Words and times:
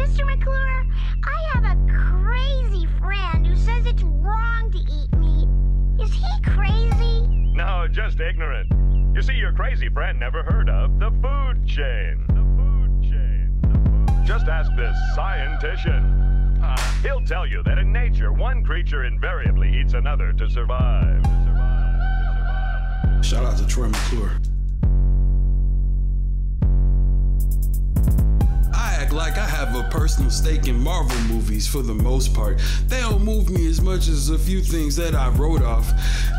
Mr. 0.00 0.24
McClure, 0.24 0.86
I 1.24 1.52
have 1.52 1.64
a 1.64 1.76
crazy 1.92 2.86
friend 2.98 3.46
who 3.46 3.54
says 3.54 3.84
it's 3.84 4.02
wrong 4.02 4.70
to 4.72 4.78
eat 4.78 5.12
meat. 5.18 5.46
Is 6.02 6.10
he 6.14 6.42
crazy? 6.42 7.26
No, 7.52 7.86
just 7.86 8.18
ignorant. 8.18 8.72
You 9.14 9.20
see, 9.20 9.34
your 9.34 9.52
crazy 9.52 9.90
friend 9.90 10.18
never 10.18 10.42
heard 10.42 10.70
of 10.70 10.98
the 10.98 11.10
food 11.20 11.66
chain. 11.66 12.24
The 12.28 12.46
food 12.56 13.02
chain. 13.02 13.60
The 13.60 14.16
food... 14.16 14.26
Just 14.26 14.48
ask 14.48 14.74
this 14.74 14.96
scientician. 15.14 16.62
Uh, 16.62 16.76
he'll 17.02 17.24
tell 17.24 17.46
you 17.46 17.62
that 17.64 17.76
in 17.76 17.92
nature, 17.92 18.32
one 18.32 18.64
creature 18.64 19.04
invariably 19.04 19.80
eats 19.80 19.92
another 19.92 20.32
to 20.32 20.48
survive. 20.48 21.22
To 21.24 21.28
survive. 21.44 22.00
To 22.00 22.32
survive. 23.04 23.26
Shout 23.26 23.44
out 23.44 23.58
to 23.58 23.66
Troy 23.66 23.88
McClure. 23.88 24.30
I 28.72 28.94
act 28.94 29.12
like 29.12 29.36
I 29.36 29.46
have 29.46 29.69
a 29.69 29.69
personal 29.90 30.30
stake 30.30 30.68
in 30.68 30.78
Marvel 30.78 31.18
movies 31.32 31.66
for 31.66 31.82
the 31.82 31.94
most 31.94 32.32
part. 32.34 32.60
They 32.86 33.00
don't 33.00 33.22
move 33.22 33.50
me 33.50 33.68
as 33.68 33.80
much 33.80 34.08
as 34.08 34.30
a 34.30 34.38
few 34.38 34.60
things 34.60 34.96
that 34.96 35.14
I 35.14 35.28
wrote 35.30 35.62
off. 35.62 35.90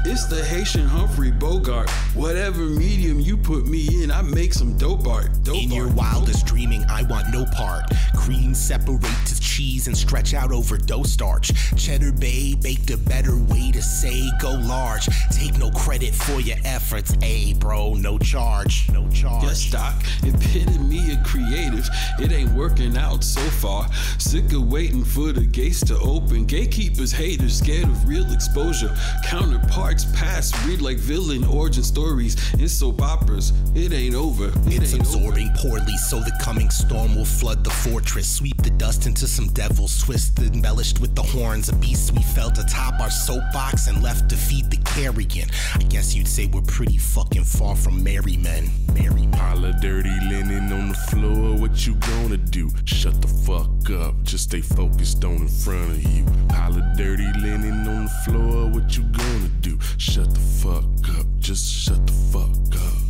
It's 0.05 0.26
the 0.26 0.43
Haitian 0.43 0.88
Humphrey 0.88 1.31
Bogart. 1.31 1.90
Whatever 2.16 2.62
medium 2.62 3.20
you 3.20 3.38
put 3.38 3.67
me 3.67 4.03
in, 4.03 4.12
I 4.12 4.21
make 4.21 4.53
some 4.53 4.77
dope 4.77 5.07
art. 5.07 5.29
Dope 5.43 5.57
In 5.57 5.71
art. 5.71 5.77
your 5.77 5.88
wildest 5.93 6.45
dreaming, 6.45 6.84
I 6.90 7.03
want 7.03 7.27
no 7.31 7.45
part. 7.45 7.84
Cream 8.16 8.53
separate 8.53 9.02
to 9.26 9.40
cheese 9.40 9.88
and 9.88 9.98
stretch 9.98 10.34
out 10.34 10.52
over 10.52 10.77
dough 10.77 11.04
starch. 11.04 11.52
Cheddar 11.77 12.13
Bay 12.13 12.55
baked 12.55 12.90
a 12.91 12.98
better 12.98 13.38
way 13.38 13.71
to 13.71 13.81
say 13.81 14.29
go 14.40 14.52
large. 14.52 15.07
Take 15.31 15.57
no 15.57 15.70
credit 15.71 16.13
for 16.13 16.40
your 16.40 16.57
efforts, 16.63 17.13
a 17.21 17.54
bro, 17.55 17.93
no 17.95 18.18
charge, 18.18 18.90
no 18.91 19.07
charge. 19.09 19.43
Yes, 19.43 19.70
Doc, 19.70 19.95
epitome 20.23 21.13
of 21.13 21.23
creative. 21.23 21.88
It 22.20 22.31
ain't 22.31 22.52
working 22.54 22.98
out 22.98 23.23
so 23.23 23.41
far. 23.50 23.88
Sick 24.18 24.52
of 24.54 24.72
waiting 24.72 25.04
for 25.04 25.31
the 25.31 25.45
gates 25.45 25.84
to 25.86 25.98
open. 25.99 26.45
Gatekeepers, 26.45 27.12
haters, 27.12 27.57
scared 27.57 27.85
of 27.85 28.07
real 28.07 28.32
exposure. 28.32 28.96
Counterparts 29.26 30.05
past 30.13 30.55
read 30.65 30.82
like 30.82 30.98
villain 30.98 31.43
origin 31.46 31.84
stories 31.84 32.35
in 32.54 32.68
soap 32.68 33.02
operas. 33.02 33.54
It 33.76 33.93
ain't 33.93 34.15
over. 34.15 34.48
It 34.68 34.82
It's 34.82 34.93
ain't 34.93 35.02
absorbing 35.02 35.52
poorly, 35.57 35.98
so 35.98 36.20
the 36.20 36.38
coming 36.41 36.70
storm 36.70 37.15
will 37.15 37.26
flood 37.26 37.63
the 37.63 37.70
fortress. 37.70 38.27
Sweep 38.30 38.62
the 38.62 38.70
dust 38.71 39.05
into 39.05 39.27
some 39.27 39.48
devils, 39.49 40.02
twisted, 40.02 40.54
embellished 40.54 40.99
with 40.99 41.15
the 41.15 41.24
horns 41.24 41.70
of 41.70 41.80
beasts 41.80 42.12
we 42.12 42.21
felt 42.21 42.58
atop 42.58 42.99
our 42.99 43.10
soapbox 43.10 43.87
and 43.87 44.02
left 44.02 44.30
to 44.30 44.35
feed 44.35 44.70
the 44.70 44.77
carrion. 44.77 45.49
I 45.76 45.84
guess 45.84 46.15
you'd 46.15 46.27
say 46.27 46.48
we're 46.48 46.62
pretty 46.62 46.98
fucking 46.98 47.43
far 47.43 47.76
from 47.76 48.04
merry 48.04 48.37
men. 48.37 48.70
Merry 48.93 49.27
men. 49.27 49.32
Pile 49.32 49.65
of 49.65 49.82
dirty 49.82 50.18
linen 50.30 50.71
on 50.71 50.90
the 50.90 50.93
floor, 50.93 51.55
what 51.58 51.85
you 51.87 51.96
gonna 51.96 52.37
do? 52.37 52.70
Shut 52.85 53.21
the 53.21 53.27
fuck 53.46 53.90
up, 53.90 54.21
just 54.24 54.46
stay 54.46 54.62
focused 54.62 55.24
on 55.26 55.37
in 55.37 55.48
front 55.48 55.91
of 55.91 56.04
you. 56.04 56.26
Pile 56.49 56.77
of 56.77 56.98
dirty 56.98 57.32
linen 57.40 57.87
on 57.87 58.05
the 58.05 58.12
floor, 58.26 58.70
what 58.70 58.96
you 58.96 59.04
gonna 59.04 59.49
do? 59.62 59.79
Shut 59.98 60.34
the 60.34 60.40
fuck 60.40 61.20
up, 61.20 61.26
just 61.40 61.65
shut 61.71 62.05
the 62.05 62.13
fuck 62.13 62.82
up. 62.82 63.02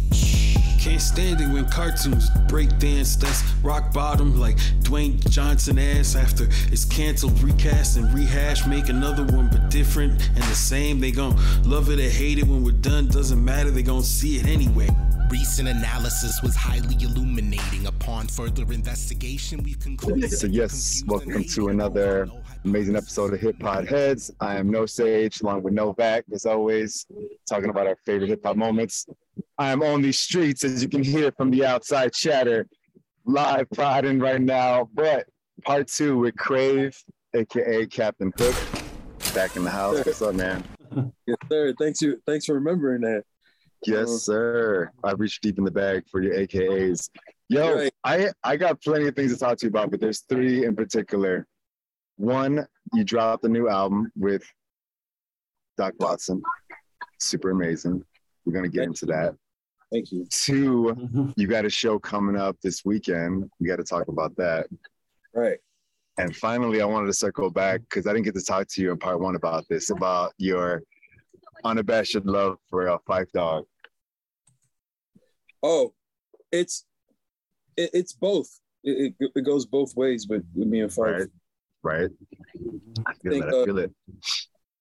Can't 0.82 1.00
stand 1.00 1.40
it 1.40 1.48
when 1.48 1.70
cartoons 1.70 2.28
break 2.48 2.80
dance. 2.80 3.16
That's 3.16 3.44
rock 3.62 3.94
bottom, 3.94 4.40
like 4.40 4.58
Dwayne 4.82 5.20
Johnson 5.30 5.78
ass. 5.78 6.16
After 6.16 6.48
it's 6.72 6.86
canceled, 6.86 7.40
recast 7.44 7.98
and 7.98 8.12
rehash, 8.12 8.66
make 8.66 8.90
another 8.90 9.24
one 9.26 9.48
but 9.50 9.70
different 9.70 10.14
and 10.30 10.44
the 10.44 10.56
same. 10.56 11.00
They 11.00 11.12
gon' 11.12 11.36
love 11.64 11.92
it 11.92 12.00
or 12.00 12.10
hate 12.10 12.40
it 12.40 12.48
when 12.48 12.64
we're 12.64 12.72
done. 12.72 13.08
Doesn't 13.10 13.46
matter, 13.46 13.70
they 13.70 13.84
gon' 13.84 14.02
see 14.02 14.38
it 14.38 14.48
anyway. 14.48 14.90
Recent 15.32 15.70
analysis 15.70 16.42
was 16.44 16.58
highly 16.58 16.98
illuminating. 17.02 17.88
Upon 17.88 18.28
further 18.28 18.64
investigation, 18.74 19.64
we've 19.64 19.80
concluded. 19.80 20.30
So 20.30 20.46
yes, 20.46 21.04
welcome 21.08 21.46
to 21.46 21.70
another 21.70 22.28
amazing 22.66 22.98
episode 22.98 23.34
of 23.34 23.40
Hip 23.40 23.56
Hop 23.62 23.86
Heads. 23.86 24.30
I 24.42 24.58
am 24.58 24.70
Know 24.70 24.86
Sage, 24.86 25.40
along 25.40 25.64
with 25.64 25.74
Novek, 25.74 26.24
as 26.34 26.46
always, 26.46 27.06
talking 27.48 27.70
about 27.70 27.88
our 27.88 27.96
favorite 28.06 28.28
hip 28.28 28.42
hop 28.44 28.58
moments. 28.58 29.06
I 29.58 29.72
am 29.72 29.82
on 29.82 30.02
these 30.02 30.20
streets, 30.20 30.66
as 30.66 30.84
you 30.84 30.90
can 30.90 31.02
hear 31.02 31.32
from 31.32 31.50
the 31.50 31.66
outside 31.66 32.12
chatter, 32.12 32.68
live 33.24 33.70
prodding 33.72 34.20
right 34.20 34.42
now. 34.42 34.90
But 34.94 35.28
part 35.64 35.88
two 35.88 36.18
with 36.18 36.36
Crave, 36.36 37.02
aka 37.34 37.86
Captain 37.86 38.34
Hook, 38.38 38.56
back 39.34 39.56
in 39.56 39.64
the 39.64 39.72
house. 39.72 40.06
What's 40.06 40.22
up, 40.22 40.36
man? 40.36 40.62
Yes, 41.26 41.38
sir. 41.50 41.74
Thanks 41.80 42.02
you. 42.02 42.22
Thanks 42.28 42.46
for 42.48 42.56
remembering 42.56 43.00
that. 43.04 43.24
Yes, 43.86 44.10
sir. 44.24 44.92
I 45.04 45.12
reached 45.14 45.42
deep 45.42 45.58
in 45.58 45.64
the 45.64 45.72
bag 45.72 46.04
for 46.10 46.22
your 46.22 46.36
AKAs. 46.36 47.10
Yo, 47.50 47.76
Right. 47.76 47.94
I 48.04 48.30
I 48.44 48.58
got 48.58 48.82
plenty 48.82 49.08
of 49.08 49.16
things 49.16 49.34
to 49.34 49.40
talk 49.40 49.58
to 49.58 49.66
you 49.66 49.70
about, 49.70 49.92
but 49.92 50.00
there's 50.00 50.22
three 50.22 50.66
in 50.66 50.76
particular. 50.76 51.48
One, 52.18 52.66
you 52.94 53.04
dropped 53.04 53.44
a 53.44 53.50
new 53.50 53.68
album 53.68 54.12
with 54.16 54.44
Doc 55.78 55.94
Watson. 56.00 56.42
Super 57.20 57.50
amazing. 57.50 58.04
We're 58.46 58.54
gonna 58.54 58.70
get 58.70 58.84
into 58.84 59.06
that. 59.08 59.36
Thank 59.92 60.12
you. 60.12 60.26
Two, 60.30 61.34
you 61.36 61.48
got 61.48 61.66
a 61.66 61.70
show 61.70 62.00
coming 62.00 62.38
up 62.38 62.58
this 62.62 62.86
weekend. 62.86 63.50
We 63.60 63.68
got 63.68 63.78
to 63.78 63.84
talk 63.84 64.08
about 64.08 64.36
that. 64.38 64.68
Right. 65.34 65.58
And 66.18 66.36
finally, 66.36 66.82
I 66.82 66.86
wanted 66.86 67.08
to 67.08 67.14
circle 67.14 67.50
back 67.50 67.82
because 67.82 68.08
I 68.08 68.14
didn't 68.14 68.26
get 68.26 68.36
to 68.36 68.44
talk 68.44 68.68
to 68.68 68.82
you 68.82 68.92
in 68.92 68.98
part 68.98 69.20
one 69.20 69.36
about 69.36 69.68
this, 69.70 69.90
about 69.90 70.34
your 70.38 70.84
unabashed 71.64 72.26
love 72.26 72.58
for 72.70 72.90
uh, 72.90 72.98
Five 73.06 73.32
Dog. 73.32 73.66
Oh, 75.64 75.94
it's 76.52 76.86
it, 77.78 77.92
it's 77.94 78.14
both. 78.14 78.48
It, 78.84 79.14
it, 79.20 79.32
it 79.36 79.46
goes 79.46 79.66
both 79.66 79.96
ways 79.96 80.28
with, 80.28 80.44
with 80.56 80.68
me 80.68 80.82
and 80.82 80.92
Five. 80.92 81.14
Right. 81.14 81.28
Right. 81.84 82.10
I 83.08 83.14
feel 83.16 83.32
think, 83.32 83.46
it. 83.46 83.54
I 83.54 83.58
uh, 83.58 83.76
it. 83.76 83.92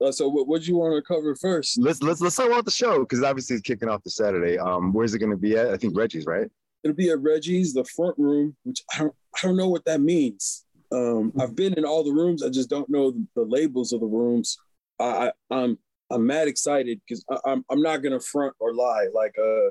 Uh, 0.03 0.13
so 0.13 0.29
what 0.29 0.47
what 0.47 0.63
do 0.63 0.69
you 0.69 0.77
want 0.77 0.95
to 0.97 1.03
cover 1.03 1.35
first? 1.35 1.79
Let's 1.79 2.03
let's 2.03 2.21
let's 2.21 2.37
talk 2.37 2.47
about 2.47 2.65
the 2.65 2.71
show 2.71 3.01
because 3.01 3.23
obviously 3.23 3.57
it's 3.57 3.67
kicking 3.67 3.89
off 3.89 4.03
the 4.03 4.11
Saturday. 4.11 4.59
Um, 4.59 4.93
where's 4.93 5.15
it 5.15 5.19
going 5.19 5.31
to 5.31 5.37
be 5.37 5.57
at? 5.57 5.69
I 5.69 5.77
think 5.77 5.97
Reggie's, 5.97 6.27
right? 6.27 6.49
It'll 6.83 6.97
be 6.97 7.11
at 7.11 7.21
Reggie's, 7.21 7.75
the 7.75 7.85
front 7.85 8.17
room, 8.19 8.57
which 8.65 8.83
I 8.95 9.01
don't 9.01 9.15
I 9.37 9.47
don't 9.47 9.57
know 9.57 9.69
what 9.69 9.85
that 9.85 10.01
means. 10.01 10.65
Um, 10.93 11.33
I've 11.39 11.55
been 11.55 11.75
in 11.75 11.85
all 11.85 12.03
the 12.03 12.13
rooms. 12.13 12.43
I 12.43 12.49
just 12.49 12.71
don't 12.71 12.89
know 12.89 13.11
the, 13.11 13.27
the 13.37 13.45
labels 13.45 13.93
of 13.93 14.01
the 14.01 14.07
rooms. 14.07 14.59
I, 14.99 15.05
I 15.05 15.33
I'm 15.51 15.79
I'm 16.11 16.27
mad 16.27 16.49
excited 16.49 17.01
because 17.07 17.25
I'm 17.45 17.65
I'm 17.71 17.83
not 17.83 17.99
gonna 17.99 18.21
front 18.21 18.55
or 18.59 18.75
lie. 18.75 19.07
Like 19.15 19.35
uh, 19.39 19.71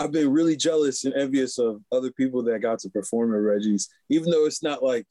I've 0.00 0.12
been 0.12 0.32
really 0.32 0.56
jealous 0.56 1.04
and 1.04 1.12
envious 1.12 1.58
of 1.58 1.82
other 1.92 2.10
people 2.10 2.42
that 2.44 2.60
got 2.60 2.78
to 2.80 2.88
perform 2.88 3.34
at 3.34 3.40
Reggie's, 3.42 3.86
even 4.08 4.30
though 4.30 4.46
it's 4.46 4.62
not 4.62 4.82
like 4.82 5.06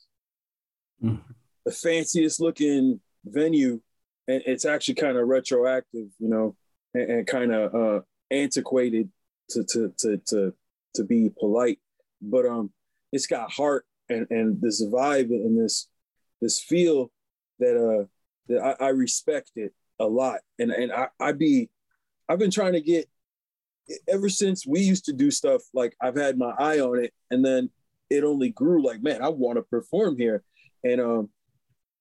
Mhm. 1.03 1.23
the 1.63 1.71
fanciest 1.71 2.39
looking 2.39 2.99
venue, 3.23 3.81
and 4.27 4.41
it's 4.47 4.65
actually 4.65 4.95
kind 4.95 5.15
of 5.17 5.27
retroactive, 5.27 6.09
you 6.17 6.27
know, 6.27 6.57
and, 6.95 7.11
and 7.11 7.27
kind 7.27 7.53
of 7.53 7.75
uh, 7.75 8.01
antiquated 8.31 9.11
to 9.51 9.63
to 9.65 9.93
to 9.99 10.17
to 10.27 10.53
to 10.95 11.03
be 11.03 11.29
polite. 11.39 11.79
But 12.21 12.47
um, 12.47 12.73
it's 13.11 13.27
got 13.27 13.51
heart 13.51 13.85
and 14.09 14.25
and 14.31 14.59
this 14.59 14.83
vibe 14.83 15.29
and 15.29 15.55
this 15.57 15.87
this 16.41 16.59
feel 16.59 17.11
that 17.59 17.77
uh 17.77 18.05
that 18.47 18.75
I, 18.81 18.85
I 18.87 18.89
respect 18.89 19.51
it 19.55 19.73
a 19.99 20.07
lot, 20.07 20.41
and 20.57 20.71
and 20.71 20.91
I 20.91 21.09
I 21.19 21.31
be 21.33 21.69
I've 22.27 22.39
been 22.39 22.51
trying 22.51 22.73
to 22.73 22.81
get 22.81 23.07
ever 24.07 24.29
since 24.29 24.65
we 24.67 24.79
used 24.81 25.05
to 25.05 25.13
do 25.13 25.31
stuff 25.31 25.61
like 25.73 25.95
I've 26.01 26.15
had 26.17 26.37
my 26.37 26.53
eye 26.59 26.79
on 26.79 27.03
it, 27.03 27.13
and 27.31 27.43
then 27.45 27.69
it 28.09 28.23
only 28.23 28.49
grew. 28.49 28.83
Like 28.85 29.01
man, 29.03 29.21
I 29.23 29.29
want 29.29 29.57
to 29.57 29.63
perform 29.63 30.17
here, 30.17 30.43
and 30.83 30.99
um, 31.01 31.29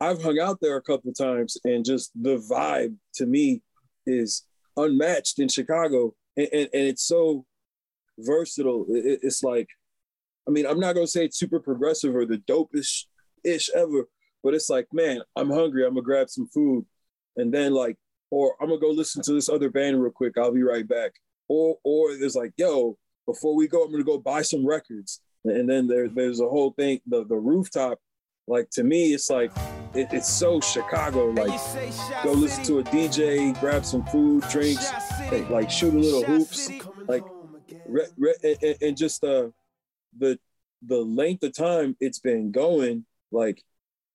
I've 0.01 0.23
hung 0.23 0.39
out 0.39 0.59
there 0.61 0.77
a 0.77 0.83
couple 0.83 1.13
times, 1.13 1.57
and 1.65 1.85
just 1.85 2.11
the 2.21 2.39
vibe 2.51 2.95
to 3.15 3.27
me 3.27 3.63
is 4.07 4.45
unmatched 4.77 5.39
in 5.39 5.49
Chicago, 5.49 6.15
and, 6.37 6.49
and, 6.53 6.69
and 6.73 6.83
it's 6.85 7.05
so 7.05 7.45
versatile. 8.19 8.87
It- 8.89 9.21
it's 9.23 9.43
like, 9.43 9.69
I 10.47 10.51
mean, 10.51 10.67
I'm 10.67 10.81
not 10.81 10.95
gonna 10.95 11.07
say 11.07 11.25
it's 11.25 11.39
super 11.39 11.61
progressive 11.61 12.15
or 12.15 12.27
the 12.27 12.39
dopest 12.39 13.05
ish 13.45 13.71
ever, 13.75 14.09
but 14.43 14.55
it's 14.55 14.71
like, 14.71 14.87
man, 14.93 15.21
I'm 15.37 15.51
hungry. 15.51 15.85
I'm 15.85 15.95
gonna 15.95 16.03
grab 16.03 16.29
some 16.31 16.47
food, 16.49 16.85
and 17.37 17.53
then 17.53 17.73
like, 17.73 17.97
or 18.31 18.55
I'm 18.61 18.69
gonna 18.69 18.81
go 18.81 18.91
listen 18.91 19.23
to 19.23 19.33
this 19.33 19.49
other 19.49 19.71
band 19.71 20.01
real 20.01 20.13
quick. 20.13 20.37
I'll 20.39 20.53
be 20.53 20.63
right 20.63 20.87
back. 20.87 21.13
Or 21.49 21.79
or 21.83 22.17
there's 22.17 22.37
like, 22.37 22.53
yo, 22.57 22.97
before 23.27 23.55
we 23.55 23.69
go, 23.69 23.85
I'm 23.85 23.91
gonna 23.91 24.05
go 24.05 24.19
buy 24.19 24.43
some 24.43 24.67
records, 24.67 25.21
and 25.45 25.69
then 25.69 25.87
there 25.87 26.09
there's 26.09 26.41
a 26.41 26.49
whole 26.49 26.73
thing. 26.73 27.01
The 27.07 27.25
the 27.25 27.37
rooftop, 27.37 27.99
like 28.47 28.71
to 28.71 28.85
me, 28.85 29.15
it's 29.15 29.31
like 29.31 29.53
it, 29.95 30.09
it's 30.13 30.29
so 30.29 30.61
Chicago. 30.61 31.27
Like 31.31 31.61
go 32.23 32.33
listen 32.33 32.65
to 32.65 32.79
a 32.81 32.85
DJ, 32.85 33.59
grab 33.61 33.85
some 33.85 34.05
food, 34.07 34.45
drinks, 34.51 34.93
and, 35.33 35.49
like 35.51 35.71
shoot 35.71 35.95
a 35.95 35.99
little 35.99 36.25
hoops, 36.25 36.69
like 37.09 37.27
re, 37.87 38.05
re, 38.17 38.35
and, 38.43 38.77
and 38.81 38.97
just 38.97 39.25
uh 39.25 39.49
the 40.19 40.39
the 40.83 40.99
length 40.99 41.43
of 41.43 41.55
time 41.55 41.97
it's 42.01 42.19
been 42.19 42.51
going, 42.51 43.05
like 43.31 43.63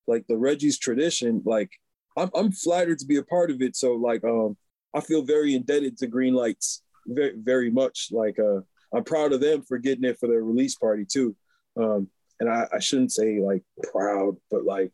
like 0.07 0.25
the 0.27 0.37
Reggie's 0.37 0.77
tradition, 0.77 1.41
like 1.45 1.71
I'm 2.17 2.29
I'm 2.35 2.51
flattered 2.51 2.99
to 2.99 3.05
be 3.05 3.17
a 3.17 3.23
part 3.23 3.51
of 3.51 3.61
it. 3.61 3.75
So 3.75 3.93
like 3.93 4.23
um 4.23 4.57
I 4.93 5.01
feel 5.01 5.23
very 5.23 5.55
indebted 5.55 5.97
to 5.97 6.07
Green 6.07 6.33
Lights 6.35 6.81
very 7.05 7.33
very 7.37 7.71
much. 7.71 8.09
Like 8.11 8.39
uh 8.39 8.61
I'm 8.93 9.03
proud 9.03 9.33
of 9.33 9.41
them 9.41 9.63
for 9.63 9.77
getting 9.77 10.03
it 10.03 10.19
for 10.19 10.27
their 10.27 10.43
release 10.43 10.75
party 10.75 11.05
too. 11.05 11.35
Um, 11.75 12.09
and 12.39 12.49
I, 12.49 12.67
I 12.71 12.79
shouldn't 12.79 13.11
say 13.11 13.39
like 13.39 13.63
proud, 13.91 14.37
but 14.51 14.63
like, 14.65 14.91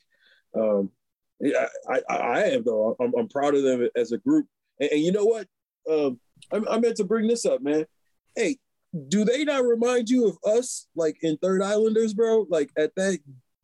um, 0.55 0.91
yeah, 1.41 1.67
I, 1.87 2.01
I, 2.09 2.15
I 2.15 2.39
am 2.43 2.63
though. 2.63 2.95
I'm, 2.99 3.13
I'm 3.17 3.27
proud 3.27 3.55
of 3.55 3.63
them 3.63 3.87
as 3.95 4.11
a 4.11 4.17
group. 4.17 4.47
And, 4.79 4.89
and 4.91 5.01
you 5.01 5.11
know 5.11 5.25
what? 5.25 5.47
Um, 5.89 6.19
I, 6.51 6.75
I 6.75 6.79
meant 6.79 6.97
to 6.97 7.03
bring 7.03 7.27
this 7.27 7.45
up, 7.45 7.61
man. 7.61 7.85
Hey, 8.35 8.57
do 9.09 9.25
they 9.25 9.43
not 9.43 9.65
remind 9.65 10.09
you 10.09 10.27
of 10.27 10.37
us, 10.45 10.87
like 10.95 11.17
in 11.21 11.37
Third 11.37 11.61
Islanders, 11.61 12.13
bro? 12.13 12.45
Like 12.49 12.71
at 12.77 12.95
that 12.95 13.19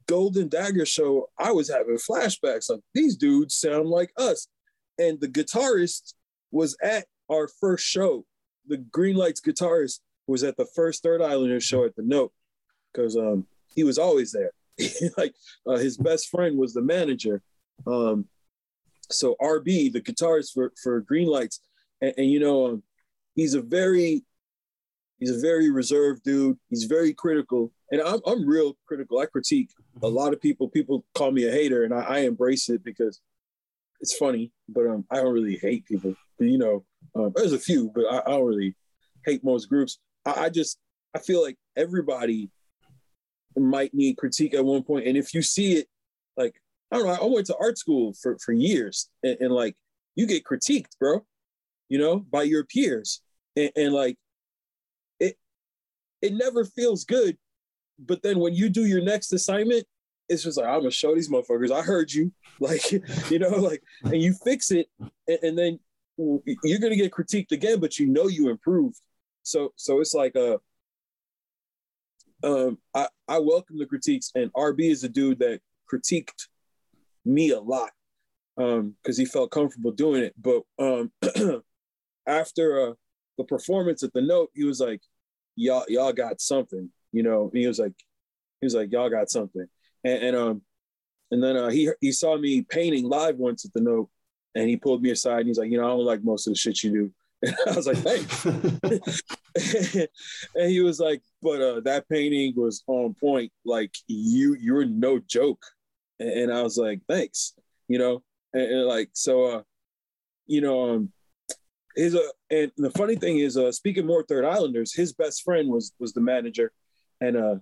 Golden 0.07 0.49
Dagger 0.49 0.85
show, 0.85 1.29
I 1.39 1.51
was 1.51 1.69
having 1.69 1.95
flashbacks. 1.97 2.69
Like 2.69 2.81
these 2.93 3.15
dudes 3.15 3.55
sound 3.55 3.87
like 3.87 4.11
us, 4.17 4.47
and 4.99 5.19
the 5.19 5.27
guitarist 5.27 6.13
was 6.51 6.77
at 6.83 7.05
our 7.31 7.47
first 7.47 7.85
show. 7.85 8.25
The 8.67 8.77
Green 8.77 9.15
Lights 9.15 9.41
guitarist 9.41 9.99
was 10.27 10.43
at 10.43 10.57
the 10.57 10.65
first 10.65 11.03
Third 11.03 11.21
Islanders 11.21 11.63
show 11.63 11.85
at 11.85 11.95
the 11.95 12.03
Note 12.03 12.33
because 12.91 13.15
um, 13.15 13.45
he 13.67 13.83
was 13.83 13.97
always 13.97 14.31
there. 14.31 14.51
like 15.17 15.33
uh, 15.67 15.77
his 15.77 15.97
best 15.97 16.29
friend 16.29 16.57
was 16.57 16.73
the 16.73 16.81
manager. 16.81 17.41
Um, 17.85 18.25
so 19.09 19.35
RB, 19.41 19.91
the 19.91 20.01
guitarist 20.01 20.53
for 20.53 20.73
for 20.81 21.01
Green 21.01 21.27
Lights, 21.27 21.61
and, 22.01 22.13
and 22.17 22.29
you 22.29 22.39
know, 22.39 22.67
um, 22.67 22.83
he's 23.35 23.53
a 23.53 23.61
very 23.61 24.23
he's 25.19 25.31
a 25.31 25.39
very 25.39 25.69
reserved 25.69 26.23
dude. 26.23 26.57
He's 26.69 26.85
very 26.85 27.13
critical, 27.13 27.71
and 27.91 28.01
I'm 28.01 28.19
I'm 28.25 28.47
real 28.47 28.77
critical. 28.87 29.19
I 29.19 29.27
critique 29.27 29.69
a 30.01 30.07
lot 30.07 30.33
of 30.33 30.41
people. 30.41 30.69
People 30.69 31.05
call 31.13 31.31
me 31.31 31.47
a 31.47 31.51
hater, 31.51 31.83
and 31.83 31.93
I, 31.93 32.01
I 32.01 32.17
embrace 32.19 32.69
it 32.69 32.83
because 32.83 33.21
it's 34.01 34.17
funny. 34.17 34.51
But 34.67 34.87
um, 34.87 35.05
I 35.09 35.17
don't 35.17 35.33
really 35.33 35.57
hate 35.57 35.85
people. 35.85 36.15
But, 36.37 36.47
you 36.47 36.57
know, 36.57 36.83
um, 37.15 37.31
there's 37.35 37.53
a 37.53 37.59
few, 37.59 37.91
but 37.93 38.05
I, 38.05 38.19
I 38.25 38.31
don't 38.31 38.45
really 38.45 38.75
hate 39.25 39.43
most 39.43 39.67
groups. 39.67 39.99
I, 40.25 40.45
I 40.45 40.49
just 40.49 40.79
I 41.15 41.19
feel 41.19 41.41
like 41.41 41.57
everybody 41.75 42.49
might 43.57 43.93
need 43.93 44.17
critique 44.17 44.53
at 44.53 44.65
one 44.65 44.83
point, 44.83 45.07
and 45.07 45.17
if 45.17 45.33
you 45.33 45.41
see 45.41 45.73
it, 45.73 45.87
like 46.37 46.55
I 46.91 46.97
don't 46.97 47.07
know, 47.07 47.13
I 47.13 47.25
went 47.25 47.47
to 47.47 47.57
art 47.57 47.77
school 47.77 48.13
for 48.21 48.37
for 48.39 48.53
years, 48.53 49.09
and, 49.23 49.37
and 49.39 49.51
like 49.51 49.75
you 50.15 50.25
get 50.27 50.43
critiqued, 50.43 50.97
bro. 50.99 51.25
You 51.89 51.99
know, 51.99 52.19
by 52.19 52.43
your 52.43 52.63
peers, 52.63 53.21
and, 53.55 53.71
and 53.75 53.93
like 53.93 54.17
it, 55.19 55.37
it 56.21 56.33
never 56.33 56.65
feels 56.65 57.03
good. 57.03 57.37
But 57.99 58.23
then 58.23 58.39
when 58.39 58.53
you 58.53 58.69
do 58.69 58.85
your 58.85 59.01
next 59.01 59.31
assignment, 59.31 59.85
it's 60.27 60.43
just 60.43 60.57
like 60.57 60.67
I'm 60.67 60.79
gonna 60.79 60.91
show 60.91 61.13
these 61.13 61.29
motherfuckers. 61.29 61.71
I 61.71 61.81
heard 61.81 62.11
you, 62.11 62.31
like 62.59 62.91
you 62.91 63.39
know, 63.39 63.49
like, 63.49 63.83
and 64.03 64.21
you 64.21 64.33
fix 64.43 64.71
it, 64.71 64.87
and, 65.27 65.39
and 65.43 65.57
then 65.57 65.79
you're 66.17 66.79
gonna 66.79 66.95
get 66.95 67.11
critiqued 67.11 67.51
again, 67.51 67.79
but 67.79 67.99
you 67.99 68.07
know 68.07 68.27
you 68.27 68.49
improved. 68.49 68.99
So 69.43 69.73
so 69.75 69.99
it's 69.99 70.13
like 70.13 70.35
a 70.35 70.59
um, 72.43 72.77
I, 72.93 73.07
I 73.27 73.39
welcome 73.39 73.77
the 73.77 73.85
critiques, 73.85 74.31
and 74.35 74.53
RB 74.53 74.91
is 74.91 75.03
a 75.03 75.09
dude 75.09 75.39
that 75.39 75.61
critiqued 75.91 76.47
me 77.25 77.51
a 77.51 77.59
lot 77.59 77.91
because 78.55 78.79
um, 78.79 78.95
he 79.17 79.25
felt 79.25 79.51
comfortable 79.51 79.91
doing 79.91 80.23
it. 80.23 80.33
But 80.39 80.63
um, 80.79 81.11
after 82.27 82.89
uh, 82.89 82.93
the 83.37 83.43
performance 83.43 84.03
at 84.03 84.13
the 84.13 84.21
note, 84.21 84.51
he 84.53 84.63
was 84.63 84.79
like, 84.79 85.01
"Y'all, 85.55 85.85
y'all 85.87 86.13
got 86.13 86.39
something," 86.39 86.89
you 87.11 87.23
know. 87.23 87.49
And 87.51 87.61
he 87.61 87.67
was 87.67 87.79
like, 87.79 87.93
he 88.61 88.65
was 88.65 88.75
like, 88.75 88.91
"Y'all 88.91 89.09
got 89.09 89.29
something," 89.29 89.65
and, 90.03 90.23
and 90.23 90.35
um, 90.35 90.61
and 91.31 91.43
then 91.43 91.57
uh, 91.57 91.69
he 91.69 91.89
he 92.01 92.11
saw 92.11 92.37
me 92.37 92.61
painting 92.61 93.05
live 93.05 93.37
once 93.37 93.65
at 93.65 93.73
the 93.73 93.81
note, 93.81 94.09
and 94.55 94.69
he 94.69 94.77
pulled 94.77 95.01
me 95.01 95.11
aside 95.11 95.39
and 95.39 95.47
he's 95.47 95.57
like, 95.57 95.69
"You 95.69 95.79
know, 95.79 95.85
I 95.85 95.89
don't 95.89 96.05
like 96.05 96.23
most 96.23 96.47
of 96.47 96.53
the 96.53 96.57
shit 96.57 96.83
you 96.83 96.91
do." 96.91 97.11
And 97.45 97.55
I 97.67 97.75
was 97.75 97.85
like, 97.85 97.97
thanks. 97.97 98.45
and 100.55 100.71
he 100.71 100.81
was 100.81 100.99
like, 100.99 101.21
but 101.43 101.61
uh, 101.61 101.79
that 101.81 102.09
painting 102.09 102.53
was 102.55 102.83
on 102.87 103.13
point. 103.13 103.51
Like 103.65 103.93
you, 104.07 104.55
you're 104.55 104.85
no 104.85 105.19
joke. 105.19 105.63
And, 106.19 106.29
and 106.29 106.53
I 106.53 106.63
was 106.63 106.77
like, 106.77 107.01
thanks. 107.07 107.53
You 107.87 107.99
know, 107.99 108.23
and, 108.53 108.63
and 108.63 108.85
like 108.87 109.09
so, 109.13 109.45
uh, 109.45 109.61
you 110.47 110.61
know, 110.61 110.89
um, 110.89 111.11
his 111.95 112.15
uh, 112.15 112.19
and 112.49 112.71
the 112.77 112.91
funny 112.91 113.15
thing 113.15 113.37
is, 113.37 113.57
uh, 113.57 113.71
speaking 113.71 114.05
more 114.05 114.23
Third 114.23 114.45
Islanders, 114.45 114.93
his 114.93 115.13
best 115.13 115.43
friend 115.43 115.69
was 115.69 115.93
was 115.99 116.13
the 116.13 116.21
manager, 116.21 116.71
and 117.21 117.37
uh, 117.37 117.55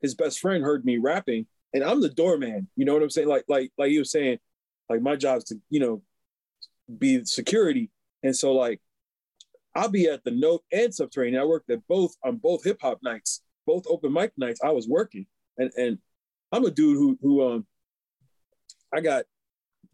his 0.00 0.14
best 0.14 0.40
friend 0.40 0.64
heard 0.64 0.84
me 0.84 0.98
rapping, 0.98 1.46
and 1.74 1.84
I'm 1.84 2.00
the 2.00 2.08
doorman. 2.08 2.68
You 2.76 2.84
know 2.84 2.94
what 2.94 3.02
I'm 3.02 3.10
saying? 3.10 3.28
Like 3.28 3.44
like 3.48 3.70
like 3.78 3.90
he 3.90 3.98
was 3.98 4.10
saying, 4.10 4.38
like 4.88 5.02
my 5.02 5.16
job 5.16 5.38
is 5.38 5.44
to 5.44 5.60
you 5.70 5.80
know 5.80 6.02
be 6.98 7.24
security, 7.24 7.90
and 8.22 8.34
so 8.34 8.52
like 8.52 8.80
I'll 9.74 9.88
be 9.88 10.08
at 10.08 10.24
the 10.24 10.30
Note 10.30 10.64
and 10.72 10.94
Subterranean. 10.94 11.40
I 11.40 11.44
worked 11.44 11.70
at 11.70 11.86
both 11.88 12.16
on 12.24 12.36
both 12.36 12.64
hip 12.64 12.78
hop 12.82 12.98
nights, 13.02 13.42
both 13.66 13.84
open 13.88 14.12
mic 14.12 14.32
nights. 14.36 14.60
I 14.62 14.70
was 14.70 14.88
working, 14.88 15.26
and 15.56 15.70
and 15.76 15.98
I'm 16.52 16.64
a 16.64 16.70
dude 16.70 16.96
who 16.96 17.18
who 17.20 17.46
um 17.46 17.66
I 18.92 19.00
got 19.00 19.24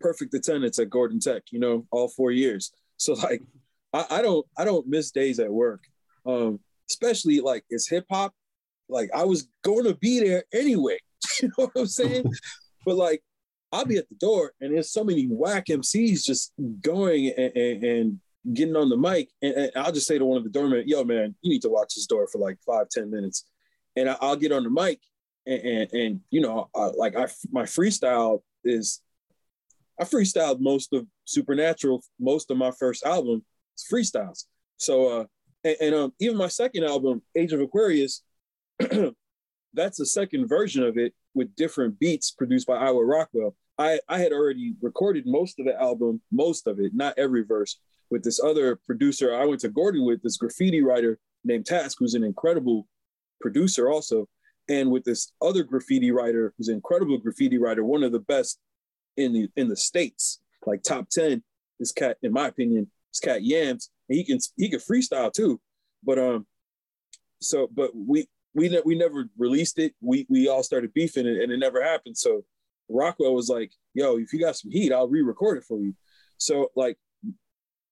perfect 0.00 0.34
attendance 0.34 0.78
at 0.78 0.90
Gordon 0.90 1.20
Tech. 1.20 1.42
You 1.50 1.60
know, 1.60 1.86
all 1.90 2.08
four 2.08 2.30
years. 2.30 2.72
So 2.96 3.14
like, 3.14 3.42
I, 3.92 4.06
I 4.10 4.22
don't 4.22 4.46
I 4.56 4.64
don't 4.64 4.86
miss 4.86 5.10
days 5.10 5.38
at 5.38 5.52
work. 5.52 5.84
Um, 6.26 6.60
especially 6.88 7.40
like 7.40 7.64
it's 7.68 7.88
hip 7.88 8.06
hop. 8.10 8.32
Like 8.88 9.10
I 9.14 9.24
was 9.24 9.48
going 9.62 9.84
to 9.84 9.94
be 9.94 10.20
there 10.20 10.44
anyway. 10.52 10.98
you 11.42 11.48
know 11.48 11.66
what 11.66 11.72
I'm 11.76 11.86
saying? 11.86 12.24
but 12.86 12.96
like 12.96 13.22
I'll 13.74 13.84
be 13.84 13.96
at 13.96 14.08
the 14.08 14.14
door 14.14 14.52
and 14.60 14.74
there's 14.74 14.90
so 14.90 15.04
many 15.04 15.26
whack 15.26 15.66
MCs 15.66 16.24
just 16.24 16.52
going 16.80 17.32
and, 17.36 17.56
and, 17.56 17.84
and 17.84 18.20
getting 18.52 18.76
on 18.76 18.88
the 18.88 18.96
mic, 18.96 19.30
and, 19.40 19.54
and, 19.54 19.72
I'll 19.76 19.92
just 19.92 20.06
say 20.06 20.18
to 20.18 20.24
one 20.24 20.36
of 20.36 20.44
the 20.44 20.50
doormen, 20.50 20.84
"Yo, 20.86 21.04
man, 21.04 21.34
you 21.40 21.50
need 21.50 21.62
to 21.62 21.68
watch 21.68 21.94
this 21.94 22.06
door 22.06 22.28
for 22.30 22.38
like 22.38 22.58
five, 22.66 22.88
ten 22.88 23.10
minutes," 23.10 23.44
and 23.96 24.08
I, 24.08 24.16
will 24.20 24.36
get 24.36 24.52
on 24.52 24.64
the 24.64 24.70
mic, 24.70 25.00
and 25.46 25.88
and, 25.92 26.20
you 26.30 26.40
know, 26.40 26.68
I, 26.74 26.86
like 26.96 27.16
I 27.16 27.26
my 27.50 27.62
freestyle 27.62 28.42
is, 28.64 29.00
I 29.98 30.04
freestyled 30.04 30.60
most 30.60 30.92
of 30.92 31.06
Supernatural, 31.24 32.02
most 32.20 32.50
of 32.50 32.58
my 32.58 32.70
first 32.72 33.04
album, 33.04 33.44
it's 33.72 33.90
freestyles. 33.90 34.44
So, 34.76 35.20
uh, 35.20 35.24
and, 35.64 35.76
and 35.80 35.94
um, 35.94 36.12
even 36.20 36.36
my 36.36 36.48
second 36.48 36.84
album, 36.84 37.22
Age 37.34 37.52
of 37.52 37.60
Aquarius, 37.60 38.22
that's 39.72 39.98
the 39.98 40.06
second 40.06 40.48
version 40.48 40.82
of 40.82 40.98
it 40.98 41.14
with 41.32 41.54
different 41.56 41.98
beats 41.98 42.30
produced 42.30 42.66
by 42.66 42.76
Iowa 42.76 43.04
Rockwell. 43.04 43.56
I, 43.78 43.98
I 44.08 44.18
had 44.18 44.32
already 44.32 44.74
recorded 44.80 45.26
most 45.26 45.58
of 45.58 45.66
the 45.66 45.80
album, 45.80 46.20
most 46.30 46.66
of 46.66 46.78
it, 46.78 46.92
not 46.94 47.18
every 47.18 47.42
verse, 47.42 47.78
with 48.10 48.22
this 48.22 48.40
other 48.42 48.76
producer 48.86 49.34
I 49.34 49.44
went 49.46 49.60
to 49.62 49.68
Gordon 49.68 50.04
with, 50.04 50.22
this 50.22 50.36
graffiti 50.36 50.82
writer 50.82 51.18
named 51.44 51.66
Task, 51.66 51.96
who's 51.98 52.14
an 52.14 52.24
incredible 52.24 52.86
producer 53.40 53.90
also, 53.90 54.28
and 54.68 54.90
with 54.90 55.04
this 55.04 55.32
other 55.42 55.62
graffiti 55.62 56.10
writer 56.10 56.54
who's 56.56 56.68
an 56.68 56.76
incredible 56.76 57.18
graffiti 57.18 57.58
writer, 57.58 57.84
one 57.84 58.02
of 58.02 58.12
the 58.12 58.20
best 58.20 58.58
in 59.16 59.32
the 59.32 59.48
in 59.56 59.68
the 59.68 59.76
states, 59.76 60.40
like 60.66 60.82
top 60.82 61.08
ten. 61.10 61.42
This 61.78 61.92
cat, 61.92 62.16
in 62.22 62.32
my 62.32 62.46
opinion, 62.46 62.90
this 63.10 63.20
cat 63.20 63.42
Yams, 63.42 63.90
and 64.08 64.16
he 64.16 64.24
can 64.24 64.38
he 64.56 64.70
can 64.70 64.80
freestyle 64.80 65.32
too. 65.32 65.60
But 66.02 66.18
um, 66.18 66.46
so 67.40 67.68
but 67.72 67.90
we 67.94 68.26
we 68.54 68.68
ne- 68.68 68.82
we 68.84 68.94
never 68.94 69.28
released 69.36 69.78
it. 69.78 69.94
We 70.00 70.26
we 70.28 70.48
all 70.48 70.62
started 70.62 70.94
beefing 70.94 71.26
it, 71.26 71.42
and 71.42 71.52
it 71.52 71.58
never 71.58 71.82
happened. 71.82 72.16
So 72.16 72.44
Rockwell 72.88 73.34
was 73.34 73.48
like, 73.48 73.72
"Yo, 73.94 74.18
if 74.18 74.32
you 74.32 74.40
got 74.40 74.56
some 74.56 74.70
heat, 74.70 74.92
I'll 74.92 75.08
re-record 75.08 75.58
it 75.58 75.64
for 75.64 75.80
you." 75.80 75.94
So 76.38 76.70
like 76.76 76.98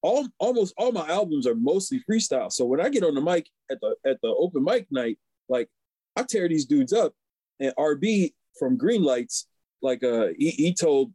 all 0.03 0.27
almost 0.39 0.75
all 0.77 0.93
my 0.93 1.07
albums 1.09 1.47
are 1.47 1.55
mostly 1.55 2.03
freestyle. 2.09 2.53
So 2.53 2.65
when 2.65 2.81
I 2.81 2.89
get 2.89 3.05
on 3.05 3.15
the 3.15 3.21
mic 3.21 3.49
at 3.71 3.81
the 3.81 3.95
at 4.05 4.21
the 4.21 4.29
open 4.29 4.65
mic 4.65 4.87
night, 4.91 5.19
like 5.49 5.69
I 6.17 6.25
tear 6.25 6.49
these 6.49 6.67
dudes 6.67 6.93
up. 6.93 7.15
And 7.61 7.73
RB 7.77 8.33
from 8.59 8.77
Green 8.77 9.03
Lights, 9.03 9.47
like 9.81 10.03
uh 10.03 10.29
he, 10.37 10.51
he 10.51 10.75
told 10.75 11.13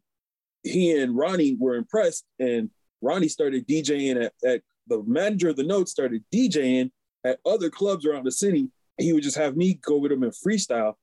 he 0.64 1.00
and 1.00 1.16
Ronnie 1.16 1.56
were 1.60 1.76
impressed, 1.76 2.26
and 2.40 2.70
Ronnie 3.02 3.28
started 3.28 3.68
DJing 3.68 4.26
at, 4.26 4.34
at 4.46 4.62
the 4.88 5.04
manager 5.06 5.50
of 5.50 5.58
the 5.58 5.64
note 5.64 5.90
started 5.90 6.24
DJing 6.34 6.92
at 7.26 7.40
other 7.46 7.70
clubs 7.70 8.06
around 8.06 8.24
the 8.24 8.32
city. 8.32 8.70
He 8.98 9.14
would 9.14 9.24
just 9.24 9.38
have 9.38 9.58
me 9.58 9.76
go 9.76 9.98
with 9.98 10.12
him 10.12 10.24
and 10.24 10.34
freestyle. 10.34 10.94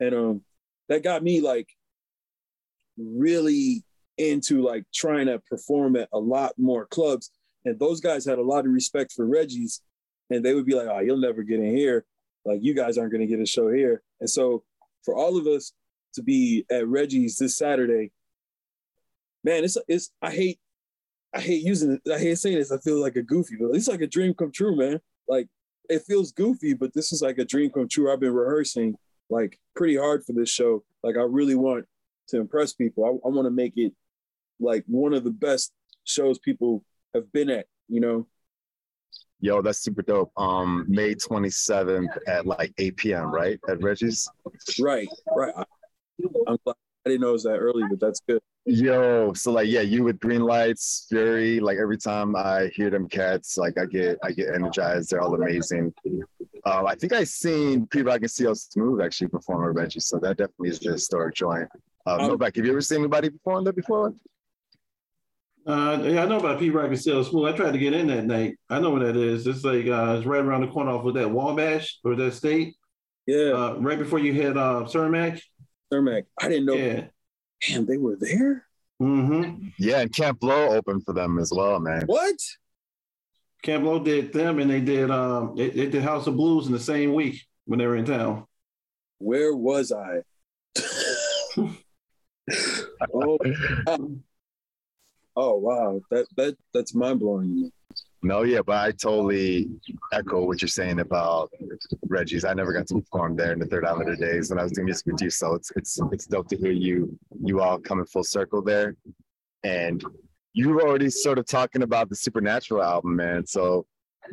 And 0.00 0.14
um 0.14 0.42
that 0.88 1.04
got 1.04 1.22
me 1.22 1.40
like 1.40 1.68
really 3.00 3.82
into 4.18 4.62
like 4.62 4.84
trying 4.94 5.26
to 5.26 5.38
perform 5.50 5.96
at 5.96 6.08
a 6.12 6.18
lot 6.18 6.52
more 6.58 6.86
clubs. 6.86 7.30
And 7.64 7.78
those 7.78 8.00
guys 8.00 8.24
had 8.24 8.38
a 8.38 8.42
lot 8.42 8.66
of 8.66 8.72
respect 8.72 9.12
for 9.12 9.26
Reggie's, 9.26 9.82
and 10.30 10.44
they 10.44 10.54
would 10.54 10.66
be 10.66 10.74
like, 10.74 10.88
"Oh, 10.88 11.00
you'll 11.00 11.18
never 11.18 11.42
get 11.42 11.60
in 11.60 11.76
here. 11.76 12.04
Like 12.44 12.60
you 12.62 12.74
guys 12.74 12.96
aren't 12.96 13.12
going 13.12 13.20
to 13.20 13.26
get 13.26 13.40
a 13.40 13.46
show 13.46 13.70
here." 13.70 14.02
And 14.20 14.28
so, 14.28 14.64
for 15.04 15.14
all 15.14 15.36
of 15.36 15.46
us 15.46 15.72
to 16.14 16.22
be 16.22 16.64
at 16.70 16.88
Reggie's 16.88 17.36
this 17.36 17.56
Saturday, 17.56 18.12
man, 19.44 19.64
it's 19.64 19.76
it's 19.88 20.10
I 20.22 20.30
hate 20.30 20.58
I 21.34 21.40
hate 21.40 21.62
using 21.62 21.92
it. 21.92 22.12
I 22.12 22.18
hate 22.18 22.38
saying 22.38 22.58
this. 22.58 22.72
I 22.72 22.78
feel 22.78 23.00
like 23.00 23.16
a 23.16 23.22
goofy, 23.22 23.56
but 23.60 23.74
it's 23.74 23.88
like 23.88 24.00
a 24.00 24.06
dream 24.06 24.34
come 24.34 24.52
true, 24.52 24.76
man. 24.76 25.00
Like 25.28 25.48
it 25.88 26.02
feels 26.06 26.32
goofy, 26.32 26.74
but 26.74 26.94
this 26.94 27.12
is 27.12 27.22
like 27.22 27.38
a 27.38 27.44
dream 27.44 27.70
come 27.70 27.88
true. 27.88 28.12
I've 28.12 28.20
been 28.20 28.32
rehearsing 28.32 28.96
like 29.28 29.58
pretty 29.76 29.96
hard 29.96 30.24
for 30.24 30.32
this 30.32 30.50
show. 30.50 30.82
Like 31.02 31.16
I 31.16 31.22
really 31.22 31.54
want 31.54 31.86
to 32.30 32.38
impress 32.38 32.72
people. 32.72 33.04
I, 33.04 33.08
I 33.08 33.30
want 33.30 33.46
to 33.46 33.50
make 33.50 33.74
it 33.76 33.92
like 34.58 34.84
one 34.86 35.14
of 35.14 35.24
the 35.24 35.30
best 35.30 35.72
shows 36.04 36.38
people 36.38 36.84
have 37.14 37.30
been 37.32 37.50
at, 37.50 37.66
you 37.88 38.00
know. 38.00 38.26
Yo, 39.40 39.62
that's 39.62 39.78
super 39.78 40.02
dope. 40.02 40.30
Um, 40.36 40.84
May 40.88 41.14
27th 41.14 42.08
at 42.26 42.46
like 42.46 42.74
8 42.76 42.96
p.m. 42.96 43.32
Right 43.32 43.58
at 43.68 43.82
Reggie's. 43.82 44.28
Right, 44.78 45.08
right. 45.34 45.54
I, 45.56 45.64
I'm 46.46 46.58
glad 46.64 46.76
I 47.06 47.10
didn't 47.10 47.22
know 47.22 47.30
it 47.30 47.32
was 47.32 47.44
that 47.44 47.56
early, 47.56 47.82
but 47.88 47.98
that's 47.98 48.20
good. 48.28 48.40
Yo, 48.66 49.32
so 49.32 49.52
like 49.52 49.68
yeah, 49.68 49.80
you 49.80 50.04
with 50.04 50.20
Green 50.20 50.42
Lights, 50.42 51.06
Fury. 51.08 51.60
Like 51.60 51.78
every 51.78 51.96
time 51.96 52.36
I 52.36 52.70
hear 52.74 52.90
them 52.90 53.08
cats, 53.08 53.56
like 53.56 53.78
I 53.78 53.86
get 53.86 54.18
I 54.22 54.32
get 54.32 54.54
energized. 54.54 55.10
They're 55.10 55.22
all 55.22 55.34
amazing. 55.34 55.94
Um, 56.66 56.86
I 56.86 56.94
think 56.94 57.14
I 57.14 57.24
seen 57.24 57.86
Pete 57.86 58.04
Rock 58.04 58.20
and 58.20 58.30
CL 58.30 58.54
Smooth 58.54 59.00
actually 59.00 59.28
perform 59.28 59.66
at 59.66 59.74
Reggie's, 59.74 60.06
so 60.06 60.18
that 60.18 60.36
definitely 60.36 60.68
is 60.68 60.78
the 60.78 60.92
historic 60.92 61.34
joint. 61.34 61.68
Uh, 62.10 62.24
Um, 62.24 62.30
Novek, 62.38 62.56
have 62.56 62.64
you 62.64 62.72
ever 62.72 62.80
seen 62.80 62.98
anybody 62.98 63.30
perform 63.30 63.64
there 63.64 63.72
before? 63.72 64.12
Uh, 65.66 66.00
yeah, 66.02 66.24
I 66.24 66.26
know 66.26 66.38
about 66.38 66.58
Pete 66.58 66.72
Rock 66.72 66.86
and 66.88 66.98
CL 67.00 67.22
Smooth. 67.24 67.52
I 67.52 67.56
tried 67.56 67.72
to 67.72 67.78
get 67.78 67.92
in 67.92 68.06
that 68.08 68.24
night. 68.24 68.56
I 68.68 68.80
know 68.80 68.90
what 68.90 69.02
that 69.02 69.16
is. 69.16 69.46
It's 69.46 69.62
like 69.62 69.86
uh, 69.86 70.16
it's 70.18 70.26
right 70.26 70.42
around 70.42 70.62
the 70.62 70.68
corner 70.68 70.90
off 70.90 71.04
of 71.04 71.14
that 71.14 71.30
Wabash 71.30 71.98
or 72.02 72.16
that 72.16 72.32
state. 72.34 72.74
Yeah, 73.26 73.50
Uh, 73.52 73.74
right 73.78 73.98
before 73.98 74.18
you 74.18 74.32
hit 74.32 74.56
uh, 74.56 74.84
Cermak. 74.86 75.40
Cermak. 75.92 76.24
I 76.40 76.48
didn't 76.48 76.64
know. 76.64 76.74
Yeah. 76.74 77.04
Damn, 77.68 77.84
they 77.86 77.98
were 77.98 78.16
there. 78.18 78.66
Mm-hmm. 79.00 79.68
Yeah, 79.78 80.00
and 80.00 80.12
Camp 80.12 80.42
Lo 80.42 80.70
opened 80.70 81.04
for 81.04 81.12
them 81.12 81.38
as 81.38 81.52
well, 81.54 81.78
man. 81.78 82.02
What? 82.06 82.36
Camp 83.62 83.84
Lo 83.84 83.98
did 84.02 84.32
them, 84.32 84.58
and 84.58 84.70
they 84.70 84.80
did 84.80 85.10
um, 85.10 85.54
they, 85.56 85.68
they 85.70 85.86
did 85.86 86.02
House 86.02 86.26
of 86.26 86.36
Blues 86.36 86.66
in 86.66 86.72
the 86.72 86.80
same 86.80 87.12
week 87.12 87.46
when 87.66 87.78
they 87.78 87.86
were 87.86 87.96
in 87.96 88.06
town. 88.06 88.46
Where 89.18 89.54
was 89.54 89.92
I? 89.92 90.22
oh, 93.14 93.38
um, 93.86 94.22
oh 95.36 95.56
wow, 95.56 96.00
that 96.10 96.26
that 96.36 96.56
that's 96.72 96.94
mind 96.94 97.20
blowing. 97.20 97.70
No, 98.22 98.42
yeah, 98.42 98.60
but 98.60 98.76
I 98.76 98.90
totally 98.90 99.68
echo 100.12 100.44
what 100.44 100.60
you're 100.60 100.68
saying 100.68 101.00
about 101.00 101.50
Reggie's. 102.06 102.44
I 102.44 102.52
never 102.52 102.72
got 102.72 102.86
to 102.88 103.00
perform 103.00 103.34
there 103.34 103.52
in 103.52 103.58
the 103.58 103.66
Third 103.66 103.86
Islander 103.86 104.14
days 104.14 104.50
when 104.50 104.58
I 104.58 104.62
was 104.62 104.72
doing 104.72 104.84
music 104.84 105.06
with 105.06 105.22
you. 105.22 105.30
So 105.30 105.54
it's 105.54 105.72
it's 105.74 105.98
it's 106.12 106.26
dope 106.26 106.48
to 106.48 106.56
hear 106.56 106.72
you 106.72 107.18
you 107.42 107.62
all 107.62 107.78
coming 107.78 108.04
full 108.04 108.24
circle 108.24 108.60
there. 108.60 108.96
And 109.64 110.04
you 110.52 110.70
were 110.70 110.82
already 110.82 111.10
sort 111.10 111.38
of 111.38 111.46
talking 111.46 111.82
about 111.82 112.10
the 112.10 112.16
Supernatural 112.16 112.82
album, 112.82 113.16
man. 113.16 113.46
So 113.46 113.86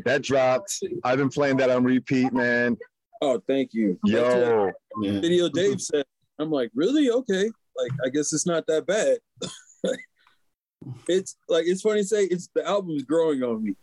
that 0.04 0.22
dropped. 0.22 0.84
I've 1.04 1.18
been 1.18 1.30
playing 1.30 1.58
that 1.58 1.70
on 1.70 1.84
repeat, 1.84 2.34
man. 2.34 2.78
Oh, 3.22 3.42
thank 3.48 3.74
you. 3.74 3.98
Yo, 4.04 4.72
video 5.02 5.50
Dave 5.50 5.82
said. 5.82 6.06
I'm 6.40 6.52
like, 6.52 6.70
really? 6.76 7.10
Okay. 7.10 7.50
Like, 7.78 7.92
I 8.06 8.10
guess 8.10 8.34
it's 8.34 8.46
not 8.46 8.66
that 8.68 8.86
bad. 8.86 9.18
it's 11.08 11.38
like 11.48 11.66
it's 11.66 11.82
funny 11.82 12.02
to 12.02 12.08
say 12.08 12.26
it's 12.26 12.50
the 12.56 12.66
album's 12.66 13.04
growing 13.04 13.44
on 13.44 13.64
me. 13.64 13.76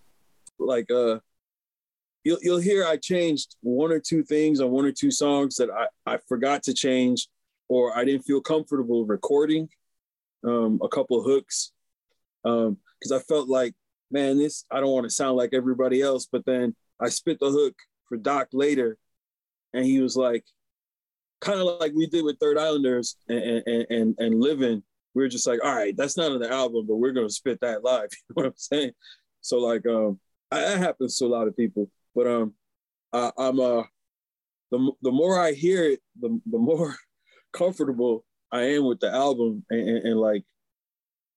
Like, 0.58 0.90
uh, 0.90 1.18
you'll 2.24 2.38
you'll 2.42 2.58
hear 2.58 2.86
I 2.86 2.96
changed 2.96 3.56
one 3.60 3.92
or 3.92 4.00
two 4.00 4.22
things 4.22 4.60
on 4.60 4.70
one 4.70 4.84
or 4.84 4.92
two 4.92 5.10
songs 5.10 5.56
that 5.56 5.68
I 5.70 6.14
I 6.14 6.18
forgot 6.28 6.62
to 6.64 6.74
change, 6.74 7.28
or 7.68 7.96
I 7.96 8.04
didn't 8.04 8.24
feel 8.24 8.40
comfortable 8.40 9.04
recording. 9.06 9.68
Um, 10.46 10.78
a 10.82 10.88
couple 10.88 11.22
hooks, 11.22 11.72
um, 12.44 12.76
because 13.00 13.12
I 13.12 13.18
felt 13.20 13.48
like, 13.48 13.74
man, 14.10 14.36
this 14.36 14.66
I 14.70 14.80
don't 14.80 14.92
want 14.92 15.04
to 15.04 15.10
sound 15.10 15.36
like 15.36 15.50
everybody 15.54 16.02
else. 16.02 16.26
But 16.30 16.44
then 16.44 16.74
I 17.00 17.08
spit 17.08 17.38
the 17.40 17.50
hook 17.50 17.74
for 18.08 18.16
Doc 18.16 18.48
later, 18.52 18.98
and 19.72 19.84
he 19.84 20.00
was 20.00 20.16
like, 20.16 20.44
kind 21.44 21.60
of 21.60 21.78
like 21.78 21.92
we 21.94 22.06
did 22.06 22.24
with 22.24 22.38
Third 22.38 22.58
Islanders 22.58 23.16
and 23.28 23.62
and 23.66 23.86
and, 23.90 24.14
and 24.18 24.40
Living. 24.40 24.82
We 25.14 25.22
were 25.22 25.28
just 25.28 25.46
like, 25.46 25.60
all 25.64 25.74
right, 25.74 25.96
that's 25.96 26.16
not 26.16 26.32
on 26.32 26.40
the 26.40 26.50
album, 26.50 26.86
but 26.88 26.96
we're 26.96 27.12
gonna 27.12 27.30
spit 27.30 27.60
that 27.60 27.84
live. 27.84 28.08
You 28.28 28.34
know 28.36 28.42
what 28.42 28.46
I'm 28.46 28.52
saying? 28.56 28.92
So 29.42 29.58
like, 29.58 29.86
um, 29.86 30.18
that 30.50 30.78
happens 30.78 31.16
to 31.18 31.26
a 31.26 31.28
lot 31.28 31.46
of 31.46 31.56
people. 31.56 31.90
But 32.14 32.26
um, 32.26 32.54
I, 33.12 33.30
I'm 33.38 33.60
uh, 33.60 33.82
the 34.70 34.92
the 35.02 35.12
more 35.12 35.38
I 35.38 35.52
hear 35.52 35.84
it, 35.84 36.00
the 36.20 36.40
the 36.46 36.58
more 36.58 36.96
comfortable 37.52 38.24
I 38.50 38.62
am 38.62 38.84
with 38.84 39.00
the 39.00 39.10
album, 39.10 39.64
and, 39.70 39.88
and, 39.88 40.06
and 40.06 40.20
like, 40.20 40.44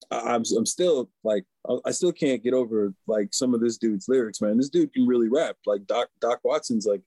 I, 0.09 0.35
I'm 0.35 0.43
I'm 0.55 0.65
still 0.65 1.09
like, 1.23 1.45
I, 1.85 1.91
still 1.91 2.11
can't 2.11 2.43
get 2.43 2.53
over 2.53 2.93
like 3.07 3.29
some 3.31 3.53
of 3.53 3.59
this 3.59 3.77
dude's 3.77 4.07
lyrics, 4.07 4.41
man. 4.41 4.57
This 4.57 4.69
dude 4.69 4.93
can 4.93 5.05
really 5.05 5.29
rap. 5.29 5.57
Like 5.65 5.85
Doc 5.85 6.09
Doc 6.19 6.39
Watson's 6.43 6.85
like, 6.85 7.01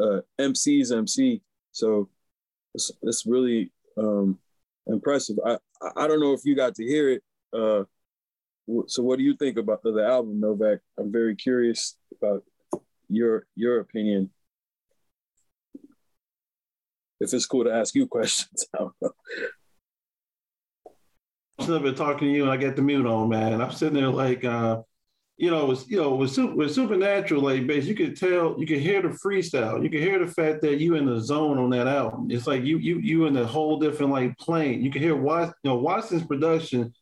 uh, 0.00 0.20
MC's 0.38 0.92
MC. 0.92 1.42
So 1.72 2.08
it's, 2.74 2.90
it's 3.02 3.26
really 3.26 3.72
um, 3.96 4.38
impressive. 4.86 5.38
I 5.44 5.58
I 5.96 6.08
don't 6.08 6.20
know 6.20 6.32
if 6.32 6.44
you 6.44 6.56
got 6.56 6.74
to 6.76 6.84
hear 6.84 7.10
it. 7.10 7.22
Uh, 7.52 7.84
so 8.86 9.02
what 9.02 9.18
do 9.18 9.24
you 9.24 9.34
think 9.36 9.56
about 9.56 9.82
the, 9.82 10.04
album, 10.04 10.40
Novek? 10.40 10.80
I'm 10.98 11.10
very 11.10 11.34
curious 11.36 11.96
about 12.20 12.44
your 13.08 13.46
your 13.54 13.80
opinion. 13.80 14.30
If 17.20 17.32
it's 17.32 17.46
cool 17.46 17.64
to 17.64 17.72
ask 17.72 17.94
you 17.94 18.06
questions, 18.18 18.66
I 18.74 18.78
don't 18.78 18.94
know. 19.00 19.12
I've 21.60 21.82
been 21.82 21.94
talking 21.94 22.28
to 22.28 22.34
you 22.34 22.42
and 22.44 22.52
I 22.52 22.56
got 22.56 22.76
the 22.76 22.82
mute 22.82 23.06
on, 23.06 23.28
man. 23.28 23.60
I'm 23.60 23.72
sitting 23.72 23.94
there 23.94 24.08
like, 24.08 24.44
uh, 24.44 24.82
you 25.38 25.52
know, 25.52 25.66
with 25.66 25.88
you 25.88 25.96
know, 25.96 26.16
with, 26.16 26.32
super, 26.32 26.54
with 26.54 26.74
supernatural, 26.74 27.40
like 27.40 27.64
bass, 27.66 27.86
you 27.86 27.94
could 27.94 28.16
tell, 28.16 28.56
you 28.58 28.66
could 28.66 28.80
hear 28.80 29.00
the 29.00 29.08
freestyle, 29.08 29.82
you 29.82 29.88
could 29.88 30.00
hear 30.00 30.18
the 30.18 30.30
fact 30.30 30.60
that 30.62 30.78
you 30.80 30.96
in 30.96 31.06
the 31.06 31.20
zone 31.20 31.58
on 31.58 31.70
that 31.70 31.86
album. 31.86 32.26
It's 32.28 32.48
like 32.48 32.64
you 32.64 32.78
you 32.78 32.98
you 32.98 33.26
in 33.26 33.36
a 33.36 33.46
whole 33.46 33.78
different 33.78 34.10
like 34.10 34.36
plane. 34.36 34.82
You 34.82 34.90
can 34.90 35.00
hear 35.00 35.14
Watson, 35.14 35.54
you 35.62 35.70
know, 35.70 35.76
Watson's 35.76 36.26
production 36.26 36.92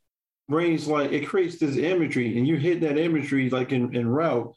brings 0.50 0.87
like 0.87 1.12
it 1.12 1.26
creates 1.26 1.59
this 1.59 1.78
imagery, 1.78 2.37
and 2.37 2.47
you 2.47 2.57
hit 2.57 2.83
that 2.83 2.99
imagery 2.99 3.49
like 3.49 3.73
in, 3.73 3.97
in 3.97 4.07
route. 4.07 4.55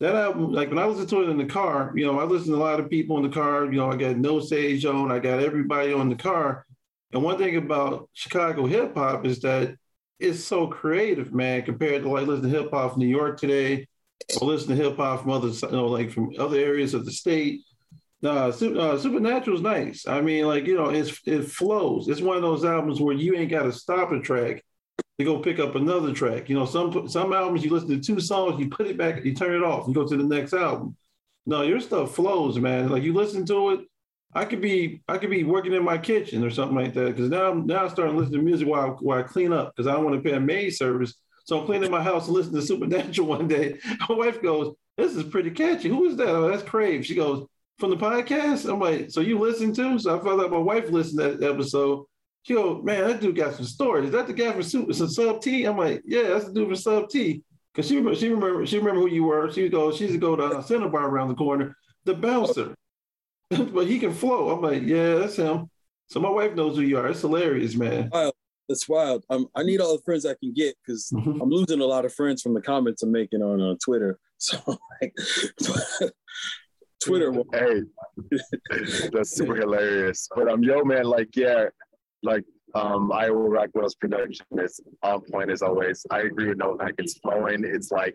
That 0.00 0.14
album, 0.14 0.52
like 0.52 0.68
when 0.68 0.78
I 0.78 0.84
listen 0.84 1.06
to 1.06 1.22
it 1.22 1.30
in 1.30 1.38
the 1.38 1.46
car, 1.46 1.92
you 1.96 2.04
know, 2.04 2.20
I 2.20 2.24
listen 2.24 2.50
to 2.50 2.56
a 2.56 2.58
lot 2.58 2.80
of 2.80 2.90
people 2.90 3.16
in 3.16 3.22
the 3.22 3.30
car. 3.30 3.64
You 3.64 3.78
know, 3.78 3.90
I 3.90 3.96
got 3.96 4.16
Know 4.18 4.40
Sage 4.40 4.84
on, 4.84 5.10
I 5.10 5.20
got 5.20 5.42
everybody 5.42 5.92
on 5.94 6.10
the 6.10 6.16
car. 6.16 6.66
And 7.12 7.22
one 7.22 7.38
thing 7.38 7.56
about 7.56 8.10
Chicago 8.12 8.66
hip 8.66 8.94
hop 8.94 9.24
is 9.24 9.40
that 9.40 9.76
it's 10.18 10.44
so 10.44 10.66
creative, 10.66 11.32
man, 11.32 11.62
compared 11.62 12.02
to 12.02 12.08
like 12.08 12.26
listening 12.26 12.52
to 12.52 12.60
hip 12.60 12.70
hop 12.70 12.92
from 12.92 13.00
New 13.00 13.08
York 13.08 13.38
today, 13.38 13.86
or 14.40 14.48
listening 14.48 14.78
to 14.78 14.84
hip 14.84 14.96
hop 14.96 15.22
from 15.22 15.30
other, 15.30 15.48
you 15.48 15.68
know, 15.70 15.86
like 15.86 16.10
from 16.10 16.32
other 16.38 16.58
areas 16.58 16.94
of 16.94 17.04
the 17.04 17.12
state. 17.12 17.62
Nah, 18.22 18.46
uh, 18.46 18.52
Supernatural 18.98 19.56
is 19.56 19.62
nice. 19.62 20.06
I 20.06 20.20
mean, 20.20 20.46
like 20.46 20.66
you 20.66 20.76
know, 20.76 20.90
it's 20.90 21.20
it 21.26 21.44
flows. 21.44 22.08
It's 22.08 22.20
one 22.20 22.36
of 22.36 22.42
those 22.42 22.64
albums 22.64 23.00
where 23.00 23.16
you 23.16 23.34
ain't 23.36 23.50
got 23.50 23.64
to 23.64 23.72
stop 23.72 24.12
a 24.12 24.20
track 24.20 24.62
to 25.18 25.24
go 25.24 25.40
pick 25.40 25.58
up 25.58 25.74
another 25.74 26.12
track. 26.12 26.48
You 26.48 26.54
know, 26.54 26.64
some 26.64 27.08
some 27.08 27.32
albums 27.32 27.64
you 27.64 27.70
listen 27.70 27.88
to 27.88 28.00
two 28.00 28.20
songs, 28.20 28.60
you 28.60 28.68
put 28.68 28.86
it 28.86 28.96
back, 28.96 29.24
you 29.24 29.34
turn 29.34 29.54
it 29.54 29.64
off, 29.64 29.88
you 29.88 29.94
go 29.94 30.06
to 30.06 30.16
the 30.16 30.22
next 30.22 30.52
album. 30.52 30.96
No, 31.46 31.62
your 31.62 31.80
stuff 31.80 32.14
flows, 32.14 32.58
man. 32.58 32.88
Like 32.90 33.02
you 33.02 33.12
listen 33.12 33.44
to 33.46 33.70
it, 33.70 33.80
I 34.34 34.44
could 34.44 34.60
be 34.60 35.02
I 35.08 35.18
could 35.18 35.30
be 35.30 35.44
working 35.44 35.74
in 35.74 35.84
my 35.84 35.98
kitchen 35.98 36.44
or 36.44 36.50
something 36.50 36.76
like 36.76 36.94
that. 36.94 37.14
Because 37.14 37.28
now 37.28 37.50
I'm 37.50 37.66
now 37.66 37.84
I'm 37.84 37.90
starting 37.90 38.16
listening 38.16 38.40
to 38.40 38.44
music 38.44 38.66
while 38.66 38.96
while 39.00 39.18
I 39.18 39.22
clean 39.22 39.52
up 39.52 39.74
because 39.74 39.86
I 39.86 39.92
don't 39.92 40.04
want 40.04 40.16
to 40.16 40.28
pay 40.28 40.36
a 40.36 40.40
maid 40.40 40.70
service. 40.70 41.14
So 41.44 41.58
I'm 41.58 41.66
cleaning 41.66 41.90
my 41.90 42.02
house 42.02 42.26
and 42.26 42.36
listening 42.36 42.60
to 42.60 42.66
Supernatural 42.66 43.28
one 43.28 43.48
day. 43.48 43.78
My 44.08 44.14
wife 44.14 44.42
goes, 44.42 44.74
"This 44.96 45.14
is 45.14 45.24
pretty 45.24 45.50
catchy. 45.50 45.88
Who 45.88 46.06
is 46.06 46.16
that? 46.16 46.28
Oh, 46.28 46.48
that's 46.48 46.62
Crave." 46.62 47.04
She 47.04 47.14
goes, 47.14 47.46
"From 47.78 47.90
the 47.90 47.96
podcast." 47.96 48.70
I'm 48.70 48.80
like, 48.80 49.10
"So 49.10 49.20
you 49.20 49.38
listen 49.38 49.74
to?" 49.74 49.98
So 49.98 50.18
I 50.18 50.24
found 50.24 50.40
out 50.40 50.50
my 50.50 50.58
wife 50.58 50.90
listened 50.90 51.20
to 51.20 51.36
that 51.36 51.50
episode. 51.52 52.06
She 52.42 52.54
goes, 52.54 52.82
"Man, 52.82 53.06
that 53.06 53.20
dude 53.20 53.36
got 53.36 53.54
some 53.54 53.66
stories. 53.66 54.06
Is 54.06 54.12
that 54.12 54.26
the 54.26 54.32
guy 54.32 54.52
from 54.52 54.62
Super 54.62 54.94
Sub 54.94 55.42
T?" 55.42 55.64
I'm 55.64 55.76
like, 55.76 56.02
"Yeah, 56.06 56.28
that's 56.28 56.46
the 56.46 56.52
dude 56.54 56.68
from 56.68 56.76
Sub 56.76 57.08
T." 57.10 57.42
Because 57.74 57.88
she 57.88 57.96
she 58.14 58.30
remember 58.30 58.64
she 58.64 58.78
remember 58.78 59.00
who 59.00 59.08
you 59.08 59.24
were. 59.24 59.52
She 59.52 59.68
goes, 59.68 59.96
"She's 59.96 60.12
to 60.12 60.18
go 60.18 60.36
to 60.36 60.44
uh, 60.44 60.62
Center 60.62 60.88
Bar 60.88 61.08
around 61.08 61.28
the 61.28 61.34
corner, 61.34 61.76
the 62.04 62.14
bouncer. 62.14 62.74
but 63.74 63.86
he 63.86 63.98
can 63.98 64.12
flow. 64.12 64.50
I'm 64.50 64.60
like, 64.62 64.82
yeah, 64.82 65.14
that's 65.16 65.36
him. 65.36 65.68
So 66.08 66.20
my 66.20 66.28
wife 66.30 66.54
knows 66.54 66.76
who 66.76 66.82
you 66.82 66.98
are. 66.98 67.08
It's 67.08 67.20
hilarious, 67.20 67.74
man. 67.74 68.10
Wild. 68.12 68.34
That's 68.68 68.88
wild. 68.88 69.24
Um, 69.28 69.48
I 69.56 69.62
need 69.64 69.80
all 69.80 69.96
the 69.96 70.02
friends 70.02 70.24
I 70.24 70.34
can 70.34 70.52
get 70.52 70.76
because 70.84 71.10
Mhm. 71.12 71.40
I'm 71.42 71.50
losing 71.50 71.80
a 71.80 71.84
lot 71.84 72.04
of 72.04 72.14
friends 72.14 72.42
from 72.42 72.54
the 72.54 72.60
comments 72.62 73.02
I'm 73.02 73.10
making 73.12 73.42
on 73.42 73.60
uh, 73.60 73.74
Twitter. 73.82 74.18
So 74.38 74.58
like, 75.00 75.14
Twitter. 77.04 77.32
hey, 77.52 77.82
that's 79.12 79.30
super 79.36 79.54
hilarious. 79.56 80.28
But 80.34 80.48
um, 80.50 80.62
yo, 80.64 80.82
man, 80.84 81.04
like, 81.04 81.34
yeah, 81.36 81.66
like, 82.24 82.44
um, 82.74 83.12
Iowa 83.12 83.48
Rockwell's 83.48 83.94
production 83.94 84.46
is 84.58 84.80
on 85.02 85.20
point 85.20 85.50
as 85.50 85.62
always. 85.62 86.06
I 86.10 86.20
agree 86.20 86.48
with 86.48 86.58
Novek. 86.58 86.94
It's 86.98 87.18
flowing. 87.18 87.64
It's 87.64 87.90
like 87.90 88.14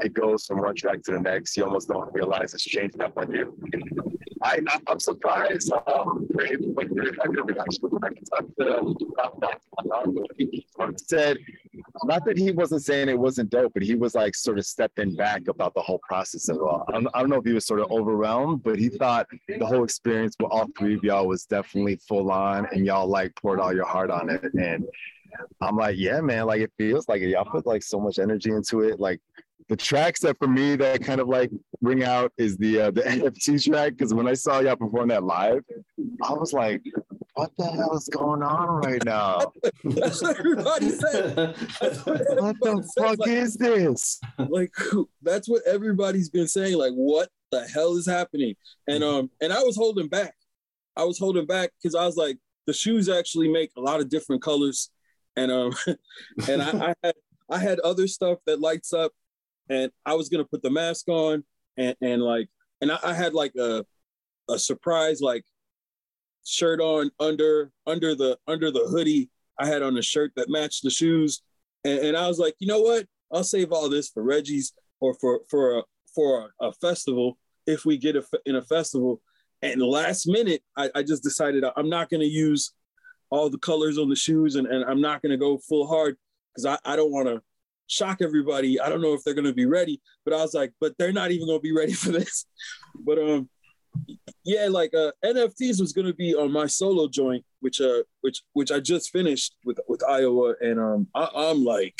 it 0.00 0.14
goes 0.14 0.46
from 0.46 0.60
one 0.60 0.74
track 0.74 1.02
to 1.04 1.12
the 1.12 1.20
next. 1.20 1.56
You 1.56 1.64
almost 1.64 1.88
don't 1.88 2.12
realize 2.12 2.54
it's 2.54 2.62
changing 2.62 3.02
up 3.02 3.16
on 3.16 3.30
you. 3.32 3.56
I, 4.42 4.60
I'm 4.86 5.00
surprised. 5.00 5.72
Um, 5.86 6.28
said 11.08 11.38
not 12.04 12.24
that 12.24 12.36
he 12.36 12.50
wasn't 12.50 12.84
saying 12.84 13.08
it 13.08 13.18
wasn't 13.18 13.50
dope, 13.50 13.72
but 13.74 13.82
he 13.82 13.94
was 13.94 14.14
like 14.14 14.34
sort 14.34 14.58
of 14.58 14.66
stepping 14.66 15.14
back 15.14 15.48
about 15.48 15.74
the 15.74 15.80
whole 15.80 16.00
process 16.06 16.48
of 16.48 16.58
all. 16.58 16.84
I 16.88 16.92
don't, 16.92 17.08
I 17.14 17.20
don't 17.20 17.30
know 17.30 17.36
if 17.36 17.44
he 17.44 17.52
was 17.52 17.66
sort 17.66 17.80
of 17.80 17.90
overwhelmed, 17.90 18.62
but 18.62 18.78
he 18.78 18.88
thought 18.88 19.26
the 19.48 19.66
whole 19.66 19.84
experience 19.84 20.36
with 20.40 20.50
all 20.50 20.68
three 20.78 20.94
of 20.94 21.04
y'all 21.04 21.26
was 21.26 21.44
definitely 21.44 21.96
full 21.96 22.30
on, 22.30 22.66
and 22.72 22.84
y'all 22.86 23.06
like 23.06 23.34
poured 23.36 23.60
all 23.60 23.74
your 23.74 23.86
heart 23.86 24.10
on 24.10 24.30
it. 24.30 24.44
And 24.54 24.86
I'm 25.60 25.76
like, 25.76 25.96
yeah, 25.96 26.20
man, 26.20 26.46
like 26.46 26.60
it 26.60 26.72
feels 26.78 27.08
like 27.08 27.22
it. 27.22 27.28
Y'all 27.28 27.44
put 27.44 27.66
like 27.66 27.82
so 27.82 28.00
much 28.00 28.18
energy 28.18 28.50
into 28.50 28.80
it. 28.80 29.00
Like 29.00 29.20
the 29.68 29.76
tracks 29.76 30.20
that 30.20 30.38
for 30.38 30.48
me 30.48 30.76
that 30.76 31.02
kind 31.02 31.20
of 31.20 31.28
like 31.28 31.50
ring 31.80 32.02
out 32.02 32.32
is 32.38 32.56
the 32.56 32.80
uh, 32.80 32.90
the 32.90 33.02
NFT 33.02 33.64
track 33.64 33.92
because 33.92 34.14
when 34.14 34.26
I 34.26 34.34
saw 34.34 34.60
y'all 34.60 34.76
perform 34.76 35.08
that 35.08 35.24
live, 35.24 35.64
I 36.22 36.32
was 36.32 36.52
like, 36.52 36.82
what 37.38 37.52
the 37.56 37.66
hell 37.66 37.94
is 37.96 38.08
going 38.08 38.42
on 38.42 38.68
right 38.84 39.04
now? 39.04 39.52
That's 39.84 40.20
what 40.22 40.38
everybody 40.38 40.90
said. 40.90 41.36
What, 41.80 42.06
What 42.40 42.56
the 42.60 42.90
fuck 42.98 43.18
like- 43.18 43.28
is 43.28 43.54
this? 43.54 44.20
like 44.38 44.72
that's 45.22 45.48
what 45.48 45.62
everybody's 45.66 46.28
been 46.30 46.48
saying 46.48 46.76
like 46.76 46.92
what 46.94 47.28
the 47.50 47.66
hell 47.68 47.96
is 47.96 48.06
happening 48.06 48.54
and 48.88 49.02
um 49.02 49.30
and 49.40 49.52
i 49.52 49.60
was 49.62 49.74
holding 49.76 50.06
back 50.08 50.34
i 50.96 51.04
was 51.04 51.18
holding 51.18 51.46
back 51.46 51.70
because 51.80 51.94
i 51.94 52.04
was 52.04 52.16
like 52.16 52.36
the 52.66 52.72
shoes 52.72 53.08
actually 53.08 53.48
make 53.48 53.70
a 53.76 53.80
lot 53.80 54.00
of 54.00 54.08
different 54.08 54.42
colors 54.42 54.90
and 55.36 55.50
um 55.50 55.72
and 56.48 56.62
I, 56.62 56.88
I 56.90 56.94
had 57.02 57.14
i 57.50 57.58
had 57.58 57.78
other 57.80 58.06
stuff 58.06 58.38
that 58.46 58.60
lights 58.60 58.92
up 58.92 59.12
and 59.70 59.90
i 60.04 60.14
was 60.14 60.28
gonna 60.28 60.44
put 60.44 60.62
the 60.62 60.70
mask 60.70 61.08
on 61.08 61.42
and 61.76 61.96
and 62.00 62.22
like 62.22 62.48
and 62.80 62.92
i, 62.92 62.98
I 63.02 63.14
had 63.14 63.32
like 63.34 63.54
a 63.56 63.84
a 64.50 64.58
surprise 64.58 65.20
like 65.20 65.44
shirt 66.46 66.80
on 66.80 67.10
under 67.20 67.70
under 67.86 68.14
the 68.14 68.38
under 68.46 68.70
the 68.70 68.86
hoodie 68.90 69.30
i 69.58 69.66
had 69.66 69.82
on 69.82 69.96
a 69.98 70.02
shirt 70.02 70.32
that 70.36 70.48
matched 70.48 70.82
the 70.82 70.90
shoes 70.90 71.42
and, 71.84 71.98
and 72.00 72.16
i 72.16 72.26
was 72.26 72.38
like 72.38 72.54
you 72.58 72.66
know 72.66 72.80
what 72.80 73.06
I'll 73.32 73.44
save 73.44 73.72
all 73.72 73.88
this 73.88 74.08
for 74.08 74.22
Reggie's 74.22 74.72
or 75.00 75.14
for 75.14 75.40
for 75.50 75.78
a, 75.78 75.82
for 76.14 76.50
a, 76.60 76.68
a 76.68 76.72
festival 76.74 77.38
if 77.66 77.84
we 77.84 77.98
get 77.98 78.16
a, 78.16 78.24
in 78.46 78.56
a 78.56 78.62
festival. 78.62 79.20
And 79.62 79.82
last 79.82 80.26
minute, 80.26 80.62
I, 80.76 80.90
I 80.94 81.02
just 81.02 81.22
decided 81.22 81.64
I'm 81.76 81.90
not 81.90 82.10
going 82.10 82.20
to 82.20 82.26
use 82.26 82.72
all 83.30 83.50
the 83.50 83.58
colors 83.58 83.98
on 83.98 84.08
the 84.08 84.16
shoes 84.16 84.54
and, 84.54 84.66
and 84.66 84.84
I'm 84.84 85.00
not 85.00 85.20
going 85.20 85.30
to 85.30 85.36
go 85.36 85.58
full 85.58 85.86
hard 85.86 86.16
because 86.54 86.64
I, 86.64 86.92
I 86.92 86.96
don't 86.96 87.10
want 87.10 87.28
to 87.28 87.42
shock 87.88 88.18
everybody. 88.22 88.80
I 88.80 88.88
don't 88.88 89.02
know 89.02 89.14
if 89.14 89.24
they're 89.24 89.34
going 89.34 89.44
to 89.44 89.52
be 89.52 89.66
ready, 89.66 90.00
but 90.24 90.32
I 90.32 90.38
was 90.38 90.54
like, 90.54 90.72
but 90.80 90.94
they're 90.98 91.12
not 91.12 91.32
even 91.32 91.46
going 91.46 91.58
to 91.58 91.62
be 91.62 91.72
ready 91.72 91.92
for 91.94 92.10
this. 92.10 92.46
But 92.94 93.18
um, 93.18 93.50
yeah, 94.44 94.68
like 94.68 94.94
uh, 94.94 95.12
NFTs 95.24 95.80
was 95.80 95.92
going 95.92 96.06
to 96.06 96.14
be 96.14 96.34
on 96.34 96.50
my 96.52 96.66
solo 96.66 97.08
joint, 97.08 97.44
which 97.60 97.80
uh, 97.80 98.02
which 98.22 98.42
which 98.52 98.70
I 98.70 98.80
just 98.80 99.10
finished 99.10 99.56
with 99.64 99.78
with 99.88 100.02
Iowa, 100.08 100.54
and 100.60 100.78
um, 100.80 101.08
I, 101.14 101.28
I'm 101.34 101.64
like. 101.64 101.98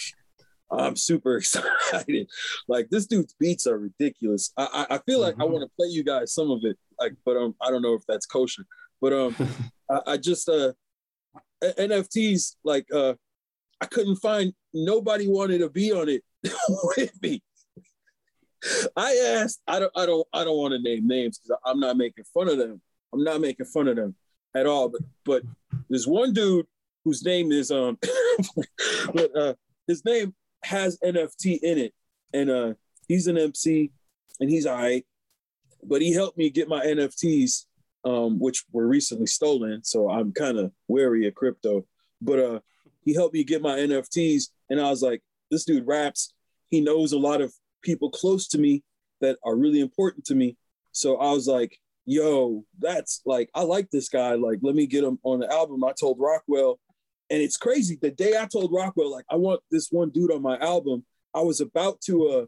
I'm 0.70 0.96
super 0.96 1.36
excited. 1.38 2.28
Like 2.68 2.90
this 2.90 3.06
dude's 3.06 3.34
beats 3.40 3.66
are 3.66 3.78
ridiculous. 3.78 4.52
I 4.58 4.86
I, 4.90 4.96
I 4.96 4.98
feel 5.06 5.18
like 5.18 5.36
I 5.40 5.44
Mhm. 5.44 5.50
want 5.52 5.62
to 5.64 5.70
play 5.78 5.86
you 5.88 6.04
guys 6.04 6.34
some 6.34 6.50
of 6.50 6.60
it. 6.62 6.76
Like, 7.00 7.14
but 7.24 7.38
um, 7.38 7.54
I 7.62 7.70
don't 7.70 7.80
know 7.80 7.94
if 7.94 8.02
that's 8.06 8.26
kosher. 8.26 8.64
But 9.00 9.14
um, 9.14 9.34
I, 9.90 10.00
I 10.12 10.16
just 10.18 10.46
uh, 10.46 10.74
NFTs 11.64 12.56
like 12.64 12.86
uh, 12.94 13.14
I 13.80 13.86
couldn't 13.86 14.16
find 14.16 14.52
nobody 14.74 15.26
wanted 15.26 15.60
to 15.60 15.70
be 15.70 15.90
on 15.92 16.08
it 16.10 16.22
with 16.98 17.12
me. 17.22 17.42
I 18.96 19.36
asked. 19.36 19.60
I 19.66 19.78
don't. 19.78 19.92
I 19.96 20.06
don't. 20.06 20.26
I 20.32 20.44
don't 20.44 20.56
want 20.56 20.72
to 20.72 20.80
name 20.80 21.06
names 21.06 21.38
because 21.38 21.58
I'm 21.64 21.80
not 21.80 21.96
making 21.96 22.24
fun 22.34 22.48
of 22.48 22.58
them. 22.58 22.80
I'm 23.12 23.24
not 23.24 23.40
making 23.40 23.66
fun 23.66 23.88
of 23.88 23.96
them 23.96 24.14
at 24.54 24.66
all. 24.66 24.88
But 24.88 25.02
but 25.24 25.42
there's 25.88 26.06
one 26.06 26.32
dude 26.32 26.66
whose 27.04 27.24
name 27.24 27.52
is 27.52 27.70
um, 27.70 27.98
but 29.14 29.36
uh, 29.36 29.54
his 29.86 30.04
name 30.04 30.34
has 30.64 30.98
NFT 31.04 31.60
in 31.62 31.78
it, 31.78 31.94
and 32.32 32.50
uh, 32.50 32.74
he's 33.06 33.26
an 33.26 33.38
MC, 33.38 33.90
and 34.40 34.50
he's 34.50 34.66
all 34.66 34.76
right. 34.76 35.04
But 35.82 36.02
he 36.02 36.12
helped 36.12 36.36
me 36.36 36.50
get 36.50 36.68
my 36.68 36.84
NFTs, 36.84 37.66
um, 38.04 38.40
which 38.40 38.64
were 38.72 38.88
recently 38.88 39.26
stolen, 39.26 39.84
so 39.84 40.10
I'm 40.10 40.32
kind 40.32 40.58
of 40.58 40.72
wary 40.88 41.26
of 41.28 41.34
crypto. 41.34 41.86
But 42.20 42.38
uh, 42.40 42.60
he 43.04 43.14
helped 43.14 43.34
me 43.34 43.44
get 43.44 43.62
my 43.62 43.78
NFTs, 43.78 44.48
and 44.68 44.80
I 44.80 44.90
was 44.90 45.02
like, 45.02 45.22
this 45.50 45.64
dude 45.64 45.86
raps. 45.86 46.32
He 46.70 46.82
knows 46.82 47.12
a 47.12 47.18
lot 47.18 47.40
of 47.40 47.54
people 47.82 48.10
close 48.10 48.48
to 48.48 48.58
me 48.58 48.82
that 49.20 49.38
are 49.44 49.56
really 49.56 49.80
important 49.80 50.24
to 50.26 50.34
me. 50.34 50.56
So 50.92 51.16
I 51.16 51.32
was 51.32 51.46
like, 51.46 51.78
yo, 52.06 52.64
that's 52.78 53.20
like, 53.26 53.50
I 53.54 53.62
like 53.62 53.90
this 53.90 54.08
guy. 54.08 54.34
Like, 54.34 54.58
let 54.62 54.74
me 54.74 54.86
get 54.86 55.04
him 55.04 55.18
on 55.22 55.40
the 55.40 55.52
album. 55.52 55.84
I 55.84 55.92
told 55.98 56.18
Rockwell, 56.18 56.78
and 57.30 57.42
it's 57.42 57.56
crazy. 57.56 57.98
The 58.00 58.10
day 58.10 58.34
I 58.38 58.46
told 58.46 58.72
Rockwell, 58.72 59.12
like, 59.12 59.26
I 59.30 59.36
want 59.36 59.60
this 59.70 59.88
one 59.90 60.10
dude 60.10 60.32
on 60.32 60.42
my 60.42 60.58
album, 60.58 61.04
I 61.34 61.40
was 61.42 61.60
about 61.60 62.00
to 62.02 62.28
uh, 62.28 62.46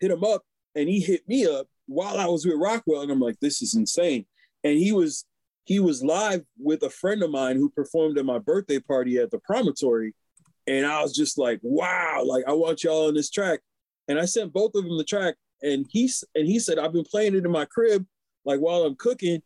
hit 0.00 0.10
him 0.10 0.24
up, 0.24 0.42
and 0.74 0.88
he 0.88 1.00
hit 1.00 1.28
me 1.28 1.46
up 1.46 1.68
while 1.86 2.18
I 2.18 2.26
was 2.26 2.44
with 2.44 2.56
Rockwell, 2.58 3.02
and 3.02 3.10
I'm 3.12 3.20
like, 3.20 3.38
this 3.40 3.62
is 3.62 3.74
insane. 3.74 4.26
And 4.64 4.78
he 4.78 4.92
was 4.92 5.24
he 5.66 5.80
was 5.80 6.02
live 6.02 6.42
with 6.58 6.82
a 6.82 6.90
friend 6.90 7.22
of 7.22 7.30
mine 7.30 7.56
who 7.56 7.70
performed 7.70 8.18
at 8.18 8.26
my 8.26 8.38
birthday 8.38 8.78
party 8.78 9.18
at 9.18 9.30
the 9.30 9.38
promontory, 9.38 10.14
and 10.66 10.84
I 10.86 11.02
was 11.02 11.14
just 11.14 11.38
like, 11.38 11.60
wow, 11.62 12.22
like 12.26 12.44
I 12.46 12.52
want 12.52 12.82
y'all 12.84 13.08
on 13.08 13.14
this 13.14 13.30
track. 13.30 13.60
And 14.08 14.18
I 14.18 14.24
sent 14.24 14.52
both 14.52 14.74
of 14.74 14.84
them 14.84 14.98
the 14.98 15.04
track, 15.04 15.36
and 15.62 15.86
he 15.90 16.10
and 16.34 16.46
he 16.46 16.58
said, 16.58 16.78
I've 16.78 16.92
been 16.92 17.04
playing 17.04 17.34
it 17.34 17.44
in 17.44 17.50
my 17.50 17.64
crib, 17.64 18.04
like 18.44 18.60
while 18.60 18.82
I'm 18.82 18.96
cooking, 18.96 19.42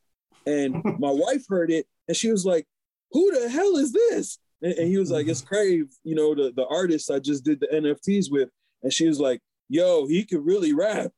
and 0.46 0.82
my 0.98 1.10
wife 1.10 1.44
heard 1.48 1.70
it, 1.70 1.86
and 2.08 2.16
she 2.16 2.30
was 2.30 2.44
like, 2.44 2.66
who 3.12 3.38
the 3.38 3.48
hell 3.48 3.76
is 3.76 3.92
this? 3.92 4.38
And, 4.62 4.72
and 4.74 4.88
he 4.88 4.98
was 4.98 5.10
like, 5.10 5.28
it's 5.28 5.40
Crave, 5.40 5.86
you 6.04 6.14
know, 6.14 6.34
the, 6.34 6.52
the 6.54 6.66
artist 6.66 7.10
I 7.10 7.18
just 7.18 7.44
did 7.44 7.60
the 7.60 7.68
NFTs 7.68 8.30
with. 8.30 8.48
And 8.82 8.92
she 8.92 9.06
was 9.06 9.20
like, 9.20 9.40
yo, 9.68 10.06
he 10.06 10.24
could 10.24 10.44
really 10.44 10.72
rap. 10.72 11.12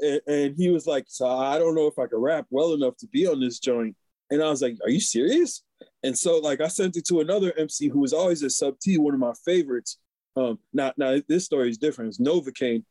And, 0.00 0.20
and 0.26 0.54
he 0.56 0.70
was 0.70 0.86
like, 0.86 1.04
so 1.08 1.28
I 1.28 1.58
don't 1.58 1.74
know 1.74 1.86
if 1.86 1.98
I 1.98 2.06
could 2.06 2.22
rap 2.22 2.46
well 2.50 2.72
enough 2.72 2.96
to 2.98 3.06
be 3.08 3.26
on 3.26 3.40
this 3.40 3.58
joint. 3.58 3.96
And 4.30 4.42
I 4.42 4.48
was 4.50 4.62
like, 4.62 4.76
are 4.82 4.90
you 4.90 5.00
serious? 5.00 5.62
And 6.02 6.16
so 6.16 6.38
like 6.38 6.60
I 6.60 6.68
sent 6.68 6.96
it 6.96 7.06
to 7.08 7.20
another 7.20 7.52
MC 7.58 7.88
who 7.88 8.00
was 8.00 8.12
always 8.12 8.42
a 8.42 8.50
sub 8.50 8.78
T, 8.78 8.98
one 8.98 9.14
of 9.14 9.20
my 9.20 9.32
favorites. 9.44 9.98
Um, 10.38 10.58
now, 10.72 10.92
now 10.96 11.18
this 11.28 11.44
story 11.44 11.68
is 11.70 11.78
different. 11.78 12.08
It's 12.08 12.18
Novocaine. 12.20 12.84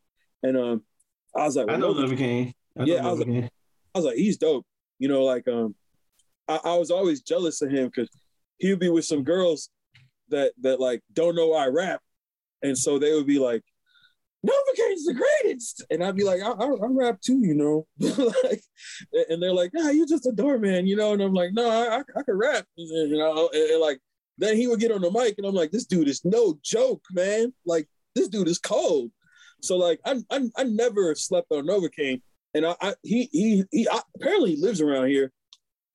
And 0.43 0.57
um, 0.57 0.83
I 1.35 1.43
was 1.45 1.55
like, 1.55 1.69
I 1.69 1.77
well, 1.77 1.93
know 1.93 2.05
Novocaine-. 2.05 2.53
I 2.77 2.83
know 2.83 2.93
Yeah, 2.93 3.07
I 3.07 3.11
was 3.11 3.19
like- 3.19 3.51
I 3.95 3.99
was 3.99 4.05
like, 4.05 4.15
he's 4.17 4.37
dope. 4.37 4.65
You 4.99 5.07
know, 5.07 5.23
like 5.23 5.47
um, 5.47 5.75
I, 6.47 6.59
I 6.63 6.75
was 6.75 6.91
always 6.91 7.21
jealous 7.21 7.61
of 7.61 7.69
him 7.71 7.85
because 7.87 8.09
he 8.57 8.69
would 8.69 8.79
be 8.79 8.89
with 8.89 9.05
some 9.05 9.23
girls 9.23 9.69
that 10.29 10.53
that 10.61 10.79
like 10.79 11.01
don't 11.13 11.35
know 11.35 11.53
I 11.53 11.67
rap, 11.67 12.01
and 12.63 12.77
so 12.77 12.99
they 12.99 13.13
would 13.13 13.27
be 13.27 13.39
like, 13.39 13.63
Novocaine's 14.45 15.05
the 15.05 15.13
greatest, 15.13 15.83
and 15.89 16.03
I'd 16.03 16.15
be 16.15 16.23
like, 16.23 16.41
I, 16.41 16.49
I, 16.51 16.65
I 16.65 16.87
rap 16.89 17.21
too, 17.21 17.39
you 17.41 17.55
know, 17.55 17.87
like, 18.43 18.61
and 19.29 19.41
they're 19.41 19.53
like, 19.53 19.71
Nah, 19.73 19.89
you're 19.89 20.07
just 20.07 20.27
a 20.27 20.31
doorman, 20.31 20.85
you 20.85 20.95
know, 20.95 21.13
and 21.13 21.21
I'm 21.21 21.33
like, 21.33 21.51
No, 21.53 21.69
I, 21.69 21.97
I, 21.97 21.99
I 21.99 22.23
can 22.23 22.35
rap, 22.37 22.65
you 22.75 23.17
know, 23.17 23.49
and, 23.53 23.71
and 23.71 23.81
like 23.81 23.99
then 24.37 24.55
he 24.55 24.67
would 24.67 24.79
get 24.79 24.91
on 24.91 25.01
the 25.01 25.11
mic, 25.11 25.35
and 25.37 25.47
I'm 25.47 25.55
like, 25.55 25.71
this 25.71 25.85
dude 25.85 26.07
is 26.07 26.23
no 26.23 26.59
joke, 26.63 27.03
man. 27.11 27.53
Like 27.65 27.87
this 28.15 28.27
dude 28.27 28.47
is 28.47 28.59
cold. 28.59 29.11
So 29.61 29.77
like 29.77 29.99
I 30.05 30.17
I, 30.29 30.49
I 30.57 30.63
never 30.63 31.15
slept 31.15 31.51
on 31.51 31.65
Novocaine 31.65 32.21
and 32.57 32.65
I, 32.65 32.75
I 32.81 32.95
he 33.03 33.29
he 33.31 33.63
he 33.71 33.87
I, 33.89 34.01
apparently 34.15 34.55
he 34.55 34.61
lives 34.61 34.81
around 34.81 35.07
here 35.07 35.31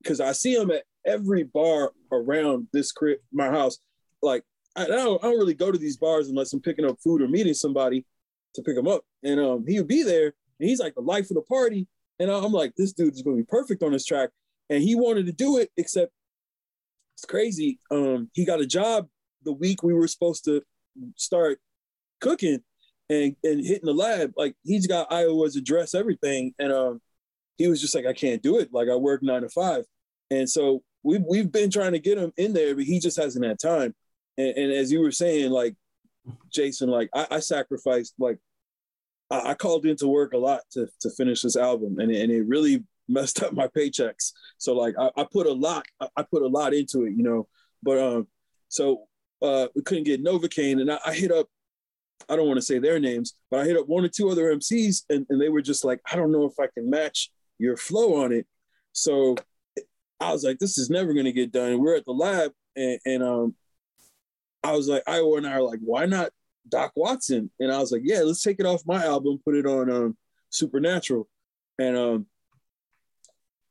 because 0.01 0.19
I 0.19 0.31
see 0.31 0.55
him 0.55 0.71
at 0.71 0.83
every 1.05 1.43
bar 1.43 1.91
around 2.11 2.67
this 2.73 2.91
crib, 2.91 3.19
my 3.31 3.47
house. 3.47 3.79
Like 4.21 4.43
I 4.75 4.85
don't, 4.87 5.23
I 5.23 5.27
don't 5.27 5.37
really 5.37 5.53
go 5.53 5.71
to 5.71 5.77
these 5.77 5.97
bars 5.97 6.29
unless 6.29 6.53
I'm 6.53 6.61
picking 6.61 6.85
up 6.85 6.97
food 7.03 7.21
or 7.21 7.27
meeting 7.27 7.53
somebody 7.53 8.05
to 8.55 8.61
pick 8.61 8.77
him 8.77 8.87
up. 8.87 9.03
And 9.23 9.39
um, 9.39 9.65
he 9.67 9.77
would 9.77 9.87
be 9.87 10.03
there, 10.03 10.33
and 10.59 10.69
he's 10.69 10.79
like 10.79 10.95
the 10.95 11.01
life 11.01 11.29
of 11.29 11.35
the 11.35 11.41
party. 11.41 11.87
And 12.19 12.31
I'm 12.31 12.51
like, 12.51 12.73
this 12.77 12.93
dude 12.93 13.13
is 13.13 13.21
going 13.21 13.37
to 13.37 13.43
be 13.43 13.47
perfect 13.47 13.83
on 13.83 13.91
this 13.91 14.05
track. 14.05 14.29
And 14.69 14.81
he 14.81 14.95
wanted 14.95 15.25
to 15.25 15.31
do 15.31 15.57
it, 15.57 15.71
except 15.77 16.11
it's 17.15 17.25
crazy. 17.25 17.79
Um, 17.91 18.29
he 18.33 18.45
got 18.45 18.61
a 18.61 18.65
job 18.65 19.07
the 19.43 19.53
week 19.53 19.83
we 19.83 19.93
were 19.93 20.07
supposed 20.07 20.45
to 20.45 20.61
start 21.15 21.59
cooking 22.21 22.59
and 23.09 23.35
and 23.43 23.65
hitting 23.65 23.85
the 23.85 23.93
lab. 23.93 24.33
Like 24.37 24.55
he's 24.63 24.87
got 24.87 25.11
Iowa's 25.11 25.55
address, 25.55 25.93
everything, 25.93 26.53
and 26.59 26.71
um, 26.71 27.01
he 27.57 27.67
was 27.67 27.81
just 27.81 27.95
like, 27.95 28.05
I 28.05 28.13
can't 28.13 28.41
do 28.41 28.59
it. 28.59 28.69
Like 28.73 28.89
I 28.89 28.95
work 28.95 29.21
nine 29.23 29.41
to 29.41 29.49
five, 29.49 29.85
and 30.31 30.49
so 30.49 30.83
we've 31.03 31.23
we've 31.27 31.51
been 31.51 31.69
trying 31.69 31.93
to 31.93 31.99
get 31.99 32.17
him 32.17 32.31
in 32.37 32.53
there, 32.53 32.75
but 32.75 32.85
he 32.85 32.99
just 32.99 33.17
hasn't 33.17 33.45
had 33.45 33.59
time. 33.59 33.93
And, 34.37 34.57
and 34.57 34.71
as 34.71 34.91
you 34.91 35.01
were 35.01 35.11
saying, 35.11 35.51
like 35.51 35.75
Jason, 36.51 36.89
like 36.89 37.09
I, 37.13 37.27
I 37.31 37.39
sacrificed, 37.39 38.15
like 38.17 38.39
I, 39.29 39.51
I 39.51 39.53
called 39.53 39.85
into 39.85 40.07
work 40.07 40.33
a 40.33 40.37
lot 40.37 40.61
to 40.71 40.87
to 41.01 41.09
finish 41.11 41.41
this 41.41 41.55
album, 41.57 41.99
and 41.99 42.11
and 42.11 42.31
it 42.31 42.45
really 42.47 42.83
messed 43.07 43.43
up 43.43 43.53
my 43.53 43.67
paychecks. 43.67 44.31
So 44.57 44.73
like 44.73 44.95
I, 44.99 45.09
I 45.17 45.25
put 45.31 45.47
a 45.47 45.53
lot, 45.53 45.85
I, 46.15 46.23
put 46.23 46.41
a 46.41 46.47
lot 46.47 46.73
into 46.73 47.05
it, 47.05 47.13
you 47.15 47.23
know. 47.23 47.47
But 47.81 47.99
um, 47.99 48.27
so 48.69 49.03
uh, 49.41 49.67
we 49.75 49.81
couldn't 49.81 50.05
get 50.05 50.23
Novocaine, 50.23 50.81
and 50.81 50.91
I, 50.91 50.99
I 51.05 51.13
hit 51.13 51.31
up 51.31 51.47
I 52.29 52.35
don't 52.35 52.47
want 52.47 52.57
to 52.57 52.65
say 52.65 52.79
their 52.79 52.99
names, 52.99 53.33
but 53.49 53.59
I 53.59 53.65
hit 53.65 53.77
up 53.77 53.87
one 53.87 54.03
or 54.03 54.09
two 54.09 54.29
other 54.29 54.55
MCs 54.55 55.03
and, 55.09 55.25
and 55.29 55.41
they 55.41 55.49
were 55.49 55.61
just 55.61 55.83
like, 55.83 55.99
I 56.11 56.15
don't 56.15 56.31
know 56.31 56.45
if 56.45 56.59
I 56.59 56.67
can 56.73 56.89
match 56.89 57.31
your 57.59 57.77
flow 57.77 58.23
on 58.23 58.31
it. 58.31 58.47
So 58.93 59.35
I 60.19 60.31
was 60.31 60.43
like, 60.43 60.59
this 60.59 60.77
is 60.77 60.89
never 60.89 61.13
going 61.13 61.25
to 61.25 61.31
get 61.31 61.51
done. 61.51 61.79
We're 61.79 61.97
at 61.97 62.05
the 62.05 62.11
lab 62.11 62.51
and, 62.75 62.99
and 63.05 63.23
um, 63.23 63.55
I 64.63 64.73
was 64.73 64.87
like, 64.87 65.03
Iowa 65.07 65.37
and 65.37 65.47
I 65.47 65.53
are 65.53 65.61
like, 65.61 65.79
why 65.81 66.05
not 66.05 66.31
Doc 66.69 66.93
Watson? 66.95 67.51
And 67.59 67.71
I 67.71 67.79
was 67.79 67.91
like, 67.91 68.03
yeah, 68.05 68.21
let's 68.21 68.41
take 68.41 68.59
it 68.59 68.65
off 68.65 68.81
my 68.85 69.03
album, 69.03 69.39
put 69.43 69.55
it 69.55 69.65
on 69.65 69.89
um, 69.89 70.17
Supernatural. 70.49 71.27
And 71.79 71.97
um, 71.97 72.25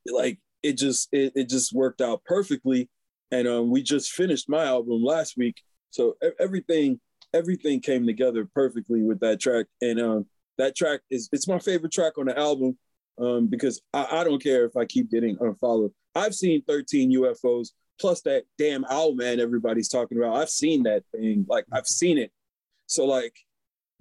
like, 0.06 0.38
it 0.62 0.78
just, 0.78 1.08
it, 1.12 1.32
it 1.34 1.48
just 1.48 1.72
worked 1.72 2.00
out 2.00 2.24
perfectly. 2.24 2.88
And 3.30 3.48
um, 3.48 3.70
we 3.70 3.82
just 3.82 4.12
finished 4.12 4.48
my 4.48 4.64
album 4.64 5.02
last 5.02 5.36
week. 5.36 5.62
So 5.90 6.16
everything 6.38 7.00
everything 7.34 7.80
came 7.80 8.06
together 8.06 8.48
perfectly 8.54 9.02
with 9.02 9.20
that 9.20 9.40
track. 9.40 9.66
And 9.80 10.00
um, 10.00 10.26
that 10.58 10.76
track 10.76 11.00
is 11.10 11.28
it's 11.32 11.48
my 11.48 11.58
favorite 11.58 11.92
track 11.92 12.18
on 12.18 12.26
the 12.26 12.38
album 12.38 12.78
um, 13.20 13.46
because 13.48 13.80
I, 13.92 14.06
I 14.10 14.24
don't 14.24 14.42
care 14.42 14.64
if 14.64 14.76
I 14.76 14.84
keep 14.84 15.10
getting 15.10 15.36
unfollowed. 15.40 15.92
I've 16.14 16.34
seen 16.34 16.62
13 16.66 17.12
UFOs 17.12 17.68
plus 18.00 18.20
that 18.22 18.44
damn 18.58 18.84
owl 18.86 19.14
man 19.14 19.40
everybody's 19.40 19.88
talking 19.88 20.18
about. 20.18 20.36
I've 20.36 20.50
seen 20.50 20.82
that 20.84 21.04
thing, 21.12 21.46
like 21.48 21.64
I've 21.72 21.86
seen 21.86 22.18
it. 22.18 22.32
So 22.86 23.06
like, 23.06 23.34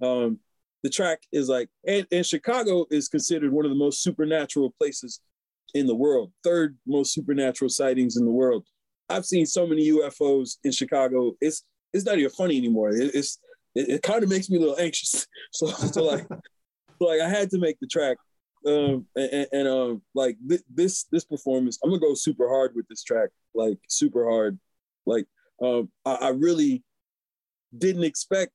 um, 0.02 0.38
the 0.82 0.90
track 0.90 1.20
is 1.30 1.48
like, 1.48 1.68
and, 1.86 2.06
and 2.10 2.26
Chicago 2.26 2.86
is 2.90 3.08
considered 3.08 3.52
one 3.52 3.64
of 3.64 3.70
the 3.70 3.76
most 3.76 4.02
supernatural 4.02 4.74
places 4.78 5.20
in 5.74 5.86
the 5.86 5.94
world, 5.94 6.32
third 6.44 6.76
most 6.86 7.12
supernatural 7.12 7.68
sightings 7.68 8.16
in 8.16 8.24
the 8.24 8.30
world. 8.30 8.66
I've 9.08 9.26
seen 9.26 9.46
so 9.46 9.66
many 9.66 9.90
UFOs 9.90 10.56
in 10.64 10.72
Chicago. 10.72 11.32
It's 11.40 11.64
it's 11.92 12.04
not 12.04 12.18
even 12.18 12.30
funny 12.30 12.56
anymore. 12.56 12.90
It, 12.90 13.14
it's 13.14 13.38
it, 13.74 13.88
it 13.88 14.02
kind 14.02 14.22
of 14.22 14.28
makes 14.28 14.50
me 14.50 14.56
a 14.56 14.60
little 14.60 14.78
anxious. 14.78 15.26
So, 15.52 15.66
so 15.66 16.04
like 16.04 16.26
like 17.00 17.20
I 17.20 17.28
had 17.28 17.50
to 17.50 17.58
make 17.58 17.78
the 17.80 17.86
track. 17.86 18.16
Um 18.66 19.06
and, 19.16 19.46
and 19.52 19.68
um 19.68 20.02
like 20.14 20.36
th- 20.48 20.62
this 20.72 21.04
this 21.12 21.24
performance, 21.24 21.78
I'm 21.82 21.90
gonna 21.90 22.00
go 22.00 22.14
super 22.14 22.48
hard 22.48 22.72
with 22.74 22.86
this 22.88 23.02
track, 23.02 23.30
like 23.54 23.78
super 23.88 24.28
hard. 24.28 24.58
Like 25.04 25.26
um 25.62 25.90
I, 26.06 26.14
I 26.14 26.28
really 26.28 26.82
didn't 27.76 28.04
expect, 28.04 28.52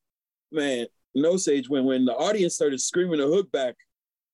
man, 0.51 0.87
Know 1.13 1.37
Sage 1.37 1.69
when 1.69 1.85
when 1.85 2.05
the 2.05 2.13
audience 2.13 2.55
started 2.55 2.81
screaming 2.81 3.19
the 3.19 3.27
hook 3.27 3.51
back 3.51 3.75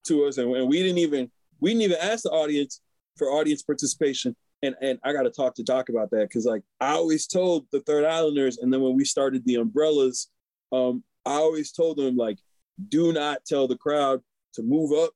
to 0.05 0.25
us 0.25 0.37
and, 0.37 0.53
and 0.55 0.69
we 0.69 0.81
didn't 0.81 0.99
even 0.99 1.31
we 1.63 1.71
didn't 1.71 1.83
even 1.83 1.97
ask 2.01 2.23
the 2.23 2.29
audience 2.29 2.81
for 3.17 3.27
audience 3.27 3.63
participation 3.63 4.35
and 4.63 4.75
and 4.81 4.97
I 5.03 5.13
got 5.13 5.23
to 5.23 5.29
talk 5.29 5.53
to 5.55 5.63
Doc 5.63 5.89
about 5.89 6.09
that 6.11 6.29
because 6.29 6.45
like 6.45 6.63
I 6.79 6.93
always 6.93 7.27
told 7.27 7.67
the 7.71 7.81
Third 7.81 8.05
Islanders, 8.05 8.57
and 8.57 8.73
then 8.73 8.81
when 8.81 8.95
we 8.95 9.05
started 9.05 9.45
the 9.45 9.55
Umbrellas, 9.55 10.29
um, 10.71 11.03
I 11.25 11.33
always 11.33 11.71
told 11.71 11.97
them 11.97 12.15
like, 12.15 12.39
do 12.87 13.13
not 13.13 13.45
tell 13.45 13.67
the 13.67 13.77
crowd 13.77 14.21
to 14.55 14.63
move 14.63 14.91
up, 14.97 15.11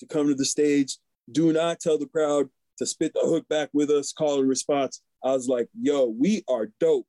to 0.00 0.06
come 0.06 0.26
to 0.26 0.34
the 0.34 0.44
stage. 0.44 0.98
Do 1.30 1.52
not 1.52 1.80
tell 1.80 1.98
the 1.98 2.06
crowd 2.06 2.48
to 2.78 2.86
spit 2.86 3.12
the 3.14 3.20
hook 3.20 3.48
back 3.48 3.70
with 3.72 3.90
us, 3.90 4.12
call 4.12 4.40
and 4.40 4.48
response. 4.48 5.00
I 5.24 5.32
was 5.32 5.48
like, 5.48 5.68
yo, 5.80 6.06
we 6.06 6.44
are 6.48 6.68
dope. 6.80 7.06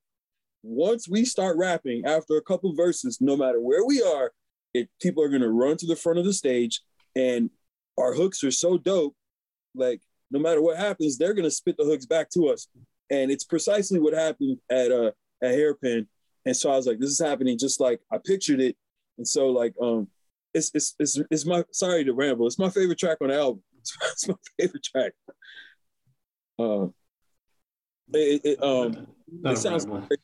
Once 0.62 1.08
we 1.08 1.26
start 1.26 1.58
rapping 1.58 2.06
after 2.06 2.38
a 2.38 2.42
couple 2.42 2.74
verses, 2.76 3.20
no 3.22 3.36
matter 3.36 3.62
where 3.62 3.86
we 3.86 4.02
are, 4.02 4.32
it, 4.74 4.90
people 5.02 5.24
are 5.24 5.30
gonna 5.30 5.50
run 5.50 5.78
to 5.78 5.88
the 5.88 5.96
front 5.96 6.20
of 6.20 6.26
the 6.26 6.34
stage, 6.34 6.82
and 7.16 7.50
our 8.00 8.14
hooks 8.14 8.44
are 8.44 8.52
so 8.52 8.78
dope. 8.78 9.16
Like 9.76 10.02
no 10.32 10.40
matter 10.40 10.62
what 10.62 10.78
happens, 10.78 11.18
they're 11.18 11.34
gonna 11.34 11.52
spit 11.52 11.78
the 11.78 11.86
hooks 11.86 12.06
back 12.06 12.30
to 12.32 12.50
us. 12.50 12.68
And 13.10 13.32
it's 13.32 13.44
precisely 13.44 14.00
what 14.00 14.14
happened 14.14 14.58
at 14.70 14.92
uh 14.92 15.12
at 15.44 15.52
Hairpin. 15.52 16.08
And 16.46 16.56
so 16.56 16.72
I 16.72 16.76
was 16.76 16.88
like, 16.88 17.00
this 17.00 17.10
is 17.12 17.20
happening 17.20 17.58
just 17.58 17.80
like 17.80 18.00
I 18.12 18.18
pictured 18.24 18.60
it. 18.60 18.76
And 19.18 19.28
so 19.28 19.48
like 19.48 19.74
um 19.82 20.08
it's 20.54 20.72
it's 20.74 20.96
it's, 21.00 21.20
it's 21.30 21.46
my 21.46 21.64
sorry 21.72 22.04
to 22.06 22.14
ramble, 22.14 22.48
it's 22.48 22.60
my 22.60 22.70
favorite 22.70 23.00
track 23.00 23.18
on 23.22 23.30
the 23.30 23.36
album. 23.36 23.64
It's, 24.12 24.28
my 24.28 24.36
favorite 24.60 24.84
track. 24.84 25.14
Uh, 26.60 26.88
it, 28.14 28.42
it 28.44 28.64
um 28.64 29.08
it 29.46 29.58
sounds 29.58 29.86
great, 29.86 30.20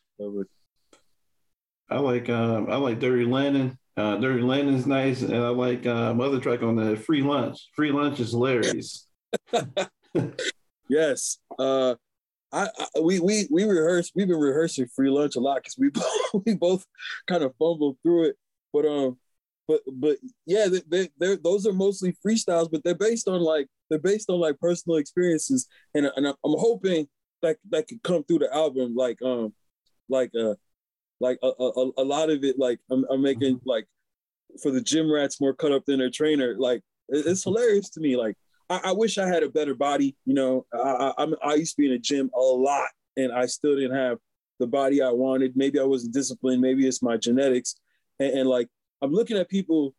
I 1.89 1.99
like 1.99 2.29
um 2.29 2.69
I 2.69 2.75
like 2.75 2.99
Dirty 2.99 3.25
Landing. 3.25 3.77
Uh, 3.97 4.17
Dirty 4.17 4.41
Landing's 4.41 4.85
nice, 4.85 5.21
and 5.21 5.35
I 5.35 5.49
like 5.49 5.85
um, 5.85 6.19
other 6.19 6.39
track 6.39 6.61
on 6.61 6.75
the 6.75 6.97
Free 6.97 7.21
Lunch. 7.21 7.69
Free 7.75 7.91
Lunch 7.91 8.19
is 8.19 8.31
hilarious. 8.31 9.07
yes. 10.89 11.37
Uh, 11.57 11.95
I, 12.51 12.69
I, 12.77 12.99
we 13.01 13.19
we 13.19 13.47
we 13.51 13.63
rehearse. 13.63 14.11
We've 14.15 14.27
been 14.27 14.39
rehearsing 14.39 14.87
free 14.95 15.09
lunch 15.09 15.35
a 15.35 15.39
lot 15.39 15.57
because 15.57 15.75
we 15.77 15.89
both, 15.93 16.45
we 16.45 16.55
both 16.55 16.85
kind 17.27 17.43
of 17.43 17.53
fumbled 17.59 17.97
through 18.03 18.29
it. 18.29 18.35
But 18.71 18.85
um, 18.85 19.17
but 19.67 19.81
but 19.91 20.17
yeah, 20.45 20.67
they 20.67 21.09
they 21.19 21.37
those 21.37 21.65
are 21.67 21.73
mostly 21.73 22.15
freestyles, 22.25 22.71
but 22.71 22.83
they're 22.83 22.95
based 22.95 23.27
on 23.27 23.41
like 23.41 23.67
they're 23.89 23.99
based 23.99 24.29
on 24.29 24.39
like 24.39 24.59
personal 24.59 24.97
experiences, 24.97 25.67
and 25.93 26.09
and 26.15 26.27
I'm 26.27 26.35
hoping 26.43 27.07
that 27.41 27.57
that 27.69 27.87
could 27.87 28.03
come 28.03 28.23
through 28.23 28.39
the 28.39 28.53
album, 28.53 28.95
like 28.95 29.21
um, 29.21 29.53
like 30.07 30.31
uh, 30.39 30.55
like 31.19 31.37
a, 31.43 31.47
a, 31.47 31.91
a 31.97 32.03
lot 32.03 32.29
of 32.29 32.43
it, 32.43 32.59
like 32.59 32.79
I'm, 32.91 33.05
I'm 33.09 33.21
making 33.21 33.57
mm-hmm. 33.57 33.69
like 33.69 33.85
for 34.61 34.71
the 34.71 34.81
gym 34.81 35.11
rats 35.11 35.41
more 35.41 35.53
cut 35.53 35.71
up 35.71 35.85
than 35.85 35.99
their 35.99 36.09
trainer. 36.09 36.55
Like 36.57 36.81
it's 37.09 37.43
hilarious 37.43 37.89
to 37.91 37.99
me, 37.99 38.17
like 38.17 38.35
I, 38.69 38.81
I, 38.85 38.91
wish 38.91 39.17
I 39.17 39.27
had 39.27 39.43
a 39.43 39.49
better 39.49 39.75
body. 39.75 40.15
You 40.25 40.33
know, 40.33 40.65
I, 40.73 41.13
I, 41.17 41.27
I 41.43 41.53
used 41.55 41.75
to 41.75 41.81
be 41.81 41.87
in 41.87 41.93
a 41.93 41.99
gym 41.99 42.29
a 42.35 42.39
lot, 42.39 42.89
and 43.17 43.31
I 43.31 43.45
still 43.45 43.75
didn't 43.75 43.95
have 43.95 44.17
the 44.59 44.67
body 44.67 45.01
I 45.01 45.11
wanted. 45.11 45.55
Maybe 45.55 45.79
I 45.79 45.83
wasn't 45.83 46.13
disciplined. 46.13 46.61
Maybe 46.61 46.87
it's 46.87 47.03
my 47.03 47.17
genetics. 47.17 47.75
And, 48.19 48.39
and 48.39 48.49
like 48.49 48.67
I'm 49.01 49.11
looking 49.11 49.37
at 49.37 49.49
people 49.49 49.93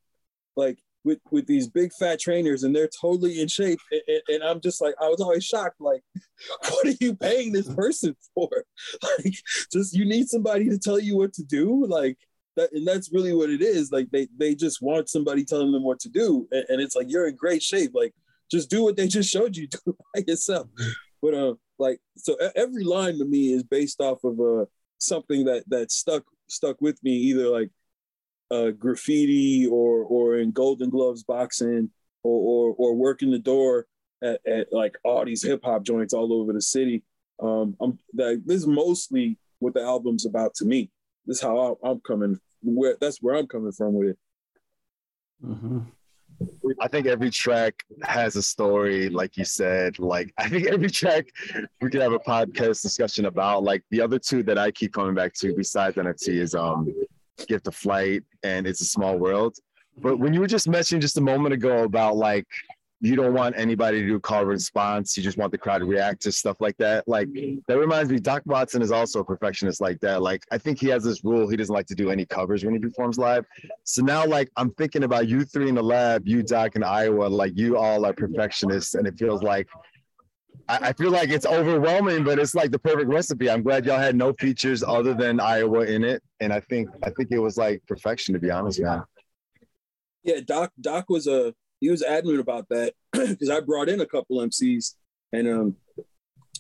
like 0.57 0.79
with 1.07 1.21
with 1.31 1.47
these 1.47 1.69
big 1.69 1.93
fat 1.95 2.21
trainers, 2.21 2.65
and 2.65 2.75
they're 2.75 2.91
totally 3.01 3.41
in 3.41 3.49
shape, 3.49 3.79
and, 3.91 4.21
and 4.29 4.43
I'm 4.43 4.61
just 4.61 4.83
like 4.83 4.95
I 5.01 5.09
was 5.09 5.21
always 5.21 5.45
shocked. 5.45 5.81
Like, 5.81 6.03
what 6.69 6.87
are 6.87 6.97
you 7.01 7.15
paying 7.15 7.53
this 7.53 7.73
person 7.73 8.15
for? 8.35 8.51
Like, 9.03 9.35
just 9.73 9.95
you 9.95 10.05
need 10.05 10.29
somebody 10.29 10.69
to 10.69 10.79
tell 10.79 10.99
you 10.99 11.17
what 11.17 11.33
to 11.35 11.43
do. 11.43 11.87
Like. 11.87 12.19
That, 12.57 12.73
and 12.73 12.89
that's 12.89 13.13
really 13.13 13.35
what 13.35 13.51
it 13.51 13.61
is. 13.61 13.93
Like 13.93 14.11
they 14.11 14.29
they 14.35 14.55
just 14.55 14.81
want 14.81 15.11
somebody 15.11 15.45
telling 15.45 15.73
them 15.73 15.85
what 15.85 16.01
to 16.01 16.09
do, 16.09 16.49
and, 16.51 16.65
and 16.71 16.81
it's 16.81 16.97
like 16.97 17.05
you're 17.07 17.29
in 17.29 17.37
great 17.37 17.63
shape. 17.63 17.91
Like 17.93 18.15
just 18.51 18.71
do 18.71 18.83
what 18.83 18.97
they 18.97 19.09
just 19.09 19.31
showed 19.31 19.55
you. 19.55 19.69
Do 19.85 19.95
by 20.15 20.25
yourself. 20.27 20.67
But 21.21 21.35
uh, 21.35 21.55
like 21.79 22.01
so, 22.17 22.35
every 22.55 22.83
line 22.83 23.19
to 23.19 23.27
me 23.27 23.53
is 23.53 23.63
based 23.63 24.01
off 24.01 24.25
of 24.25 24.41
uh 24.41 24.65
something 24.97 25.45
that 25.45 25.65
that 25.69 25.93
stuck 25.93 26.25
stuck 26.49 26.81
with 26.81 27.03
me, 27.03 27.13
either 27.13 27.49
like 27.49 27.71
uh, 28.51 28.71
graffiti 28.71 29.67
or 29.67 30.05
or 30.05 30.37
in 30.39 30.51
Golden 30.53 30.91
Gloves 30.91 31.23
boxing 31.23 31.91
or 32.23 32.73
or, 32.73 32.75
or 32.79 32.95
working 32.95 33.31
the 33.31 33.39
door 33.39 33.87
at, 34.23 34.41
at 34.47 34.73
like 34.73 34.97
all 35.05 35.25
these 35.25 35.43
hip 35.43 35.61
hop 35.65 35.83
joints 35.83 36.15
all 36.15 36.33
over 36.33 36.53
the 36.53 36.63
city. 36.63 37.03
Um, 37.43 37.77
I'm 37.81 37.99
that 38.15 38.43
this 38.47 38.59
is 38.59 38.67
mostly 38.67 39.39
what 39.59 39.75
the 39.75 39.83
album's 39.83 40.27
about 40.27 40.55
to 40.57 40.65
me. 40.65 40.91
This 41.27 41.39
is 41.39 41.43
how 41.43 41.79
I, 41.85 41.91
am 41.91 42.01
coming. 42.07 42.39
Where 42.63 42.97
that's 43.01 43.19
where 43.19 43.37
I'm 43.37 43.47
coming 43.47 43.73
from 43.73 43.95
with 43.95 44.11
it. 44.11 44.19
Mm-hmm. 45.45 45.81
I 46.81 46.89
think 46.89 47.07
every 47.07 47.31
track 47.31 47.83
has 48.03 48.37
a 48.37 48.43
story, 48.43 49.09
like 49.09 49.37
you 49.37 49.45
said. 49.45 49.99
Like 49.99 50.33
I 50.39 50.49
think 50.49 50.67
every 50.67 50.91
track 50.91 51.27
we 51.81 51.91
could 51.91 52.03
have 52.03 52.13
a 52.13 52.19
podcast 52.19 52.83
discussion 52.83 53.27
about. 53.27 53.63
Like 53.63 53.83
the 53.91 54.01
other 54.01 54.19
two 54.19 54.43
that 54.45 54.59
I 54.59 54.71
keep 54.71 54.93
coming 54.93 55.15
back 55.15 55.35
to, 55.35 55.55
besides 55.55 55.97
NFT, 55.97 56.41
is 56.41 56.55
um 56.55 56.95
Gift 57.49 57.67
of 57.67 57.75
Flight 57.75 58.25
and 58.43 58.67
It's 58.67 58.81
a 58.81 58.85
Small 58.85 59.19
World. 59.19 59.57
But 59.99 60.19
when 60.19 60.35
you 60.35 60.41
were 60.41 60.47
just 60.47 60.69
mentioning 60.69 61.01
just 61.01 61.17
a 61.17 61.23
moment 61.23 61.55
ago 61.55 61.85
about 61.85 62.17
like 62.17 62.47
you 63.01 63.15
don't 63.15 63.35
want 63.35 63.55
anybody 63.59 64.01
to 64.01 64.07
do 64.07 64.19
call 64.19 64.45
response. 64.45 65.17
You 65.17 65.23
just 65.23 65.37
want 65.37 65.53
the 65.53 65.59
crowd 65.59 65.79
to 65.79 65.85
react 65.85 66.23
to 66.23 66.33
stuff 66.33 66.61
like 66.61 66.77
that. 66.79 67.07
Like 67.07 67.29
that 67.69 67.79
reminds 67.79 68.11
me, 68.11 68.19
Doc 68.19 68.43
Watson 68.47 68.81
is 68.81 68.91
also 68.91 69.21
a 69.21 69.25
perfectionist 69.25 69.81
like 69.81 70.01
that. 70.01 70.23
Like 70.23 70.45
I 70.51 70.59
think 70.59 70.81
he 70.81 70.89
has 70.89 71.05
this 71.05 71.23
rule 71.23 71.49
he 71.49 71.57
doesn't 71.57 71.75
like 71.75 71.87
to 71.87 71.95
do 71.95 72.11
any 72.11 72.25
covers 72.25 72.65
when 72.65 72.75
he 72.75 72.81
performs 72.81 73.19
live. 73.19 73.45
So 73.85 74.03
now 74.03 74.25
like 74.25 74.51
I'm 74.57 74.71
thinking 74.73 75.05
about 75.05 75.29
you 75.29 75.45
three 75.45 75.69
in 75.69 75.75
the 75.75 75.83
lab, 75.83 76.27
you 76.27 76.43
Doc 76.43 76.77
in 76.77 76.83
Iowa, 76.83 77.27
like 77.27 77.57
you 77.57 77.77
all 77.77 78.07
are 78.07 78.15
perfectionists, 78.15 78.95
and 78.95 79.07
it 79.07 79.19
feels 79.19 79.43
like 79.43 79.69
I, 80.69 80.89
I 80.89 80.93
feel 80.93 81.11
like 81.11 81.31
it's 81.31 81.47
overwhelming, 81.47 82.25
but 82.25 82.39
it's 82.39 82.55
like 82.55 82.71
the 82.71 82.79
perfect 82.79 83.09
recipe. 83.09 83.51
I'm 83.51 83.63
glad 83.63 83.87
y'all 83.87 83.99
had 83.99 84.17
no 84.17 84.33
features 84.35 84.83
other 84.83 85.15
than 85.15 85.41
Iowa 85.41 85.85
in 85.85 86.05
it. 86.05 86.23
And 86.41 86.53
I 86.53 86.61
think 86.61 86.89
I 87.03 87.11
think 87.11 87.31
it 87.31 87.39
was 87.39 87.57
like 87.57 87.83
perfection 87.87 88.35
to 88.35 88.41
be 88.41 88.51
honest, 88.51 88.81
man. 88.81 89.05
Yeah, 90.23 90.41
Doc 90.45 90.73
Doc 90.81 91.09
was 91.09 91.27
a 91.27 91.55
he 91.81 91.91
was 91.91 92.03
adamant 92.03 92.41
about 92.41 92.69
that 92.71 92.95
because 93.13 93.51
I 93.51 93.61
brought 93.61 93.89
in 93.89 94.01
a 94.01 94.07
couple 94.07 94.39
MCs 94.39 94.95
and 95.33 95.49
um 95.49 95.77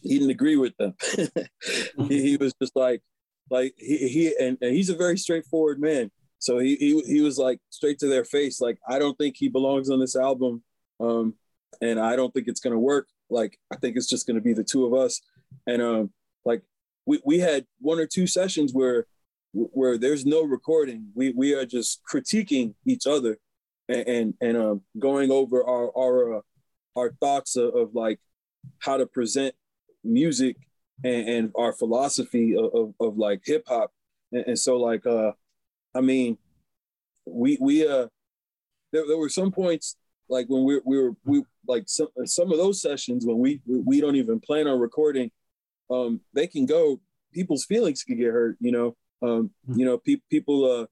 he 0.02 0.18
didn't 0.18 0.30
agree 0.30 0.56
with 0.56 0.76
them. 0.76 0.94
he, 2.08 2.22
he, 2.22 2.36
was 2.36 2.52
just 2.60 2.76
like 2.76 3.02
like 3.50 3.74
he, 3.76 4.08
he 4.08 4.36
and, 4.38 4.58
and 4.60 4.74
he's 4.74 4.90
a 4.90 4.96
very 4.96 5.18
straightforward 5.18 5.80
man. 5.80 6.10
So 6.38 6.58
he, 6.58 6.76
he 6.76 7.00
he 7.02 7.20
was 7.22 7.38
like 7.38 7.58
straight 7.70 7.98
to 8.00 8.06
their 8.06 8.24
face, 8.24 8.60
like 8.60 8.78
I 8.88 8.98
don't 8.98 9.16
think 9.16 9.36
he 9.36 9.48
belongs 9.48 9.90
on 9.90 9.98
this 9.98 10.14
album, 10.14 10.62
um, 11.00 11.34
and 11.80 11.98
I 11.98 12.14
don't 12.14 12.32
think 12.32 12.46
it's 12.46 12.60
gonna 12.60 12.78
work. 12.78 13.08
Like 13.30 13.58
I 13.72 13.76
think 13.76 13.96
it's 13.96 14.08
just 14.08 14.26
gonna 14.26 14.40
be 14.40 14.52
the 14.52 14.64
two 14.64 14.86
of 14.86 14.94
us, 14.94 15.20
and 15.66 15.82
um, 15.82 16.10
like 16.44 16.62
we 17.06 17.20
we 17.24 17.38
had 17.38 17.66
one 17.80 17.98
or 17.98 18.06
two 18.06 18.26
sessions 18.26 18.72
where 18.72 19.06
where 19.52 19.96
there's 19.96 20.26
no 20.26 20.42
recording. 20.42 21.08
We 21.14 21.32
we 21.32 21.54
are 21.54 21.66
just 21.66 22.02
critiquing 22.10 22.74
each 22.84 23.06
other, 23.06 23.38
and 23.88 24.06
and, 24.06 24.34
and 24.40 24.56
um, 24.56 24.82
going 24.98 25.30
over 25.30 25.64
our 25.64 25.96
our 25.96 26.36
uh, 26.36 26.40
our 26.96 27.12
thoughts 27.20 27.56
of, 27.56 27.74
of, 27.74 27.94
like 27.94 28.18
how 28.78 28.96
to 28.96 29.06
present 29.06 29.54
music 30.02 30.56
and, 31.04 31.28
and 31.28 31.52
our 31.54 31.72
philosophy 31.72 32.56
of, 32.56 32.74
of, 32.74 32.94
of 33.00 33.18
like 33.18 33.42
hip 33.44 33.64
hop, 33.66 33.92
and, 34.32 34.44
and, 34.46 34.58
so 34.58 34.76
like 34.78 35.06
uh, 35.06 35.32
I 35.94 36.00
mean, 36.00 36.38
we 37.26 37.58
we 37.60 37.86
uh, 37.86 38.06
there, 38.92 39.06
there 39.06 39.18
were 39.18 39.28
some 39.28 39.52
points 39.52 39.96
like 40.28 40.46
when 40.48 40.64
we 40.64 40.80
we 40.84 40.98
were 40.98 41.12
we 41.24 41.44
like 41.66 41.84
some 41.86 42.08
some 42.24 42.52
of 42.52 42.58
those 42.58 42.80
sessions 42.80 43.24
when 43.26 43.38
we 43.38 43.60
we 43.66 44.00
don't 44.00 44.16
even 44.16 44.40
plan 44.40 44.66
on 44.66 44.78
recording, 44.80 45.30
um, 45.90 46.20
they 46.32 46.46
can 46.46 46.66
go. 46.66 47.00
People's 47.32 47.66
feelings 47.66 48.02
can 48.02 48.16
get 48.16 48.32
hurt, 48.32 48.56
you 48.60 48.72
know, 48.72 48.96
Um, 49.22 49.50
you 49.74 49.84
know, 49.84 49.98
pe- 49.98 50.22
people, 50.30 50.64
uh, 50.64 50.86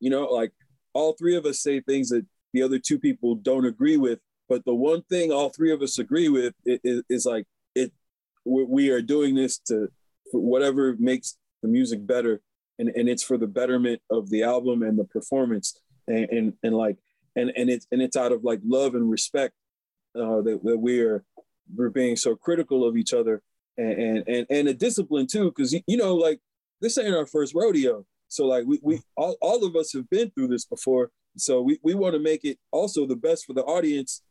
you 0.00 0.10
know, 0.10 0.24
like 0.26 0.52
all 0.92 1.12
three 1.14 1.36
of 1.36 1.44
us 1.44 1.60
say 1.60 1.80
things 1.80 2.08
that 2.10 2.24
the 2.52 2.62
other 2.62 2.78
two 2.78 2.98
people 2.98 3.34
don't 3.34 3.66
agree 3.66 3.96
with, 3.96 4.20
but 4.48 4.64
the 4.64 4.74
one 4.74 5.02
thing 5.02 5.32
all 5.32 5.50
three 5.50 5.72
of 5.72 5.82
us 5.82 5.98
agree 5.98 6.28
with 6.28 6.54
is, 6.64 7.02
is 7.08 7.26
like 7.26 7.46
it. 7.74 7.92
We 8.44 8.90
are 8.90 9.02
doing 9.02 9.34
this 9.34 9.58
to 9.68 9.88
for 10.30 10.40
whatever 10.40 10.96
makes 10.98 11.36
the 11.62 11.68
music 11.68 12.06
better, 12.06 12.40
and 12.78 12.88
and 12.90 13.08
it's 13.08 13.22
for 13.22 13.38
the 13.38 13.46
betterment 13.46 14.00
of 14.10 14.30
the 14.30 14.42
album 14.42 14.82
and 14.82 14.98
the 14.98 15.04
performance, 15.04 15.80
and 16.06 16.24
and, 16.30 16.52
and 16.62 16.74
like 16.76 16.96
and 17.38 17.52
and 17.56 17.70
it's 17.70 17.86
and 17.92 18.02
it's 18.02 18.16
out 18.16 18.32
of 18.32 18.44
like 18.44 18.60
love 18.64 18.94
and 18.94 19.10
respect 19.10 19.54
uh, 20.16 20.40
that, 20.42 20.60
that 20.64 20.78
we 20.78 21.00
are 21.00 21.24
we're 21.74 21.90
being 21.90 22.16
so 22.16 22.34
critical 22.34 22.86
of 22.86 22.96
each 22.96 23.12
other 23.12 23.42
and 23.76 24.24
and 24.26 24.46
and, 24.50 24.68
a 24.68 24.74
discipline 24.74 25.26
too 25.26 25.50
because 25.50 25.72
you 25.72 25.96
know 25.96 26.14
like 26.14 26.40
this 26.80 26.98
ain't 26.98 27.14
our 27.14 27.26
first 27.26 27.54
rodeo. 27.54 28.04
So 28.28 28.46
like 28.46 28.64
we, 28.66 28.78
we 28.82 29.00
all, 29.16 29.36
all 29.40 29.64
of 29.64 29.74
us 29.76 29.92
have 29.94 30.08
been 30.10 30.30
through 30.30 30.48
this 30.48 30.64
before. 30.64 31.10
So 31.36 31.62
we, 31.62 31.78
we 31.82 31.94
want 31.94 32.14
to 32.14 32.20
make 32.20 32.44
it 32.44 32.58
also 32.70 33.06
the 33.06 33.16
best 33.16 33.46
for 33.46 33.54
the 33.54 33.62
audience. 33.62 34.22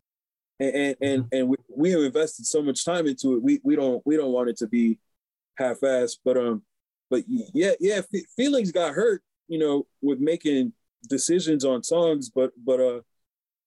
And 0.59 0.75
and 0.75 0.95
and, 1.01 1.23
mm-hmm. 1.23 1.35
and 1.35 1.49
we, 1.49 1.57
we 1.75 1.91
have 1.91 2.01
invested 2.01 2.45
so 2.45 2.61
much 2.61 2.83
time 2.83 3.05
into 3.05 3.35
it 3.35 3.43
we, 3.43 3.59
we 3.63 3.75
don't 3.75 4.01
we 4.05 4.17
don't 4.17 4.31
want 4.31 4.49
it 4.49 4.57
to 4.57 4.67
be 4.67 4.97
half-assed 5.57 6.17
but 6.25 6.35
um 6.35 6.63
but 7.11 7.23
yeah 7.27 7.73
yeah 7.79 8.01
feelings 8.35 8.71
got 8.71 8.93
hurt 8.93 9.21
you 9.47 9.59
know 9.59 9.85
with 10.01 10.19
making 10.19 10.73
decisions 11.07 11.65
on 11.65 11.83
songs 11.83 12.29
but 12.29 12.51
but 12.63 12.79
uh 12.79 13.01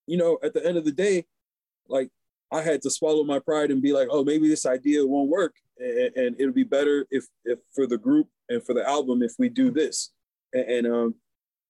you 0.06 0.16
know 0.16 0.38
at 0.42 0.54
the 0.54 0.66
end 0.66 0.76
of 0.76 0.84
the 0.84 0.92
day 0.92 1.24
like 1.88 2.10
I 2.52 2.62
had 2.62 2.82
to 2.82 2.90
swallow 2.90 3.22
my 3.24 3.38
pride 3.38 3.70
and 3.70 3.80
be 3.80 3.92
like, 3.92 4.08
oh, 4.10 4.24
maybe 4.24 4.48
this 4.48 4.66
idea 4.66 5.06
won't 5.06 5.30
work, 5.30 5.54
and, 5.78 6.16
and 6.16 6.40
it'll 6.40 6.52
be 6.52 6.64
better 6.64 7.06
if, 7.10 7.24
if 7.44 7.58
for 7.74 7.86
the 7.86 7.98
group 7.98 8.28
and 8.48 8.64
for 8.64 8.74
the 8.74 8.86
album 8.88 9.22
if 9.22 9.34
we 9.38 9.48
do 9.48 9.70
this. 9.70 10.10
And, 10.52 10.64
and 10.64 10.86
um, 10.86 11.14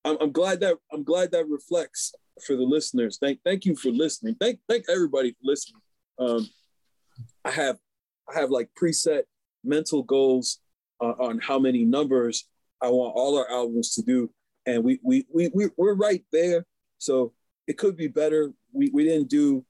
I'm, 0.05 0.17
I'm 0.21 0.33
glad 0.33 0.61
that 0.61 0.77
I'm 0.93 1.05
glad 1.05 1.33
that 1.33 1.49
reflects 1.49 2.15
for 2.47 2.57
the 2.57 2.63
listeners. 2.63 3.19
Thank 3.21 3.41
thank 3.45 3.67
you 3.67 3.77
for 3.77 3.91
listening. 3.91 4.37
Thank 4.41 4.61
thank 4.69 4.87
everybody 4.89 5.33
for 5.33 5.43
listening. 5.43 5.83
Um, 6.19 6.49
I 7.45 7.51
have 7.51 7.77
I 8.29 8.41
have 8.41 8.51
like 8.51 8.71
preset 8.81 9.25
mental 9.63 10.03
goals 10.03 10.61
uh, 11.03 11.15
on 11.19 11.41
how 11.41 11.59
many 11.59 11.85
numbers 11.85 12.49
I 12.83 12.89
want 12.89 13.15
all 13.15 13.39
our 13.39 13.51
albums 13.51 13.95
to 13.97 14.03
do, 14.03 14.31
and 14.67 14.85
we 14.85 14.99
we 15.03 15.27
we, 15.33 15.49
we 15.55 15.69
we're 15.77 15.95
right 15.95 16.25
there. 16.33 16.67
So 16.99 17.33
it 17.67 17.79
could 17.79 17.97
be 17.97 18.09
better. 18.09 18.53
We 18.73 18.91
we 18.93 19.05
didn't 19.05 19.29
do 19.29 19.65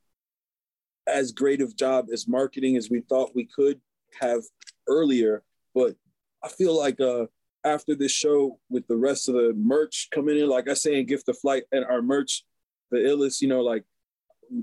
as 1.06 1.32
great 1.32 1.60
of 1.60 1.76
job 1.76 2.06
as 2.12 2.28
marketing 2.28 2.76
as 2.76 2.90
we 2.90 3.00
thought 3.00 3.34
we 3.34 3.44
could 3.44 3.80
have 4.20 4.42
earlier. 4.86 5.42
But 5.74 5.96
I 6.42 6.48
feel 6.48 6.76
like 6.76 7.00
uh, 7.00 7.26
after 7.64 7.94
this 7.94 8.12
show, 8.12 8.58
with 8.68 8.86
the 8.86 8.96
rest 8.96 9.28
of 9.28 9.34
the 9.34 9.52
merch 9.56 10.08
coming 10.12 10.38
in, 10.38 10.48
like 10.48 10.68
I 10.68 10.74
say 10.74 10.98
in 10.98 11.06
Gift 11.06 11.28
of 11.28 11.38
Flight 11.38 11.64
and 11.72 11.84
our 11.84 12.02
merch, 12.02 12.44
the 12.90 12.98
illest, 12.98 13.40
you 13.40 13.48
know, 13.48 13.60
like 13.60 13.84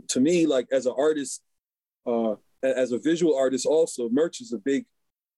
to 0.09 0.19
me, 0.19 0.45
like 0.45 0.67
as 0.71 0.85
an 0.85 0.93
artist, 0.97 1.41
uh, 2.05 2.35
as 2.63 2.91
a 2.91 2.99
visual 2.99 3.37
artist, 3.37 3.65
also 3.65 4.09
merch 4.09 4.41
is 4.41 4.53
a 4.53 4.57
big 4.57 4.85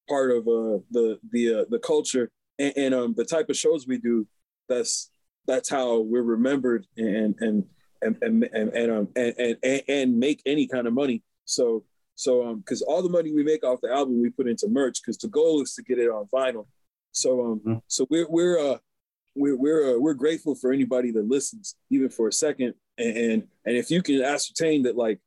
part 0.08 0.32
of 0.32 0.48
uh, 0.48 0.80
the 0.92 1.20
the 1.32 1.62
uh, 1.62 1.66
the 1.70 1.80
culture 1.80 2.32
and, 2.58 2.74
and 2.78 2.94
um, 2.94 3.14
the 3.16 3.26
type 3.26 3.50
of 3.50 3.58
shows 3.58 3.88
we 3.88 3.98
do. 3.98 4.28
That's 4.70 5.12
that's 5.48 5.70
how 5.70 6.00
we're 6.00 6.22
remembered 6.22 6.86
and 6.96 7.36
and 7.40 7.66
and 8.02 8.18
and 8.22 8.44
and 8.54 8.70
and, 8.70 8.92
um, 8.92 9.08
and, 9.16 9.58
and, 9.64 9.84
and 9.88 10.20
make 10.20 10.42
any 10.46 10.68
kind 10.68 10.88
of 10.88 10.94
money. 10.94 11.24
So 11.46 11.84
so 12.16 12.48
um 12.48 12.60
because 12.60 12.82
all 12.82 13.02
the 13.02 13.10
money 13.10 13.34
we 13.34 13.44
make 13.44 13.64
off 13.64 13.82
the 13.82 13.92
album 13.92 14.22
we 14.22 14.30
put 14.30 14.48
into 14.48 14.68
merch 14.68 15.02
because 15.02 15.18
the 15.18 15.28
goal 15.28 15.62
is 15.62 15.74
to 15.74 15.84
get 15.84 16.00
it 16.00 16.10
on 16.10 16.28
vinyl. 16.34 16.68
So 17.12 17.42
um 17.42 17.60
mm-hmm. 17.60 17.78
so 17.88 18.08
we're 18.10 18.30
we're 18.30 18.60
uh 18.60 18.78
we're 19.36 19.56
we're 19.56 19.96
uh, 19.96 20.00
we're 20.00 20.14
grateful 20.14 20.56
for 20.56 20.72
anybody 20.72 21.12
that 21.12 21.28
listens 21.28 21.76
even 21.90 22.10
for 22.10 22.28
a 22.28 22.34
second 22.34 22.74
and, 22.98 23.18
and 23.18 23.48
and 23.66 23.78
if 23.78 23.90
you 23.90 24.02
can 24.02 24.22
ascertain 24.22 24.84
that 24.84 24.98
like 24.98 25.20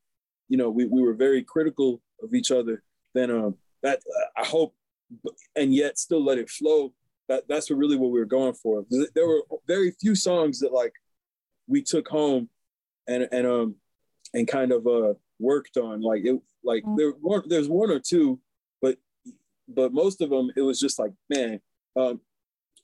you 0.49 0.57
know 0.57 0.71
we, 0.71 0.85
we 0.85 1.03
were 1.03 1.15
very 1.15 1.43
critical 1.43 2.03
of 2.23 2.35
each 2.35 2.51
other 2.51 2.83
then 3.15 3.31
um 3.31 3.55
that 3.83 3.99
uh, 3.99 4.41
I 4.41 4.45
hope 4.45 4.75
and 5.57 5.75
yet 5.75 5.99
still 5.99 6.23
let 6.23 6.39
it 6.39 6.51
flow 6.51 6.93
that 7.29 7.45
that's 7.49 7.71
what 7.71 7.79
really 7.79 7.97
what 7.97 8.11
we 8.11 8.19
were 8.19 8.27
going 8.27 8.55
for. 8.55 8.85
There 9.15 9.27
were 9.27 9.43
very 9.67 9.93
few 9.93 10.15
songs 10.15 10.61
that 10.61 10.73
like 10.73 10.93
we 11.67 11.83
took 11.83 12.09
home 12.09 12.49
and 13.07 13.29
and 13.33 13.47
um 13.47 13.77
and 14.35 14.47
kind 14.49 14.73
of 14.73 14.87
uh 14.87 15.15
worked 15.39 15.77
on. 15.77 16.01
Like 16.03 16.25
it 16.25 16.41
like 16.65 16.85
mm. 16.85 16.97
there 16.97 17.13
were 17.21 17.45
there's 17.47 17.69
one 17.69 17.91
or 17.91 18.01
two 18.01 18.41
but 18.81 18.97
but 19.69 19.93
most 19.93 20.21
of 20.21 20.31
them 20.31 20.51
it 20.57 20.63
was 20.63 20.79
just 20.79 20.99
like 20.99 21.13
man 21.29 21.61
um 21.97 22.21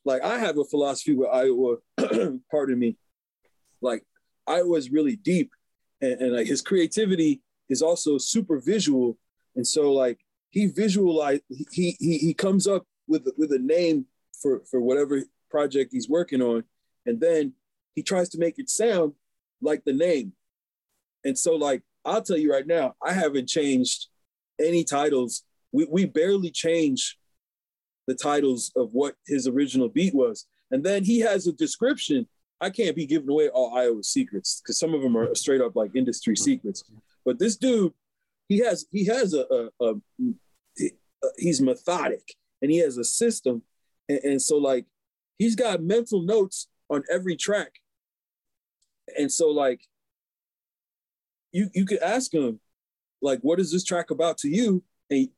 like 0.04 0.22
I 0.22 0.38
have 0.38 0.58
a 0.58 0.64
philosophy 0.64 1.14
with 1.14 1.28
Iowa 1.28 1.76
pardon 2.50 2.78
me 2.78 2.96
like 3.80 4.04
Iowa's 4.46 4.90
really 4.90 5.16
deep 5.16 5.50
and, 6.00 6.20
and 6.20 6.36
like 6.36 6.46
his 6.46 6.62
creativity 6.62 7.42
is 7.68 7.82
also 7.82 8.18
super 8.18 8.58
visual. 8.58 9.18
And 9.56 9.66
so 9.66 9.92
like 9.92 10.18
he 10.50 10.66
visualized 10.66 11.42
he 11.70 11.96
he 11.98 12.18
he 12.18 12.34
comes 12.34 12.66
up 12.66 12.86
with 13.06 13.28
with 13.36 13.52
a 13.52 13.58
name 13.58 14.06
for 14.40 14.62
for 14.70 14.80
whatever 14.80 15.22
project 15.50 15.92
he's 15.92 16.08
working 16.08 16.42
on 16.42 16.64
and 17.06 17.20
then 17.20 17.54
he 17.94 18.02
tries 18.02 18.28
to 18.28 18.38
make 18.38 18.58
it 18.58 18.70
sound 18.70 19.14
like 19.60 19.82
the 19.84 19.92
name. 19.92 20.32
And 21.24 21.36
so, 21.36 21.56
like, 21.56 21.82
I'll 22.04 22.22
tell 22.22 22.36
you 22.36 22.52
right 22.52 22.66
now, 22.66 22.94
I 23.04 23.12
haven't 23.12 23.48
changed 23.48 24.06
any 24.60 24.84
titles. 24.84 25.42
We, 25.72 25.86
we 25.90 26.04
barely 26.04 26.50
change 26.50 27.18
the 28.06 28.14
titles 28.14 28.70
of 28.76 28.90
what 28.92 29.16
his 29.26 29.48
original 29.48 29.88
beat 29.88 30.14
was. 30.14 30.46
And 30.70 30.84
then 30.84 31.02
he 31.02 31.20
has 31.20 31.46
a 31.46 31.52
description. 31.52 32.28
I 32.60 32.70
can't 32.70 32.94
be 32.94 33.06
giving 33.06 33.30
away 33.30 33.48
all 33.48 33.74
Iowa 33.74 34.02
secrets 34.04 34.60
because 34.62 34.78
some 34.78 34.94
of 34.94 35.02
them 35.02 35.16
are 35.16 35.34
straight 35.34 35.60
up 35.60 35.74
like 35.74 35.96
industry 35.96 36.34
mm-hmm. 36.34 36.44
secrets. 36.44 36.84
But 37.24 37.38
this 37.38 37.56
dude, 37.56 37.92
he 38.48 38.58
has 38.58 38.86
he 38.90 39.06
has 39.06 39.34
a, 39.34 39.44
a, 39.50 39.68
a, 39.80 39.94
a 40.80 40.90
uh, 41.24 41.28
he's 41.36 41.60
methodic 41.60 42.34
and 42.62 42.70
he 42.70 42.78
has 42.78 42.96
a 42.96 43.04
system, 43.04 43.62
and, 44.08 44.20
and 44.24 44.42
so 44.42 44.56
like 44.56 44.86
he's 45.38 45.54
got 45.54 45.82
mental 45.82 46.22
notes 46.22 46.68
on 46.90 47.02
every 47.10 47.36
track. 47.36 47.80
And 49.16 49.30
so 49.30 49.48
like 49.48 49.80
you 51.52 51.70
you 51.74 51.84
could 51.86 52.00
ask 52.00 52.32
him 52.32 52.60
like 53.22 53.40
what 53.40 53.60
is 53.60 53.72
this 53.72 53.84
track 53.84 54.10
about 54.10 54.38
to 54.38 54.48
you? 54.48 54.82
And 55.10 55.28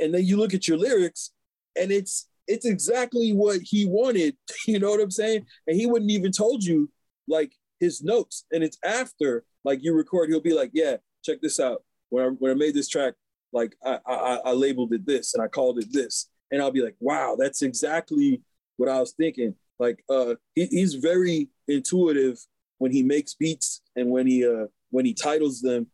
and 0.00 0.14
then 0.14 0.24
you 0.24 0.36
look 0.36 0.54
at 0.54 0.68
your 0.68 0.78
lyrics 0.78 1.30
and 1.76 1.90
it's 1.90 2.28
it's 2.46 2.66
exactly 2.66 3.32
what 3.32 3.60
he 3.62 3.86
wanted. 3.86 4.36
You 4.66 4.78
know 4.78 4.90
what 4.90 5.00
i'm 5.00 5.10
saying? 5.10 5.46
And 5.66 5.76
he 5.76 5.86
wouldn't 5.86 6.10
even 6.10 6.32
told 6.32 6.62
you 6.64 6.90
like 7.26 7.52
his 7.80 8.02
notes. 8.02 8.44
And 8.50 8.62
it's 8.62 8.78
after 8.84 9.44
like 9.64 9.82
you 9.82 9.94
record 9.94 10.28
he'll 10.28 10.40
be 10.40 10.54
like 10.54 10.70
yeah 10.74 10.96
check 11.24 11.40
this 11.40 11.60
out. 11.60 11.84
When 12.10 12.24
i 12.24 12.28
when 12.28 12.50
i 12.50 12.54
made 12.54 12.74
this 12.74 12.88
track 12.88 13.14
like 13.52 13.76
i 13.84 13.98
i, 14.06 14.40
I 14.44 14.52
labeled 14.52 14.92
it 14.92 15.06
this 15.06 15.34
and 15.34 15.42
i 15.42 15.48
called 15.48 15.78
it 15.78 15.90
this 15.90 16.28
and 16.50 16.62
i'll 16.62 16.70
be 16.70 16.82
like 16.82 16.96
wow 17.00 17.36
that's 17.38 17.62
exactly 17.62 18.42
what 18.78 18.88
i 18.88 18.98
was 18.98 19.12
thinking. 19.12 19.54
Like 19.78 20.02
uh 20.08 20.34
he, 20.54 20.66
he's 20.66 20.94
very 20.94 21.48
intuitive 21.68 22.38
when 22.78 22.92
he 22.92 23.02
makes 23.02 23.34
beats 23.34 23.82
and 23.94 24.10
when 24.10 24.26
he 24.26 24.46
uh 24.46 24.66
when 24.90 25.04
he 25.04 25.14
titles 25.14 25.60
them 25.60 25.88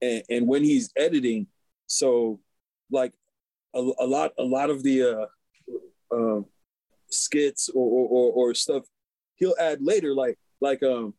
and, 0.00 0.22
and 0.28 0.46
when 0.46 0.62
he's 0.62 0.92
editing. 0.96 1.46
So 1.86 2.40
like 2.90 3.12
a, 3.74 3.80
a 3.80 4.06
lot 4.06 4.32
a 4.38 4.44
lot 4.44 4.70
of 4.70 4.82
the 4.82 5.02
uh, 5.02 6.14
uh 6.14 6.40
skits 7.10 7.68
or, 7.74 8.08
or 8.08 8.32
or 8.32 8.54
stuff 8.54 8.84
he'll 9.36 9.54
add 9.60 9.78
later 9.82 10.14
like 10.14 10.38
like 10.60 10.82
um 10.82 11.12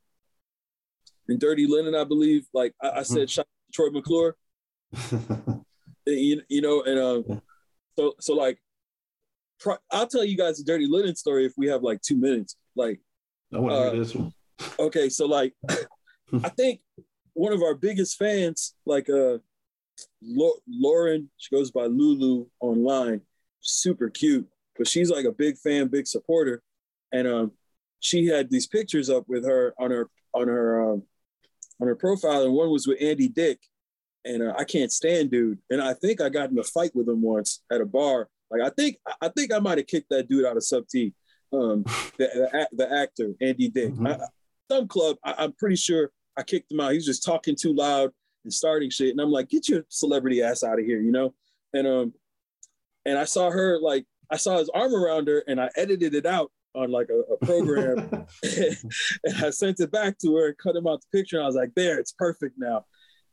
in 1.29 1.37
dirty 1.37 1.67
linen 1.67 1.93
i 1.93 2.03
believe 2.03 2.47
like 2.51 2.73
i, 2.81 2.89
I 2.89 3.03
said 3.03 3.27
mm-hmm. 3.27 3.41
troy 3.73 3.89
mcclure. 3.89 4.33
You, 6.05 6.41
you 6.49 6.61
know 6.61 6.81
and 6.81 6.99
um 6.99 7.41
so 7.97 8.13
so 8.19 8.33
like 8.33 8.59
i'll 9.91 10.07
tell 10.07 10.25
you 10.25 10.35
guys 10.35 10.59
a 10.59 10.63
dirty 10.63 10.87
linen 10.87 11.15
story 11.15 11.45
if 11.45 11.53
we 11.57 11.67
have 11.67 11.83
like 11.83 12.01
two 12.01 12.17
minutes 12.17 12.57
like 12.75 12.99
i 13.53 13.59
want 13.59 13.73
to 13.73 13.77
uh, 13.77 13.91
hear 13.91 13.99
this 13.99 14.15
one 14.15 14.33
okay, 14.79 15.09
so 15.09 15.25
like 15.25 15.53
I 16.43 16.49
think 16.49 16.81
one 17.33 17.53
of 17.53 17.61
our 17.61 17.75
biggest 17.75 18.17
fans, 18.17 18.75
like 18.85 19.09
uh 19.09 19.37
Lauren, 20.67 21.29
she 21.37 21.55
goes 21.55 21.71
by 21.71 21.85
Lulu 21.85 22.47
online, 22.59 23.21
super 23.61 24.09
cute, 24.09 24.47
but 24.77 24.87
she's 24.87 25.11
like 25.11 25.25
a 25.25 25.31
big 25.31 25.57
fan, 25.57 25.87
big 25.87 26.07
supporter. 26.07 26.61
And 27.11 27.27
um 27.27 27.51
she 27.99 28.25
had 28.27 28.49
these 28.49 28.67
pictures 28.67 29.09
up 29.09 29.25
with 29.27 29.45
her 29.45 29.73
on 29.79 29.91
her 29.91 30.09
on 30.33 30.47
her 30.47 30.91
um 30.91 31.03
on 31.79 31.87
her 31.87 31.95
profile, 31.95 32.43
and 32.43 32.53
one 32.53 32.69
was 32.69 32.87
with 32.87 33.01
Andy 33.01 33.27
Dick. 33.27 33.59
And 34.25 34.43
uh, 34.43 34.53
I 34.57 34.63
can't 34.63 34.91
stand 34.91 35.31
dude. 35.31 35.59
And 35.69 35.81
I 35.81 35.93
think 35.93 36.21
I 36.21 36.29
got 36.29 36.49
in 36.49 36.57
a 36.57 36.63
fight 36.63 36.91
with 36.95 37.09
him 37.09 37.21
once 37.21 37.61
at 37.71 37.81
a 37.81 37.85
bar. 37.85 38.29
Like 38.49 38.61
I 38.61 38.69
think 38.69 38.97
I 39.21 39.29
think 39.29 39.53
I 39.53 39.59
might 39.59 39.79
have 39.79 39.87
kicked 39.87 40.09
that 40.09 40.29
dude 40.29 40.45
out 40.45 40.57
of 40.57 40.63
Sub 40.63 40.87
T. 40.87 41.13
Um, 41.51 41.83
the, 42.17 42.27
the, 42.51 42.67
the 42.71 42.93
actor 42.93 43.33
Andy 43.41 43.69
Dick. 43.69 43.93
Mm-hmm. 43.93 44.07
I, 44.07 44.19
some 44.71 44.87
club, 44.87 45.17
I, 45.23 45.43
am 45.43 45.53
pretty 45.53 45.75
sure 45.75 46.11
I 46.37 46.43
kicked 46.43 46.71
him 46.71 46.79
out. 46.79 46.91
He 46.91 46.97
was 46.97 47.05
just 47.05 47.23
talking 47.23 47.55
too 47.55 47.73
loud 47.73 48.11
and 48.43 48.53
starting 48.53 48.89
shit. 48.89 49.11
And 49.11 49.19
I'm 49.19 49.31
like, 49.31 49.49
get 49.49 49.69
your 49.69 49.83
celebrity 49.89 50.41
ass 50.41 50.63
out 50.63 50.79
of 50.79 50.85
here, 50.85 51.01
you 51.01 51.11
know? 51.11 51.33
And 51.73 51.87
um, 51.87 52.13
and 53.05 53.17
I 53.17 53.25
saw 53.25 53.49
her 53.49 53.79
like 53.79 54.05
I 54.29 54.37
saw 54.37 54.57
his 54.57 54.69
arm 54.69 54.95
around 54.95 55.27
her 55.27 55.43
and 55.47 55.59
I 55.59 55.69
edited 55.75 56.15
it 56.15 56.25
out 56.25 56.51
on 56.75 56.91
like 56.91 57.09
a, 57.09 57.33
a 57.33 57.37
program 57.45 57.97
and 58.43 59.45
I 59.45 59.49
sent 59.49 59.79
it 59.79 59.91
back 59.91 60.17
to 60.19 60.35
her 60.35 60.47
and 60.47 60.57
cut 60.57 60.75
him 60.75 60.87
out 60.87 61.01
the 61.01 61.17
picture. 61.17 61.37
And 61.37 61.43
I 61.43 61.47
was 61.47 61.55
like, 61.55 61.73
there, 61.75 61.99
it's 61.99 62.13
perfect 62.13 62.55
now. 62.57 62.85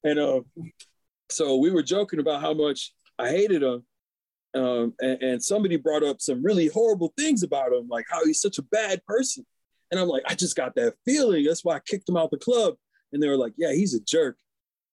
And 0.05 0.19
uh, 0.19 0.41
so 1.31 1.57
we 1.57 1.71
were 1.71 1.83
joking 1.83 2.21
about 2.21 2.41
how 2.41 2.55
much 2.55 2.93
I 3.19 3.29
hated 3.29 3.63
him. 3.63 3.85
Um, 4.53 4.95
and, 5.01 5.23
and 5.23 5.43
somebody 5.43 5.77
brought 5.77 6.03
up 6.03 6.21
some 6.21 6.43
really 6.43 6.67
horrible 6.69 7.13
things 7.17 7.43
about 7.43 7.73
him, 7.73 7.87
like 7.89 8.07
how 8.11 8.25
he's 8.25 8.41
such 8.41 8.59
a 8.59 8.63
bad 8.63 9.05
person. 9.05 9.47
And 9.91 10.01
I'm 10.01 10.09
like, 10.09 10.25
I 10.27 10.35
just 10.35 10.57
got 10.57 10.75
that 10.77 10.95
feeling. 11.05 11.45
That's 11.45 11.65
why 11.65 11.77
I 11.77 11.81
kicked 11.81 12.09
him 12.09 12.17
out 12.17 12.31
the 12.31 12.39
club. 12.39 12.75
And 13.13 13.23
they 13.23 13.29
were 13.29 13.37
like, 13.37 13.53
yeah, 13.57 13.73
he's 13.73 13.95
a 13.95 14.01
jerk. 14.01 14.37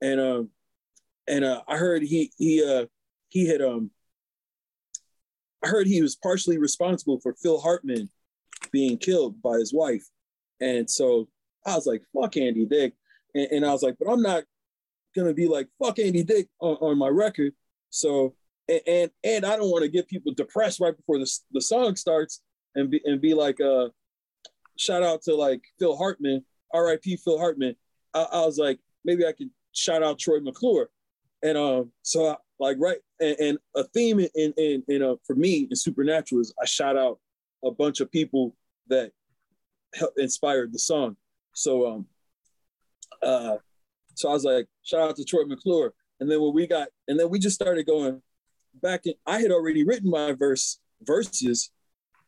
And 0.01 0.19
um, 0.19 0.49
and 1.27 1.43
uh, 1.43 1.61
I 1.67 1.77
heard 1.77 2.03
he 2.03 2.31
he 2.37 2.63
uh 2.63 2.85
he 3.29 3.47
had 3.47 3.61
um 3.61 3.91
I 5.63 5.69
heard 5.69 5.87
he 5.87 6.01
was 6.01 6.15
partially 6.15 6.57
responsible 6.57 7.19
for 7.19 7.35
Phil 7.41 7.59
Hartman 7.59 8.09
being 8.71 8.97
killed 8.97 9.41
by 9.41 9.57
his 9.57 9.73
wife. 9.73 10.05
And 10.61 10.89
so 10.89 11.27
I 11.65 11.75
was 11.75 11.85
like, 11.85 12.03
fuck 12.13 12.37
Andy 12.37 12.65
Dick. 12.65 12.93
And, 13.33 13.47
and 13.51 13.65
I 13.65 13.71
was 13.71 13.83
like, 13.83 13.95
but 13.99 14.11
I'm 14.11 14.21
not 14.21 14.43
gonna 15.17 15.33
be 15.33 15.47
like, 15.47 15.67
fuck 15.83 15.99
Andy 15.99 16.23
Dick 16.23 16.47
on, 16.59 16.75
on 16.75 16.97
my 16.97 17.07
record. 17.07 17.53
So 17.89 18.35
and, 18.69 18.81
and, 18.87 19.11
and 19.23 19.45
I 19.45 19.55
don't 19.55 19.71
want 19.71 19.83
to 19.83 19.89
get 19.89 20.07
people 20.07 20.33
depressed 20.33 20.79
right 20.79 20.95
before 20.95 21.19
the, 21.19 21.39
the 21.51 21.61
song 21.61 21.95
starts 21.95 22.41
and 22.75 22.89
be 22.89 23.01
and 23.05 23.19
be 23.21 23.33
like 23.33 23.59
uh 23.61 23.89
shout 24.77 25.03
out 25.03 25.23
to 25.23 25.35
like 25.35 25.61
Phil 25.79 25.97
Hartman, 25.97 26.45
R.I.P. 26.73 27.17
Phil 27.17 27.39
Hartman. 27.39 27.75
I, 28.13 28.27
I 28.31 28.45
was 28.45 28.57
like, 28.57 28.79
maybe 29.03 29.25
I 29.25 29.31
could 29.31 29.49
shout 29.71 30.03
out 30.03 30.19
Troy 30.19 30.39
McClure. 30.39 30.89
And 31.43 31.57
um, 31.57 31.91
so 32.03 32.27
I, 32.27 32.35
like 32.59 32.77
right 32.79 32.97
and, 33.19 33.37
and, 33.39 33.57
a 33.75 33.83
theme 33.83 34.19
in 34.19 34.53
in, 34.57 34.83
in 34.87 35.03
uh, 35.03 35.15
for 35.25 35.35
me 35.35 35.67
in 35.69 35.75
Supernatural 35.75 36.41
is 36.41 36.53
I 36.61 36.65
shout 36.65 36.97
out 36.97 37.19
a 37.63 37.71
bunch 37.71 37.99
of 37.99 38.11
people 38.11 38.55
that 38.87 39.11
helped 39.93 40.19
inspired 40.19 40.73
the 40.73 40.79
song. 40.79 41.17
So 41.53 41.87
um 41.87 42.05
uh 43.21 43.57
so 44.17 44.29
I 44.29 44.33
was 44.33 44.43
like, 44.43 44.67
shout 44.83 45.09
out 45.09 45.15
to 45.17 45.23
Troy 45.23 45.45
McClure. 45.45 45.93
And 46.19 46.29
then 46.29 46.41
when 46.41 46.53
we 46.53 46.67
got 46.67 46.87
and 47.07 47.19
then 47.19 47.29
we 47.29 47.39
just 47.39 47.55
started 47.55 47.85
going 47.85 48.21
back 48.81 49.05
in 49.05 49.13
I 49.25 49.39
had 49.39 49.51
already 49.51 49.83
written 49.83 50.09
my 50.09 50.33
verse 50.33 50.79
verses 51.03 51.71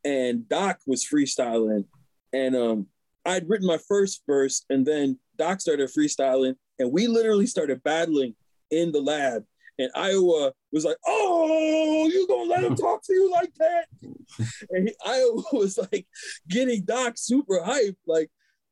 and 0.05 0.47
Doc 0.47 0.79
was 0.85 1.05
freestyling 1.05 1.85
and 2.31 2.55
um 2.55 2.87
I'd 3.25 3.49
written 3.49 3.67
my 3.67 3.79
first 3.87 4.23
verse 4.27 4.63
and 4.69 4.85
then 4.85 5.19
Doc 5.37 5.61
started 5.61 5.89
freestyling 5.89 6.55
and 6.77 6.91
we 6.91 7.07
literally 7.07 7.47
started 7.47 7.83
battling 7.83 8.35
in 8.71 8.91
the 8.91 9.01
lab. 9.01 9.43
And 9.77 9.89
Iowa 9.95 10.51
was 10.73 10.83
like, 10.83 10.97
"Oh, 11.07 12.09
you 12.11 12.27
gonna 12.27 12.49
let 12.49 12.65
him 12.65 12.75
talk 12.75 13.01
to 13.03 13.13
you 13.13 13.31
like 13.31 13.53
that?" 13.55 13.87
And 14.71 14.89
he, 14.89 14.95
Iowa 15.05 15.41
was 15.53 15.77
like 15.77 16.05
getting 16.49 16.83
Doc 16.83 17.13
super 17.17 17.61
hyped, 17.65 17.95
like, 18.05 18.29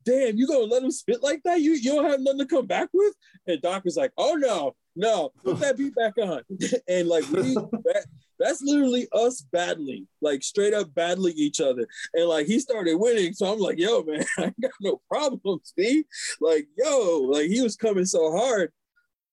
"Damn, 0.08 0.38
you 0.38 0.48
gonna 0.48 0.60
let 0.66 0.84
him 0.84 0.92
spit 0.92 1.22
like 1.22 1.42
that? 1.44 1.62
You 1.62 1.74
you 1.74 1.94
don't 1.94 2.10
have 2.10 2.22
nothing 2.22 2.40
to 2.40 2.46
come 2.46 2.66
back 2.66 2.90
with?" 2.94 3.14
And 3.46 3.62
Doc 3.62 3.84
was 3.86 3.98
like, 3.98 4.12
"Oh 4.18 4.36
no, 4.36 4.76
no, 4.96 5.32
put 5.44 5.60
that 5.60 5.78
beat 5.78 5.96
back 5.96 6.14
on." 6.18 6.42
and 6.88 7.08
like 7.08 7.30
we, 7.30 7.54
that, 7.54 8.06
that's 8.40 8.62
literally 8.62 9.08
us 9.12 9.42
battling, 9.52 10.08
like 10.22 10.44
straight 10.44 10.74
up 10.74 10.94
battling 10.96 11.34
each 11.38 11.60
other. 11.60 11.88
And 12.14 12.28
like 12.28 12.48
he 12.48 12.60
started 12.60 12.96
winning, 12.96 13.34
so 13.34 13.52
I'm 13.52 13.60
like, 13.60 13.78
"Yo, 13.78 14.04
man, 14.04 14.24
I 14.38 14.54
got 14.62 14.72
no 14.82 15.02
problems, 15.10 15.74
B." 15.76 16.06
Like, 16.40 16.68
yo, 16.78 17.28
like 17.32 17.48
he 17.48 17.62
was 17.62 17.76
coming 17.76 18.06
so 18.06 18.32
hard 18.32 18.72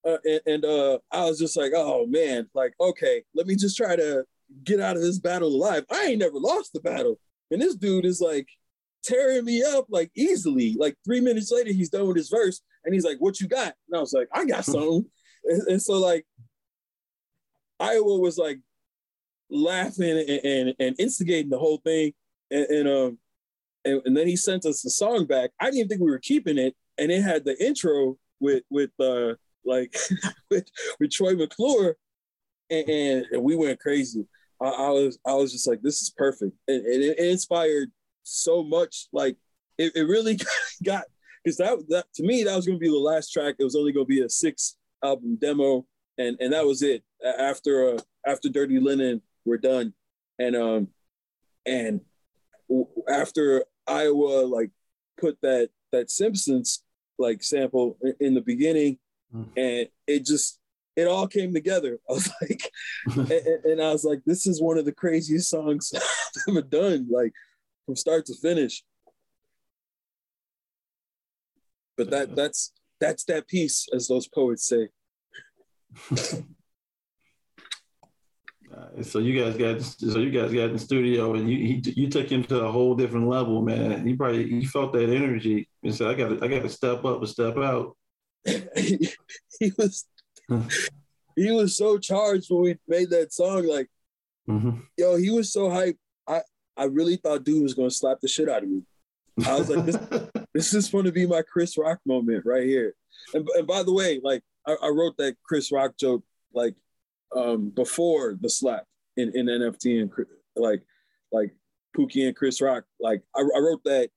uh, 0.05 0.19
and, 0.25 0.41
and 0.47 0.65
uh, 0.65 0.99
I 1.11 1.25
was 1.25 1.39
just 1.39 1.57
like, 1.57 1.73
oh 1.75 2.07
man, 2.07 2.49
like 2.55 2.75
okay, 2.81 3.23
let 3.35 3.47
me 3.47 3.57
just 3.57 3.77
try 3.77 3.97
to 3.97 4.25
get 4.63 4.81
out 4.81 4.97
of 4.97 5.03
this 5.03 5.19
battle 5.19 5.49
alive. 5.49 5.85
I 5.91 6.07
ain't 6.07 6.19
never 6.19 6.39
lost 6.39 6.73
the 6.73 6.81
battle, 6.81 7.19
and 7.51 7.61
this 7.61 7.75
dude 7.75 8.05
is 8.05 8.21
like 8.21 8.49
tearing 9.05 9.45
me 9.45 9.63
up 9.63 9.87
like 9.89 10.11
easily. 10.17 10.75
Like 10.79 10.97
three 11.05 11.21
minutes 11.21 11.53
later, 11.53 11.73
he's 11.73 11.91
done 11.91 12.07
with 12.07 12.17
his 12.17 12.29
verse, 12.29 12.61
and 12.85 12.95
he's 12.95 13.05
like, 13.05 13.19
"What 13.19 13.41
you 13.41 13.49
got?" 13.49 13.75
And 13.89 13.97
I 13.97 14.01
was 14.01 14.13
like, 14.13 14.29
"I 14.33 14.45
got 14.45 14.65
something," 14.65 15.05
and, 15.45 15.63
and, 15.69 15.83
so 15.83 15.95
like 15.99 16.27
Iowa 17.79 18.19
was 18.19 18.39
like 18.39 18.61
laughing 19.51 20.11
and, 20.11 20.41
and, 20.45 20.75
and 20.79 20.97
instigating 20.99 21.51
the 21.51 21.59
whole 21.59 21.79
thing, 21.79 22.13
and, 22.51 22.67
and 22.67 22.89
um. 22.89 23.19
And, 23.87 24.17
then 24.17 24.27
he 24.27 24.35
sent 24.35 24.65
us 24.65 24.81
the 24.81 24.89
song 24.89 25.27
back. 25.27 25.51
I 25.61 25.67
didn't 25.67 25.77
even 25.77 25.89
think 25.91 26.01
we 26.01 26.11
were 26.11 26.19
keeping 26.19 26.57
it, 26.57 26.75
and 26.97 27.13
it 27.13 27.21
had 27.21 27.45
the 27.45 27.55
intro 27.63 28.17
with 28.41 28.63
with 28.71 28.89
uh 28.99 29.35
like 29.65 29.95
with, 30.51 30.67
with 30.99 31.11
Troy 31.11 31.35
McClure, 31.35 31.97
and, 32.71 32.89
and, 32.89 33.27
and 33.33 33.43
we 33.43 33.57
went 33.57 33.81
crazy. 33.81 34.27
I, 34.61 34.69
I, 34.69 34.91
was 34.91 35.19
I 35.27 35.35
was 35.35 35.53
just 35.53 35.69
like, 35.69 35.83
this 35.83 36.01
is 36.01 36.11
perfect, 36.17 36.57
and, 36.69 36.85
and 36.85 37.03
it, 37.03 37.19
it, 37.19 37.31
inspired 37.31 37.91
so 38.25 38.63
much. 38.63 39.09
Like 39.13 39.37
it, 39.79 39.93
it 39.95 40.03
really 40.03 40.39
got 40.85 41.05
because 41.45 41.57
that 41.59 41.79
that 41.89 42.07
to 42.15 42.23
me 42.23 42.43
that 42.43 42.57
was 42.57 42.67
going 42.67 42.79
to 42.79 42.83
be 42.85 42.91
the 42.91 42.97
last 42.97 43.31
track. 43.31 43.57
It 43.59 43.65
was 43.65 43.77
only 43.77 43.93
going 43.93 44.07
to 44.07 44.15
be 44.15 44.23
a 44.23 44.29
six 44.29 44.77
album 45.03 45.37
demo, 45.41 45.87
and 46.19 46.37
and 46.41 46.53
that 46.53 46.67
was 46.67 46.83
it. 46.83 47.03
After 47.39 47.95
uh, 47.95 47.99
after 48.27 48.49
Dirty 48.49 48.81
Linen, 48.81 49.23
we're 49.45 49.59
done, 49.59 49.95
and 50.39 50.57
um 50.57 50.89
and 51.67 52.01
after 53.09 53.65
Iowa 53.87 54.47
like 54.47 54.71
put 55.19 55.39
that 55.43 55.71
that 55.93 56.11
Simpsons 56.11 56.83
like 57.19 57.43
sample 57.43 57.97
in 58.19 58.35
the 58.35 58.41
beginning, 58.41 58.99
Mm. 59.35 59.49
and 59.57 59.89
it 60.07 60.25
just 60.25 60.61
it 60.97 61.09
all 61.09 61.27
came 61.27 61.53
together. 61.53 61.99
I 62.09 62.13
was 62.13 62.31
like, 62.41 62.71
and, 63.17 63.65
and, 63.65 63.83
I 63.83 63.91
was 63.91 64.05
like, 64.05 64.21
this 64.25 64.47
is 64.47 64.63
one 64.63 64.79
of 64.79 64.85
the 64.85 64.93
craziest 64.93 65.51
songs 65.51 65.93
I've 65.95 66.03
ever 66.49 66.63
done, 66.63 67.09
like 67.11 67.33
from 67.85 67.97
start 67.97 68.27
to 68.27 68.35
finish. 68.35 68.83
But 71.97 72.11
that 72.11 72.35
that's 72.35 72.73
that's 73.01 73.25
that 73.25 73.47
piece, 73.49 73.87
as 73.93 74.09
those 74.09 74.27
poets 74.27 74.67
say. 74.67 74.89
So 79.03 79.19
you 79.19 79.41
guys 79.41 79.57
got 79.57 79.83
so 79.83 80.19
you 80.19 80.31
guys 80.31 80.53
got 80.53 80.67
in 80.67 80.73
the 80.75 80.79
studio 80.79 81.35
and 81.35 81.49
you 81.49 81.57
he, 81.57 81.93
you 81.97 82.09
took 82.09 82.31
him 82.31 82.45
to 82.45 82.61
a 82.61 82.73
whole 82.73 82.95
different 82.95 83.29
level, 83.29 83.63
man. 83.63 84.07
He 84.07 84.15
probably 84.15 84.49
he 84.49 84.65
felt 84.65 84.93
that 84.93 85.11
energy 85.11 85.69
and 85.83 85.95
said, 85.95 86.09
"I 86.09 86.15
got 86.15 86.29
to 86.29 86.45
I 86.45 86.49
got 86.49 86.63
to 86.63 86.69
step 86.69 87.05
up 87.05 87.19
and 87.19 87.29
step 87.29 87.57
out." 87.57 87.97
he, 88.45 89.09
he 89.61 89.73
was 89.77 90.07
he 91.37 91.51
was 91.51 91.77
so 91.77 91.99
charged 91.99 92.47
when 92.51 92.63
we 92.63 92.79
made 92.87 93.11
that 93.11 93.33
song. 93.33 93.67
Like, 93.67 93.89
mm-hmm. 94.49 94.81
yo, 94.97 95.17
he 95.17 95.31
was 95.31 95.53
so 95.53 95.69
hyped. 95.69 95.99
I 96.27 96.43
I 96.77 96.85
really 96.85 97.17
thought 97.17 97.45
dude 97.45 97.63
was 97.63 97.75
gonna 97.75 97.91
slap 97.91 98.21
the 98.21 98.29
shit 98.29 98.49
out 98.49 98.63
of 98.63 98.69
me. 98.69 98.83
I 99.47 99.59
was 99.59 99.69
like, 99.69 99.85
this, 99.85 99.99
this 100.55 100.75
is 100.75 100.89
going 100.91 101.05
to 101.05 101.13
be 101.13 101.27
my 101.27 101.43
Chris 101.43 101.77
Rock 101.77 101.99
moment 102.07 102.45
right 102.47 102.63
here. 102.65 102.95
And, 103.33 103.49
and 103.57 103.67
by 103.67 103.83
the 103.83 103.93
way, 103.93 104.21
like 104.23 104.43
I, 104.67 104.77
I 104.83 104.89
wrote 104.89 105.17
that 105.19 105.37
Chris 105.45 105.73
Rock 105.73 105.97
joke 105.99 106.23
like 106.53 106.75
um, 107.35 107.71
before 107.71 108.37
the 108.41 108.49
slap 108.49 108.85
in, 109.17 109.33
in 109.35 109.47
NFT 109.47 110.03
and 110.03 110.11
like 110.57 110.83
like 111.33 111.53
Pookie 111.97 112.27
and 112.27 112.37
Chris 112.37 112.61
Rock. 112.61 112.85
Like 113.01 113.23
I, 113.35 113.41
I 113.41 113.59
wrote 113.59 113.83
that. 113.85 114.11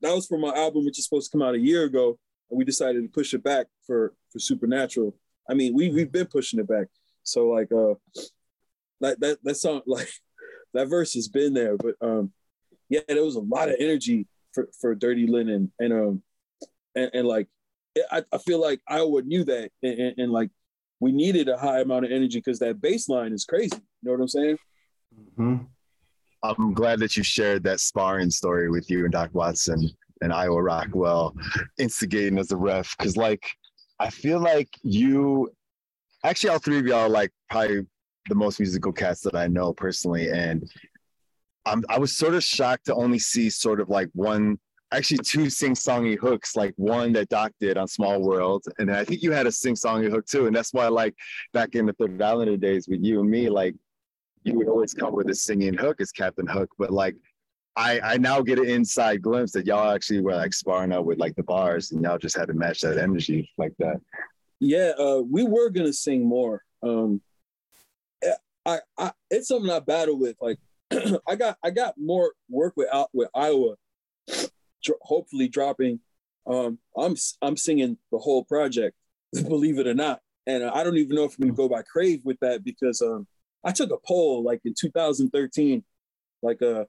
That 0.00 0.14
was 0.14 0.26
for 0.26 0.38
my 0.38 0.54
album, 0.54 0.84
which 0.84 0.98
is 0.98 1.04
supposed 1.04 1.30
to 1.30 1.38
come 1.38 1.46
out 1.46 1.54
a 1.54 1.60
year 1.60 1.84
ago 1.84 2.18
and 2.50 2.58
we 2.58 2.64
decided 2.64 3.02
to 3.02 3.08
push 3.08 3.34
it 3.34 3.42
back 3.42 3.66
for 3.86 4.14
for 4.30 4.38
Supernatural. 4.38 5.14
I 5.48 5.54
mean, 5.54 5.74
we 5.74 5.90
we've 5.90 6.12
been 6.12 6.26
pushing 6.26 6.60
it 6.60 6.68
back. 6.68 6.86
So 7.22 7.48
like 7.48 7.70
uh 7.72 7.94
that 9.00 9.20
that 9.20 9.38
that 9.42 9.56
song 9.56 9.82
like 9.86 10.10
that 10.74 10.88
verse 10.88 11.14
has 11.14 11.28
been 11.28 11.54
there, 11.54 11.76
but 11.76 11.94
um 12.00 12.32
yeah, 12.88 13.00
there 13.08 13.24
was 13.24 13.36
a 13.36 13.40
lot 13.40 13.68
of 13.68 13.76
energy 13.78 14.26
for 14.52 14.68
for 14.80 14.94
Dirty 14.94 15.26
Linen 15.26 15.72
and 15.78 15.92
um 15.92 16.22
and, 16.94 17.10
and 17.14 17.28
like 17.28 17.48
I, 18.10 18.22
I 18.32 18.38
feel 18.38 18.60
like 18.60 18.80
Iowa 18.88 19.22
knew 19.22 19.44
that 19.44 19.70
and, 19.82 19.98
and, 19.98 20.18
and 20.18 20.32
like 20.32 20.50
we 21.00 21.12
needed 21.12 21.48
a 21.48 21.56
high 21.56 21.80
amount 21.80 22.04
of 22.04 22.10
energy 22.10 22.38
because 22.38 22.58
that 22.58 22.80
bassline 22.80 23.32
is 23.32 23.44
crazy. 23.44 23.76
You 23.76 23.82
know 24.02 24.12
what 24.12 24.20
I'm 24.20 24.28
saying? 24.28 24.58
Mm-hmm. 25.38 25.56
I'm 26.42 26.72
glad 26.72 27.00
that 27.00 27.16
you 27.16 27.22
shared 27.22 27.64
that 27.64 27.80
sparring 27.80 28.30
story 28.30 28.70
with 28.70 28.90
you 28.90 29.04
and 29.04 29.12
Doc 29.12 29.30
Watson 29.32 29.88
and 30.20 30.32
Iowa 30.32 30.62
Rockwell 30.62 31.34
instigating 31.78 32.38
as 32.38 32.52
a 32.52 32.56
ref. 32.56 32.96
Cause 32.98 33.16
like 33.16 33.44
I 33.98 34.10
feel 34.10 34.38
like 34.38 34.68
you 34.82 35.50
actually 36.24 36.50
all 36.50 36.58
three 36.58 36.78
of 36.78 36.86
y'all 36.86 37.08
like 37.08 37.30
probably 37.50 37.86
the 38.28 38.34
most 38.34 38.60
musical 38.60 38.92
cats 38.92 39.20
that 39.22 39.34
I 39.34 39.46
know 39.46 39.72
personally. 39.72 40.30
And 40.30 40.70
I'm 41.66 41.84
I 41.88 41.98
was 41.98 42.16
sort 42.16 42.34
of 42.34 42.42
shocked 42.42 42.86
to 42.86 42.94
only 42.94 43.18
see 43.18 43.50
sort 43.50 43.80
of 43.80 43.88
like 43.88 44.08
one 44.14 44.58
actually 44.90 45.18
two 45.18 45.50
sing-songy 45.50 46.16
hooks, 46.16 46.56
like 46.56 46.72
one 46.76 47.12
that 47.12 47.28
Doc 47.28 47.52
did 47.60 47.76
on 47.76 47.86
Small 47.86 48.22
World, 48.22 48.64
and 48.78 48.90
I 48.90 49.04
think 49.04 49.22
you 49.22 49.32
had 49.32 49.46
a 49.46 49.52
sing-songy 49.52 50.10
hook 50.10 50.26
too, 50.26 50.46
and 50.46 50.56
that's 50.56 50.72
why 50.72 50.88
like 50.88 51.14
back 51.52 51.74
in 51.74 51.86
the 51.86 51.92
Third 51.92 52.20
Islander 52.22 52.56
days 52.56 52.88
with 52.88 53.02
you 53.02 53.20
and 53.20 53.30
me, 53.30 53.50
like 53.50 53.74
you 54.44 54.56
would 54.56 54.68
always 54.68 54.94
come 54.94 55.14
with 55.14 55.28
a 55.28 55.34
singing 55.34 55.74
hook 55.74 56.00
as 56.00 56.10
Captain 56.10 56.46
Hook, 56.46 56.70
but 56.78 56.90
like 56.90 57.16
I, 57.76 58.00
I 58.00 58.16
now 58.16 58.40
get 58.40 58.58
an 58.58 58.68
inside 58.68 59.22
glimpse 59.22 59.52
that 59.52 59.66
y'all 59.66 59.92
actually 59.92 60.20
were 60.20 60.34
like 60.34 60.52
sparring 60.52 60.92
up 60.92 61.04
with 61.04 61.18
like 61.18 61.36
the 61.36 61.44
bars 61.44 61.92
and 61.92 62.02
y'all 62.02 62.18
just 62.18 62.36
had 62.36 62.48
to 62.48 62.54
match 62.54 62.80
that 62.80 62.98
energy 62.98 63.48
like 63.56 63.72
that. 63.78 64.00
Yeah, 64.58 64.92
uh, 64.98 65.20
we 65.20 65.44
were 65.44 65.70
gonna 65.70 65.92
sing 65.92 66.26
more. 66.26 66.64
Um, 66.82 67.20
I, 68.66 68.80
I, 68.98 69.12
it's 69.30 69.48
something 69.48 69.70
I 69.70 69.80
battle 69.80 70.18
with. 70.18 70.36
Like 70.40 70.58
I 71.26 71.36
got 71.36 71.58
I 71.62 71.70
got 71.70 71.94
more 71.98 72.32
work 72.48 72.74
with 72.76 72.88
with 73.12 73.28
Iowa. 73.34 73.76
Hopefully 75.02 75.48
dropping. 75.48 76.00
Um, 76.46 76.78
I'm 76.96 77.14
I'm 77.42 77.56
singing 77.56 77.98
the 78.10 78.18
whole 78.18 78.44
project, 78.44 78.96
believe 79.32 79.78
it 79.78 79.86
or 79.86 79.94
not. 79.94 80.20
And 80.46 80.64
I 80.64 80.82
don't 80.82 80.96
even 80.96 81.14
know 81.14 81.24
if 81.24 81.36
I'm 81.38 81.48
gonna 81.48 81.56
go 81.56 81.68
by 81.68 81.82
Crave 81.82 82.22
with 82.24 82.38
that 82.40 82.64
because 82.64 83.02
um, 83.02 83.26
I 83.64 83.72
took 83.72 83.90
a 83.90 83.98
poll 84.06 84.42
like 84.42 84.60
in 84.64 84.74
2013, 84.78 85.84
like 86.42 86.62
uh, 86.62 86.84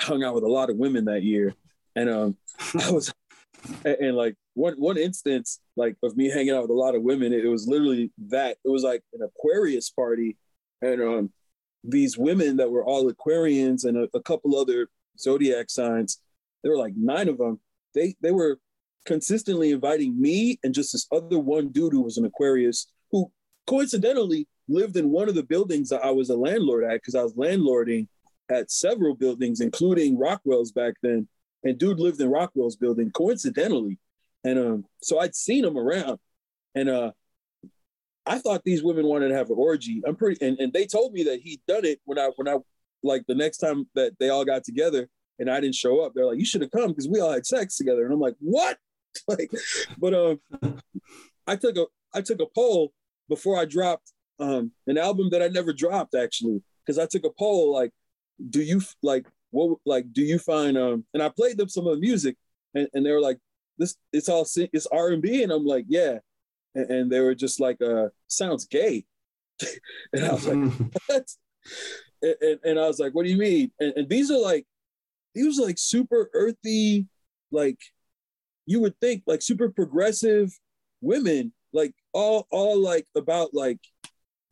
hung 0.00 0.22
out 0.22 0.34
with 0.34 0.44
a 0.44 0.48
lot 0.48 0.68
of 0.68 0.76
women 0.76 1.06
that 1.06 1.22
year, 1.22 1.54
and 1.96 2.10
um, 2.10 2.36
I 2.86 2.90
was, 2.90 3.12
and, 3.84 3.96
and, 3.96 4.16
like 4.16 4.36
one 4.58 4.74
one 4.74 4.98
instance 4.98 5.60
like 5.76 5.96
of 6.02 6.16
me 6.16 6.28
hanging 6.28 6.54
out 6.54 6.62
with 6.62 6.70
a 6.70 6.74
lot 6.74 6.94
of 6.94 7.02
women, 7.02 7.32
it 7.32 7.46
was 7.46 7.66
literally 7.66 8.10
that 8.28 8.56
it 8.64 8.68
was 8.68 8.82
like 8.82 9.02
an 9.14 9.22
Aquarius 9.22 9.90
party, 9.90 10.36
and 10.82 11.00
um, 11.00 11.32
these 11.84 12.18
women 12.18 12.56
that 12.56 12.70
were 12.70 12.84
all 12.84 13.10
Aquarians 13.10 13.84
and 13.84 13.96
a, 13.96 14.08
a 14.14 14.22
couple 14.22 14.58
other 14.58 14.88
zodiac 15.18 15.70
signs, 15.70 16.20
there 16.62 16.72
were 16.72 16.78
like 16.78 16.94
nine 16.96 17.28
of 17.28 17.38
them. 17.38 17.60
They 17.94 18.16
they 18.20 18.32
were 18.32 18.58
consistently 19.06 19.70
inviting 19.70 20.20
me 20.20 20.58
and 20.62 20.74
just 20.74 20.92
this 20.92 21.06
other 21.12 21.38
one 21.38 21.68
dude 21.68 21.92
who 21.92 22.02
was 22.02 22.18
an 22.18 22.26
Aquarius 22.26 22.88
who 23.10 23.30
coincidentally 23.66 24.46
lived 24.68 24.96
in 24.96 25.10
one 25.10 25.28
of 25.28 25.34
the 25.34 25.42
buildings 25.42 25.88
that 25.88 26.04
I 26.04 26.10
was 26.10 26.30
a 26.30 26.36
landlord 26.36 26.84
at 26.84 26.94
because 26.94 27.14
I 27.14 27.22
was 27.22 27.34
landlording 27.34 28.06
at 28.50 28.70
several 28.70 29.14
buildings, 29.14 29.60
including 29.60 30.18
Rockwell's 30.18 30.72
back 30.72 30.94
then. 31.02 31.28
And 31.64 31.78
dude 31.78 31.98
lived 31.98 32.20
in 32.20 32.28
Rockwell's 32.28 32.76
building 32.76 33.10
coincidentally. 33.10 33.98
And 34.44 34.58
um, 34.58 34.84
so 35.02 35.18
I'd 35.18 35.34
seen 35.34 35.64
him 35.64 35.76
around. 35.76 36.18
And 36.74 36.88
uh, 36.88 37.12
I 38.28 38.38
thought 38.38 38.62
these 38.64 38.82
women 38.82 39.06
wanted 39.06 39.28
to 39.28 39.36
have 39.36 39.50
an 39.50 39.56
orgy. 39.58 40.02
I'm 40.06 40.14
pretty 40.14 40.44
and, 40.46 40.58
and 40.58 40.72
they 40.72 40.86
told 40.86 41.12
me 41.12 41.24
that 41.24 41.40
he'd 41.40 41.60
done 41.66 41.84
it 41.84 42.00
when 42.04 42.18
I 42.18 42.30
when 42.36 42.46
I 42.46 42.56
like 43.02 43.24
the 43.26 43.34
next 43.34 43.58
time 43.58 43.88
that 43.94 44.12
they 44.20 44.28
all 44.28 44.44
got 44.44 44.64
together 44.64 45.08
and 45.38 45.50
I 45.50 45.60
didn't 45.60 45.76
show 45.76 46.00
up. 46.00 46.12
They're 46.14 46.26
like, 46.26 46.38
you 46.38 46.44
should 46.44 46.60
have 46.60 46.70
come 46.70 46.88
because 46.88 47.08
we 47.08 47.20
all 47.20 47.32
had 47.32 47.46
sex 47.46 47.76
together. 47.76 48.04
And 48.04 48.12
I'm 48.12 48.20
like, 48.20 48.36
what? 48.38 48.76
like, 49.28 49.50
but 49.96 50.14
um 50.14 50.40
I 51.46 51.56
took 51.56 51.76
a 51.78 51.86
I 52.14 52.20
took 52.20 52.40
a 52.40 52.46
poll 52.54 52.92
before 53.28 53.58
I 53.58 53.64
dropped 53.64 54.12
um 54.38 54.72
an 54.86 54.98
album 54.98 55.30
that 55.30 55.42
I 55.42 55.48
never 55.48 55.72
dropped 55.72 56.14
actually. 56.14 56.62
Because 56.84 56.98
I 56.98 57.06
took 57.06 57.24
a 57.24 57.30
poll 57.30 57.72
like, 57.72 57.92
do 58.50 58.60
you 58.60 58.82
like 59.02 59.26
what 59.50 59.78
like 59.86 60.12
do 60.12 60.22
you 60.22 60.38
find 60.38 60.76
um 60.76 61.06
and 61.14 61.22
I 61.22 61.30
played 61.30 61.56
them 61.56 61.70
some 61.70 61.86
of 61.86 61.94
the 61.94 62.00
music 62.00 62.36
and, 62.74 62.88
and 62.92 63.06
they 63.06 63.10
were 63.10 63.20
like, 63.20 63.38
this 63.78 63.96
it's 64.12 64.28
all 64.28 64.46
it's 64.56 64.86
R 64.86 65.08
and 65.08 65.22
B 65.22 65.42
and 65.42 65.52
I'm 65.52 65.64
like, 65.64 65.86
yeah 65.88 66.18
and, 66.74 66.90
and 66.90 67.12
they 67.12 67.20
were 67.20 67.34
just 67.34 67.60
like, 67.60 67.80
uh, 67.82 68.08
sounds 68.26 68.66
gay. 68.66 69.04
and 70.12 70.24
I 70.24 70.32
was 70.32 70.46
like, 70.46 70.72
what? 71.06 71.28
And, 72.22 72.34
and, 72.40 72.60
and, 72.64 72.80
I 72.80 72.86
was 72.86 72.98
like, 72.98 73.14
what 73.14 73.24
do 73.24 73.30
you 73.30 73.38
mean? 73.38 73.70
And, 73.80 73.92
and 73.96 74.08
these 74.08 74.30
are 74.30 74.38
like, 74.38 74.66
these 75.34 75.58
are 75.58 75.64
like 75.64 75.78
super 75.78 76.30
earthy, 76.34 77.06
like 77.50 77.78
you 78.66 78.80
would 78.80 78.98
think 79.00 79.22
like 79.26 79.42
super 79.42 79.70
progressive 79.70 80.50
women, 81.00 81.52
like 81.72 81.94
all, 82.12 82.46
all 82.50 82.80
like 82.80 83.06
about 83.16 83.54
like 83.54 83.80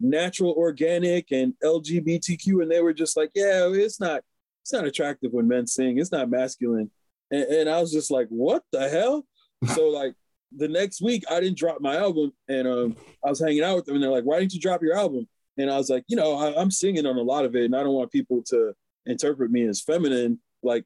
natural 0.00 0.52
organic 0.52 1.32
and 1.32 1.54
LGBTQ. 1.62 2.62
And 2.62 2.70
they 2.70 2.80
were 2.80 2.94
just 2.94 3.16
like, 3.16 3.30
yeah, 3.34 3.68
it's 3.72 4.00
not, 4.00 4.22
it's 4.62 4.72
not 4.72 4.84
attractive 4.84 5.32
when 5.32 5.48
men 5.48 5.66
sing. 5.66 5.98
It's 5.98 6.12
not 6.12 6.30
masculine. 6.30 6.90
And, 7.30 7.42
and 7.42 7.70
I 7.70 7.80
was 7.80 7.92
just 7.92 8.10
like, 8.10 8.28
what 8.28 8.62
the 8.72 8.88
hell? 8.88 9.26
So 9.74 9.88
like 9.88 10.14
the 10.54 10.68
next 10.68 11.02
week 11.02 11.24
I 11.30 11.40
didn't 11.40 11.58
drop 11.58 11.80
my 11.80 11.96
album, 11.96 12.32
and 12.48 12.68
um, 12.68 12.96
I 13.24 13.30
was 13.30 13.40
hanging 13.40 13.62
out 13.62 13.76
with 13.76 13.86
them, 13.86 13.96
and 13.96 14.04
they're 14.04 14.10
like, 14.10 14.24
"Why 14.24 14.40
didn't 14.40 14.54
you 14.54 14.60
drop 14.60 14.82
your 14.82 14.96
album?" 14.96 15.28
And 15.58 15.70
I 15.70 15.76
was 15.76 15.90
like, 15.90 16.04
"You 16.08 16.16
know, 16.16 16.36
I, 16.36 16.60
am 16.60 16.70
singing 16.70 17.06
on 17.06 17.16
a 17.16 17.22
lot 17.22 17.44
of 17.44 17.56
it, 17.56 17.64
and 17.64 17.76
I 17.76 17.82
don't 17.82 17.94
want 17.94 18.12
people 18.12 18.42
to 18.48 18.74
interpret 19.06 19.50
me 19.50 19.64
as 19.64 19.80
feminine, 19.80 20.40
like, 20.62 20.84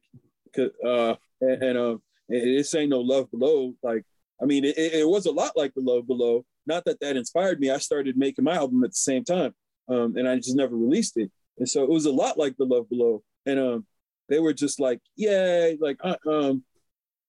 uh, 0.58 1.14
and, 1.40 1.62
and 1.62 1.78
uh, 1.78 1.96
it's 2.28 2.70
saying 2.70 2.90
no 2.90 3.00
love 3.00 3.30
below. 3.30 3.74
Like, 3.82 4.04
I 4.42 4.46
mean, 4.46 4.64
it, 4.64 4.76
it, 4.76 5.08
was 5.08 5.26
a 5.26 5.32
lot 5.32 5.56
like 5.56 5.74
the 5.74 5.82
love 5.82 6.06
below. 6.06 6.44
Not 6.66 6.84
that 6.84 7.00
that 7.00 7.16
inspired 7.16 7.60
me. 7.60 7.70
I 7.70 7.78
started 7.78 8.16
making 8.16 8.44
my 8.44 8.54
album 8.54 8.84
at 8.84 8.90
the 8.90 8.96
same 8.96 9.24
time, 9.24 9.54
um, 9.88 10.16
and 10.16 10.28
I 10.28 10.36
just 10.36 10.56
never 10.56 10.76
released 10.76 11.16
it. 11.16 11.30
And 11.58 11.68
so 11.68 11.82
it 11.82 11.90
was 11.90 12.06
a 12.06 12.12
lot 12.12 12.38
like 12.38 12.56
the 12.56 12.64
love 12.64 12.88
below. 12.88 13.22
And 13.46 13.58
um, 13.58 13.86
they 14.30 14.38
were 14.38 14.54
just 14.54 14.80
like, 14.80 15.00
yeah, 15.16 15.72
like, 15.80 15.98
uh, 16.02 16.16
um, 16.26 16.64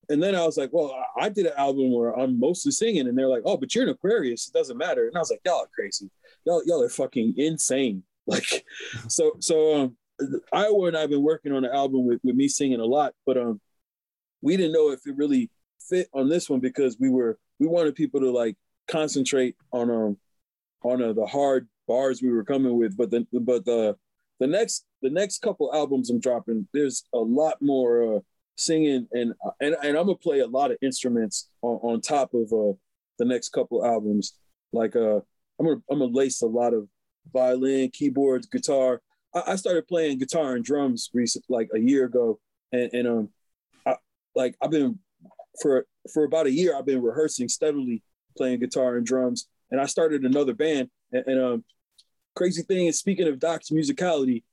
and 0.07 0.21
then 0.21 0.35
I 0.35 0.45
was 0.45 0.55
like, 0.55 0.69
well, 0.71 0.95
I 1.19 1.29
did 1.29 1.47
an 1.47 1.53
album 1.57 1.91
where 1.91 2.17
I'm 2.17 2.39
mostly 2.39 2.71
singing, 2.71 3.07
and 3.07 3.17
they're 3.17 3.27
like, 3.27 3.43
oh, 3.43 3.57
but 3.57 3.73
you're 3.73 3.85
an 3.85 3.89
Aquarius, 3.89 4.47
it 4.47 4.53
doesn't 4.53 4.77
matter. 4.77 5.07
And 5.07 5.15
I 5.15 5.19
was 5.19 5.31
like, 5.31 5.41
y'all 5.45 5.63
are 5.63 5.69
crazy, 5.73 6.09
y'all 6.45 6.61
y'all 6.65 6.83
are 6.83 6.89
fucking 6.89 7.33
insane. 7.37 8.03
Like, 8.27 8.63
so 9.07 9.33
so 9.39 9.81
um, 9.81 9.97
Iowa 10.53 10.87
and 10.87 10.95
I've 10.95 11.09
been 11.09 11.23
working 11.23 11.51
on 11.51 11.65
an 11.65 11.71
album 11.71 12.05
with 12.05 12.19
with 12.23 12.35
me 12.35 12.47
singing 12.47 12.79
a 12.79 12.85
lot, 12.85 13.13
but 13.25 13.35
um, 13.35 13.59
we 14.41 14.55
didn't 14.55 14.73
know 14.73 14.91
if 14.91 14.99
it 15.07 15.17
really 15.17 15.49
fit 15.89 16.07
on 16.13 16.29
this 16.29 16.47
one 16.47 16.59
because 16.59 16.97
we 16.99 17.09
were 17.09 17.39
we 17.59 17.65
wanted 17.65 17.95
people 17.95 18.19
to 18.19 18.31
like 18.31 18.55
concentrate 18.87 19.55
on 19.71 19.89
um 19.89 20.17
on 20.83 21.01
uh, 21.01 21.13
the 21.13 21.25
hard 21.25 21.67
bars 21.87 22.21
we 22.21 22.31
were 22.31 22.43
coming 22.43 22.77
with, 22.77 22.95
but 22.95 23.09
then 23.09 23.27
but 23.33 23.65
the 23.65 23.97
the 24.41 24.47
next 24.47 24.85
the 25.01 25.09
next 25.09 25.41
couple 25.41 25.73
albums 25.73 26.09
I'm 26.09 26.19
dropping, 26.19 26.67
there's 26.73 27.05
a 27.13 27.19
lot 27.19 27.61
more. 27.61 28.17
Uh, 28.17 28.19
singing 28.57 29.07
and 29.11 29.33
and, 29.59 29.75
and 29.83 29.97
I'm 29.97 30.05
gonna 30.05 30.15
play 30.15 30.39
a 30.39 30.47
lot 30.47 30.71
of 30.71 30.77
instruments 30.81 31.49
on, 31.61 31.79
on 31.81 32.01
top 32.01 32.33
of 32.33 32.51
uh, 32.53 32.73
the 33.17 33.25
next 33.25 33.49
couple 33.49 33.85
albums. 33.85 34.33
Like 34.71 34.95
uh, 34.95 35.19
I'm 35.59 35.65
gonna 35.65 35.81
I'm 35.89 35.99
gonna 35.99 36.11
lace 36.11 36.41
a 36.41 36.47
lot 36.47 36.73
of 36.73 36.87
violin, 37.33 37.89
keyboards, 37.89 38.47
guitar. 38.47 39.01
I, 39.33 39.53
I 39.53 39.55
started 39.55 39.87
playing 39.87 40.19
guitar 40.19 40.55
and 40.55 40.63
drums 40.63 41.09
recent 41.13 41.45
like 41.49 41.69
a 41.73 41.79
year 41.79 42.05
ago, 42.05 42.39
and, 42.71 42.89
and 42.93 43.07
um, 43.07 43.29
I, 43.85 43.95
like 44.35 44.55
I've 44.61 44.71
been 44.71 44.99
for 45.61 45.85
for 46.13 46.23
about 46.23 46.47
a 46.47 46.51
year 46.51 46.75
I've 46.75 46.85
been 46.85 47.01
rehearsing 47.01 47.49
steadily 47.49 48.03
playing 48.37 48.59
guitar 48.59 48.95
and 48.95 49.05
drums, 49.05 49.47
and 49.71 49.81
I 49.81 49.85
started 49.85 50.23
another 50.23 50.53
band. 50.53 50.89
And, 51.11 51.23
and 51.27 51.41
um, 51.41 51.63
crazy 52.35 52.63
thing 52.63 52.87
is, 52.87 52.99
speaking 52.99 53.27
of 53.27 53.39
Doc's 53.39 53.69
musicality, 53.69 54.43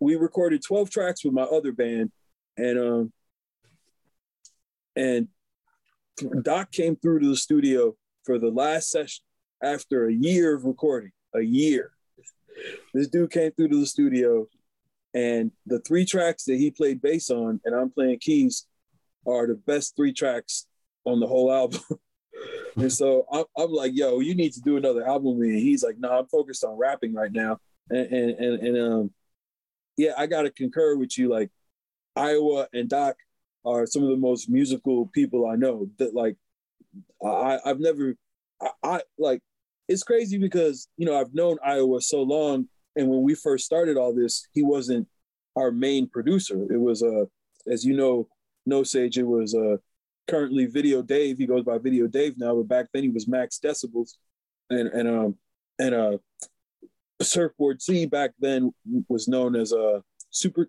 we 0.00 0.16
recorded 0.16 0.62
12 0.62 0.90
tracks 0.90 1.24
with 1.24 1.34
my 1.34 1.42
other 1.42 1.72
band, 1.72 2.12
and 2.56 2.78
um, 2.78 3.12
and 4.96 5.28
Doc 6.42 6.72
came 6.72 6.96
through 6.96 7.20
to 7.20 7.28
the 7.28 7.36
studio 7.36 7.96
for 8.24 8.38
the 8.38 8.50
last 8.50 8.90
session 8.90 9.24
after 9.62 10.06
a 10.06 10.12
year 10.12 10.54
of 10.54 10.64
recording, 10.64 11.12
a 11.34 11.40
year. 11.40 11.92
This 12.92 13.08
dude 13.08 13.30
came 13.30 13.52
through 13.52 13.68
to 13.68 13.80
the 13.80 13.86
studio, 13.86 14.46
and 15.14 15.52
the 15.66 15.80
three 15.80 16.04
tracks 16.04 16.44
that 16.44 16.56
he 16.56 16.70
played 16.70 17.00
bass 17.00 17.30
on, 17.30 17.60
and 17.64 17.74
I'm 17.74 17.90
playing 17.90 18.18
keys, 18.20 18.66
are 19.26 19.46
the 19.46 19.54
best 19.54 19.94
three 19.96 20.12
tracks 20.12 20.66
on 21.04 21.20
the 21.20 21.26
whole 21.26 21.52
album. 21.62 21.80
And 22.76 22.92
so 22.92 23.26
I'm, 23.32 23.44
I'm, 23.56 23.70
like, 23.70 23.92
yo, 23.94 24.20
you 24.20 24.34
need 24.34 24.52
to 24.54 24.60
do 24.60 24.76
another 24.76 25.06
album 25.06 25.40
me. 25.40 25.60
He's 25.60 25.82
like, 25.82 25.98
no, 25.98 26.08
nah, 26.08 26.18
I'm 26.20 26.26
focused 26.26 26.64
on 26.64 26.76
rapping 26.76 27.14
right 27.14 27.32
now. 27.32 27.58
And 27.90 28.06
and 28.12 28.30
and, 28.30 28.66
and 28.66 28.92
um, 28.92 29.10
yeah, 29.96 30.12
I 30.16 30.26
gotta 30.26 30.50
concur 30.50 30.96
with 30.96 31.16
you. 31.18 31.28
Like 31.28 31.50
Iowa 32.16 32.68
and 32.72 32.88
Doc 32.88 33.16
are 33.64 33.86
some 33.86 34.02
of 34.02 34.10
the 34.10 34.16
most 34.16 34.48
musical 34.48 35.06
people 35.06 35.46
I 35.46 35.56
know. 35.56 35.88
That 35.98 36.14
like 36.14 36.36
I 37.24 37.58
I've 37.64 37.80
never 37.80 38.14
I, 38.60 38.70
I 38.82 39.00
like 39.18 39.40
it's 39.88 40.02
crazy 40.02 40.38
because 40.38 40.88
you 40.96 41.06
know 41.06 41.18
I've 41.18 41.34
known 41.34 41.56
Iowa 41.64 42.00
so 42.00 42.22
long, 42.22 42.68
and 42.96 43.08
when 43.08 43.22
we 43.22 43.34
first 43.34 43.64
started 43.64 43.96
all 43.96 44.14
this, 44.14 44.46
he 44.52 44.62
wasn't 44.62 45.08
our 45.56 45.70
main 45.70 46.08
producer. 46.08 46.62
It 46.70 46.78
was 46.78 47.02
uh, 47.02 47.24
as 47.66 47.84
you 47.84 47.96
know, 47.96 48.28
No 48.66 48.82
Sage. 48.82 49.18
It 49.18 49.26
was 49.26 49.54
a 49.54 49.72
uh, 49.72 49.76
currently 50.28 50.66
Video 50.66 51.02
Dave. 51.02 51.38
He 51.38 51.46
goes 51.46 51.64
by 51.64 51.78
Video 51.78 52.06
Dave 52.06 52.38
now, 52.38 52.54
but 52.54 52.68
back 52.68 52.86
then 52.92 53.02
he 53.02 53.08
was 53.08 53.26
Max 53.26 53.58
Decibels, 53.62 54.14
and 54.70 54.88
and 54.88 55.08
um 55.08 55.36
and 55.78 55.94
uh 55.94 56.18
Surfboard 57.20 57.82
C 57.82 58.06
back 58.06 58.32
then 58.38 58.72
was 59.08 59.28
known 59.28 59.56
as 59.56 59.72
a 59.72 59.80
uh, 59.80 60.00
super 60.30 60.68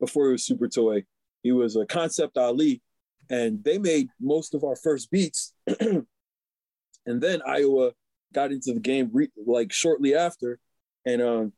before 0.00 0.28
it 0.28 0.32
was 0.32 0.46
Super 0.46 0.68
Toy. 0.68 1.04
He 1.42 1.52
was 1.52 1.76
a 1.76 1.86
Concept 1.86 2.36
Ali, 2.36 2.82
and 3.30 3.62
they 3.62 3.78
made 3.78 4.08
most 4.20 4.54
of 4.54 4.64
our 4.64 4.76
first 4.76 5.10
beats. 5.10 5.54
and 5.80 6.06
then 7.06 7.42
Iowa 7.46 7.92
got 8.32 8.50
into 8.50 8.72
the 8.72 8.80
game 8.80 9.10
re- 9.12 9.30
like 9.46 9.72
shortly 9.72 10.14
after, 10.14 10.58
and 11.06 11.22
um, 11.22 11.52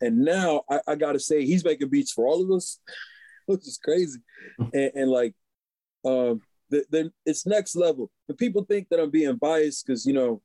and 0.00 0.18
now 0.18 0.62
I, 0.70 0.80
I 0.88 0.94
got 0.94 1.12
to 1.12 1.20
say 1.20 1.44
he's 1.44 1.64
making 1.64 1.90
beats 1.90 2.12
for 2.12 2.26
all 2.26 2.42
of 2.42 2.50
us, 2.50 2.78
which 3.46 3.66
is 3.66 3.78
crazy, 3.82 4.20
and, 4.58 4.92
and 4.94 5.10
like, 5.10 5.34
um, 6.04 6.40
then 6.70 7.12
it's 7.26 7.46
next 7.46 7.76
level. 7.76 8.10
And 8.28 8.38
people 8.38 8.64
think 8.64 8.88
that 8.88 9.00
I'm 9.00 9.10
being 9.10 9.36
biased 9.36 9.86
because 9.86 10.06
you 10.06 10.12
know 10.12 10.42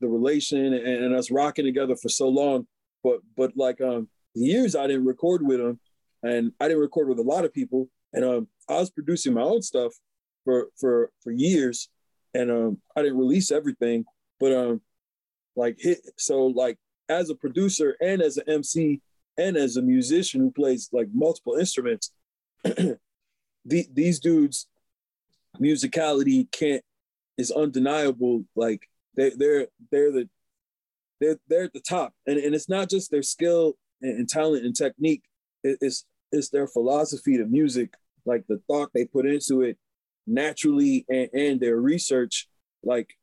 the 0.00 0.08
relation 0.08 0.72
and, 0.72 0.74
and, 0.74 1.14
us 1.14 1.30
rocking 1.30 1.64
together 1.64 1.96
for 1.96 2.08
so 2.08 2.28
long, 2.28 2.66
but 3.02 3.20
but 3.36 3.56
like 3.56 3.80
um 3.80 4.08
the 4.34 4.42
years 4.42 4.76
I 4.76 4.86
didn't 4.86 5.06
record 5.06 5.42
with 5.44 5.60
him, 5.60 5.80
and 6.22 6.52
I 6.60 6.68
didn't 6.68 6.82
record 6.82 7.08
with 7.08 7.18
a 7.18 7.22
lot 7.22 7.44
of 7.44 7.52
people, 7.52 7.88
and 8.12 8.24
um, 8.24 8.48
I 8.68 8.74
was 8.74 8.90
producing 8.90 9.34
my 9.34 9.42
own 9.42 9.62
stuff 9.62 9.92
for 10.44 10.68
for 10.78 11.10
for 11.22 11.32
years, 11.32 11.88
and 12.34 12.50
um, 12.50 12.78
I 12.96 13.02
didn't 13.02 13.18
release 13.18 13.50
everything, 13.50 14.04
but 14.38 14.52
um, 14.52 14.80
like 15.56 15.76
hit 15.78 15.98
so 16.16 16.46
like 16.46 16.78
as 17.08 17.30
a 17.30 17.34
producer 17.34 17.96
and 18.00 18.20
as 18.20 18.36
an 18.36 18.44
MC 18.48 19.00
and 19.38 19.56
as 19.56 19.76
a 19.76 19.82
musician 19.82 20.40
who 20.40 20.50
plays 20.50 20.88
like 20.92 21.08
multiple 21.12 21.54
instruments, 21.54 22.12
the, 22.64 22.98
these 23.64 24.20
dudes 24.20 24.66
musicality 25.60 26.50
can't 26.50 26.82
is 27.36 27.50
undeniable. 27.50 28.44
Like 28.56 28.82
they 29.16 29.30
they're 29.30 29.68
they're 29.90 30.12
the 30.12 30.28
they're 31.20 31.38
they're 31.48 31.64
at 31.64 31.72
the 31.72 31.80
top, 31.80 32.12
and 32.26 32.38
and 32.38 32.54
it's 32.54 32.68
not 32.68 32.90
just 32.90 33.10
their 33.10 33.22
skill 33.22 33.74
and, 34.02 34.18
and 34.18 34.28
talent 34.28 34.64
and 34.64 34.76
technique. 34.76 35.22
It, 35.64 35.78
it's 35.80 36.04
it's 36.32 36.50
their 36.50 36.66
philosophy 36.66 37.38
to 37.38 37.46
music, 37.46 37.94
like 38.26 38.44
the 38.48 38.60
thought 38.66 38.90
they 38.94 39.04
put 39.04 39.26
into 39.26 39.62
it 39.62 39.78
naturally, 40.26 41.06
and, 41.08 41.28
and 41.32 41.60
their 41.60 41.76
research. 41.76 42.48
Like 42.82 43.14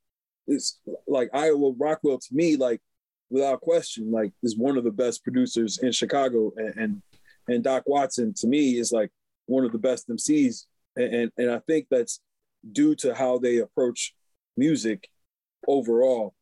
it's 0.48 0.80
like 1.08 1.30
Iowa 1.34 1.74
Rockwell 1.78 2.20
to 2.20 2.36
me, 2.36 2.56
like 2.56 2.82
without 3.30 3.62
question, 3.62 4.12
like 4.12 4.32
is 4.44 4.58
one 4.58 4.78
of 4.78 4.84
the 4.84 4.92
best 4.92 5.24
producers 5.24 5.80
in 5.80 5.92
Chicago, 5.92 6.52
and 6.58 6.74
and, 6.78 7.02
and 7.48 7.64
Doc 7.64 7.84
Watson 7.86 8.34
to 8.38 8.48
me 8.48 8.78
is 8.78 8.92
like 8.92 9.12
one 9.46 9.66
of 9.66 9.72
the 9.72 9.78
best 9.78 10.10
MCs, 10.10 10.66
and, 10.96 11.14
and 11.14 11.32
and 11.38 11.52
I 11.52 11.60
think 11.60 11.88
that's 11.90 12.20
due 12.72 12.96
to 12.96 13.14
how 13.14 13.38
they 13.38 13.58
approach 13.58 14.14
music 14.58 15.10
overall. 15.68 16.34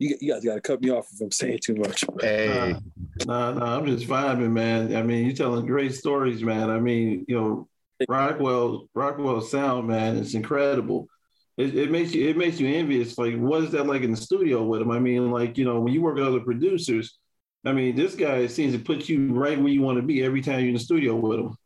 You, 0.00 0.16
you 0.20 0.32
guys 0.32 0.44
got 0.44 0.54
to 0.54 0.60
cut 0.60 0.80
me 0.80 0.90
off 0.90 1.08
if 1.12 1.20
I'm 1.20 1.32
saying 1.32 1.58
too 1.60 1.74
much. 1.74 2.04
Hey, 2.20 2.76
Nah, 3.26 3.52
nah, 3.52 3.76
I'm 3.76 3.86
just 3.86 4.06
vibing, 4.06 4.52
man. 4.52 4.94
I 4.94 5.02
mean, 5.02 5.26
you're 5.26 5.34
telling 5.34 5.66
great 5.66 5.94
stories, 5.94 6.42
man. 6.42 6.70
I 6.70 6.78
mean, 6.78 7.24
you 7.26 7.34
know, 7.34 7.68
Rockwell, 8.08 8.88
Rockwell 8.94 9.40
sound, 9.40 9.88
man, 9.88 10.16
it's 10.16 10.34
incredible. 10.34 11.08
It, 11.56 11.74
it 11.74 11.90
makes 11.90 12.14
you, 12.14 12.28
it 12.28 12.36
makes 12.36 12.60
you 12.60 12.68
envious. 12.68 13.18
Like, 13.18 13.34
what 13.36 13.64
is 13.64 13.72
that 13.72 13.86
like 13.86 14.02
in 14.02 14.12
the 14.12 14.16
studio 14.16 14.62
with 14.62 14.80
him? 14.80 14.92
I 14.92 15.00
mean, 15.00 15.32
like, 15.32 15.58
you 15.58 15.64
know, 15.64 15.80
when 15.80 15.92
you 15.92 16.00
work 16.00 16.14
with 16.14 16.26
other 16.26 16.40
producers, 16.40 17.17
I 17.64 17.72
mean, 17.72 17.96
this 17.96 18.14
guy 18.14 18.46
seems 18.46 18.72
to 18.72 18.78
put 18.78 19.08
you 19.08 19.32
right 19.32 19.58
where 19.58 19.72
you 19.72 19.82
want 19.82 19.96
to 19.96 20.02
be 20.02 20.22
every 20.22 20.42
time 20.42 20.60
you're 20.60 20.68
in 20.68 20.74
the 20.74 20.80
studio 20.80 21.16
with 21.16 21.40
him. 21.40 21.56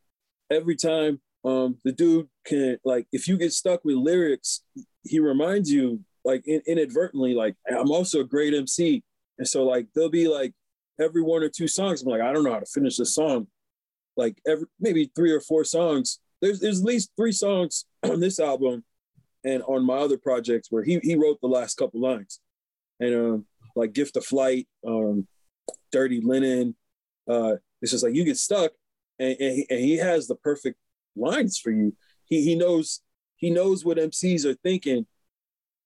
Every 0.50 0.76
time, 0.76 1.20
um, 1.44 1.76
the 1.84 1.92
dude 1.92 2.28
can 2.46 2.78
like, 2.84 3.06
if 3.12 3.28
you 3.28 3.36
get 3.36 3.52
stuck 3.52 3.84
with 3.84 3.96
lyrics, 3.96 4.62
he 5.04 5.20
reminds 5.20 5.70
you 5.70 6.00
like 6.24 6.46
in, 6.46 6.62
inadvertently, 6.66 7.34
like 7.34 7.56
I'm 7.68 7.90
also 7.90 8.20
a 8.20 8.24
great 8.24 8.54
MC, 8.54 9.02
and 9.38 9.46
so 9.46 9.64
like 9.64 9.88
there'll 9.94 10.10
be 10.10 10.28
like 10.28 10.54
every 11.00 11.22
one 11.22 11.42
or 11.42 11.48
two 11.48 11.68
songs, 11.68 12.02
I'm 12.02 12.08
like, 12.08 12.20
I 12.20 12.32
don't 12.32 12.44
know 12.44 12.52
how 12.52 12.60
to 12.60 12.66
finish 12.66 12.96
this 12.96 13.14
song. 13.14 13.48
Like 14.16 14.40
every 14.46 14.66
maybe 14.78 15.10
three 15.16 15.32
or 15.32 15.40
four 15.40 15.64
songs. 15.64 16.20
There's 16.40 16.60
there's 16.60 16.80
at 16.80 16.86
least 16.86 17.10
three 17.16 17.32
songs 17.32 17.86
on 18.02 18.20
this 18.20 18.38
album 18.38 18.84
and 19.44 19.62
on 19.64 19.84
my 19.84 19.96
other 19.96 20.18
projects 20.18 20.70
where 20.70 20.84
he 20.84 21.00
he 21.02 21.16
wrote 21.16 21.40
the 21.40 21.48
last 21.48 21.76
couple 21.76 22.00
lines. 22.00 22.40
And 23.00 23.14
um 23.14 23.46
like 23.74 23.94
Gift 23.94 24.16
of 24.16 24.24
Flight, 24.24 24.68
um, 24.86 25.26
Dirty 25.92 26.20
Linen. 26.20 26.74
Uh 27.28 27.56
it's 27.80 27.92
just 27.92 28.04
like 28.04 28.14
you 28.14 28.24
get 28.24 28.38
stuck 28.38 28.72
and, 29.18 29.36
and, 29.38 29.56
he, 29.56 29.66
and 29.70 29.80
he 29.80 29.96
has 29.96 30.26
the 30.26 30.36
perfect 30.36 30.78
lines 31.16 31.58
for 31.58 31.70
you. 31.70 31.94
He 32.24 32.42
he 32.42 32.54
knows 32.54 33.00
he 33.36 33.50
knows 33.50 33.84
what 33.84 33.98
MCs 33.98 34.44
are 34.44 34.54
thinking 34.54 35.06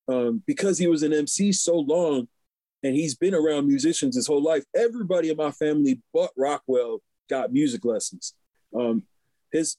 um, 0.08 0.42
because 0.46 0.78
he 0.78 0.86
was 0.86 1.02
an 1.02 1.12
MC 1.12 1.52
so 1.52 1.78
long 1.78 2.28
and 2.82 2.94
he's 2.94 3.14
been 3.14 3.34
around 3.34 3.66
musicians 3.66 4.14
his 4.14 4.26
whole 4.26 4.42
life. 4.42 4.64
Everybody 4.74 5.30
in 5.30 5.36
my 5.36 5.50
family 5.50 6.00
but 6.12 6.30
Rockwell 6.36 7.02
got 7.28 7.52
music 7.52 7.84
lessons. 7.84 8.34
Um, 8.74 9.04
his 9.52 9.76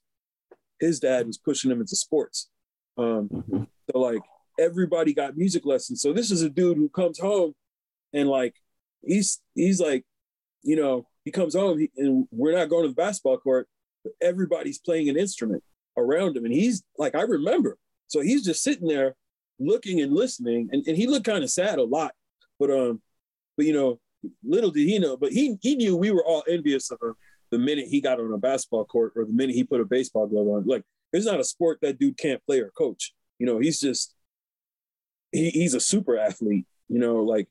his 0.80 1.00
dad 1.00 1.28
was 1.28 1.38
pushing 1.38 1.72
him 1.72 1.82
into 1.82 1.96
sports. 1.96 2.50
Um, 2.98 3.68
so 3.92 4.00
like 4.00 4.22
everybody 4.60 5.14
got 5.14 5.38
music 5.38 5.66
lessons. 5.66 6.02
So 6.02 6.14
this 6.14 6.32
is 6.32 6.42
a 6.42 6.50
dude 6.50 6.78
who 6.78 6.90
comes 6.90 7.20
home 7.20 7.54
and 8.14 8.28
like 8.28 8.56
he's 9.06 9.40
he's 9.56 9.80
like, 9.80 10.04
you 10.64 10.76
know, 10.76 11.08
he 11.26 11.32
comes 11.32 11.56
home 11.56 11.86
and 11.98 12.28
we're 12.32 12.58
not 12.58 12.70
going 12.70 12.84
to 12.84 12.90
the 12.90 12.96
basketball 12.96 13.38
court, 13.38 13.68
but 14.04 14.14
everybody's 14.22 14.80
playing 14.80 15.10
an 15.10 15.18
instrument 15.18 15.64
around 15.98 16.38
him, 16.38 16.46
and 16.46 16.54
he's 16.54 16.84
like, 16.98 17.16
I 17.16 17.22
remember. 17.22 17.78
So 18.08 18.22
he's 18.22 18.46
just 18.46 18.64
sitting 18.64 18.88
there 18.88 19.16
looking 19.60 20.02
and 20.02 20.14
listening, 20.14 20.70
and, 20.72 20.86
and 20.88 20.96
he 20.96 21.08
looked 21.08 21.26
kind 21.26 21.44
of 21.44 21.50
sad 21.50 21.80
a 21.80 21.84
lot. 21.84 22.14
But 22.60 22.72
um, 22.72 23.02
but 23.56 23.66
you 23.66 23.74
know, 23.74 24.00
little 24.44 24.72
did 24.72 24.88
he 24.88 25.00
know, 25.00 25.18
but 25.18 25.32
he 25.32 25.58
he 25.62 25.76
knew 25.76 25.96
we 25.96 26.12
were 26.12 26.26
all 26.26 26.44
envious 26.48 26.92
of 26.92 27.00
him 27.02 27.16
the 27.52 27.60
minute 27.60 27.88
he 27.88 28.02
got 28.02 28.20
on 28.20 28.34
a 28.34 28.38
basketball 28.38 28.86
court 28.86 29.14
or 29.16 29.26
the 29.26 29.34
minute 29.34 29.56
he 29.56 29.64
put 29.64 29.82
a 29.82 29.86
baseball 29.86 30.28
glove 30.28 30.48
on. 30.48 30.66
Like, 30.66 30.84
it's 31.14 31.26
not 31.26 31.40
a 31.40 31.44
sport 31.44 31.80
that 31.82 31.98
dude 31.98 32.18
can't 32.18 32.46
play 32.46 32.60
or 32.60 32.72
coach. 32.72 33.14
You 33.40 33.46
know, 33.46 33.60
he's 33.60 33.80
just 33.80 34.14
he, 35.32 35.50
he's 35.50 35.74
a 35.74 35.80
super 35.80 36.18
athlete. 36.18 36.66
You 36.90 37.00
know, 37.00 37.18
like 37.18 37.48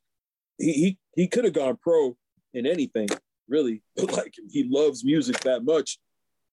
he 0.59 0.73
he, 0.73 0.99
he 1.15 1.29
could 1.29 1.45
have 1.45 1.55
gone 1.55 1.79
pro 1.83 2.17
in 2.57 2.67
anything, 2.67 3.09
really. 3.49 3.83
But 3.95 4.13
like 4.17 4.35
he 4.51 4.65
loves 4.69 5.05
music 5.05 5.39
that 5.41 5.65
much. 5.65 5.99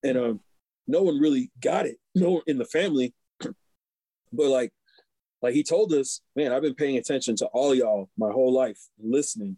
And 0.04 0.18
um 0.18 0.40
no 0.86 1.02
one 1.02 1.20
really 1.20 1.52
got 1.60 1.86
it. 1.88 1.98
No 2.16 2.44
in 2.46 2.60
the 2.60 2.66
family. 2.66 3.16
but 3.40 4.50
like 4.50 4.72
like 5.42 5.56
he 5.56 5.64
told 5.64 5.92
us, 5.94 6.22
man, 6.36 6.52
I've 6.52 6.62
been 6.62 6.76
paying 6.76 6.98
attention 6.98 7.36
to 7.38 7.48
all 7.48 7.74
y'all 7.74 8.10
my 8.18 8.32
whole 8.32 8.54
life, 8.54 8.80
listening. 9.02 9.58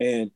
And 0.00 0.30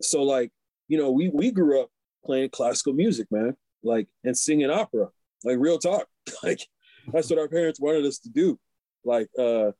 so 0.00 0.22
like, 0.22 0.52
you 0.88 0.98
know, 0.98 1.10
we 1.10 1.28
we 1.28 1.50
grew 1.50 1.82
up 1.82 1.90
playing 2.24 2.50
classical 2.50 2.92
music, 2.92 3.26
man, 3.30 3.56
like 3.82 4.08
and 4.24 4.36
singing 4.36 4.70
opera, 4.70 5.08
like 5.44 5.58
real 5.58 5.78
talk. 5.78 6.06
like 6.42 6.60
that's 7.12 7.30
what 7.30 7.38
our 7.38 7.48
parents 7.48 7.80
wanted 7.80 8.04
us 8.04 8.18
to 8.20 8.28
do. 8.28 8.58
Like 9.04 9.28
uh, 9.38 9.72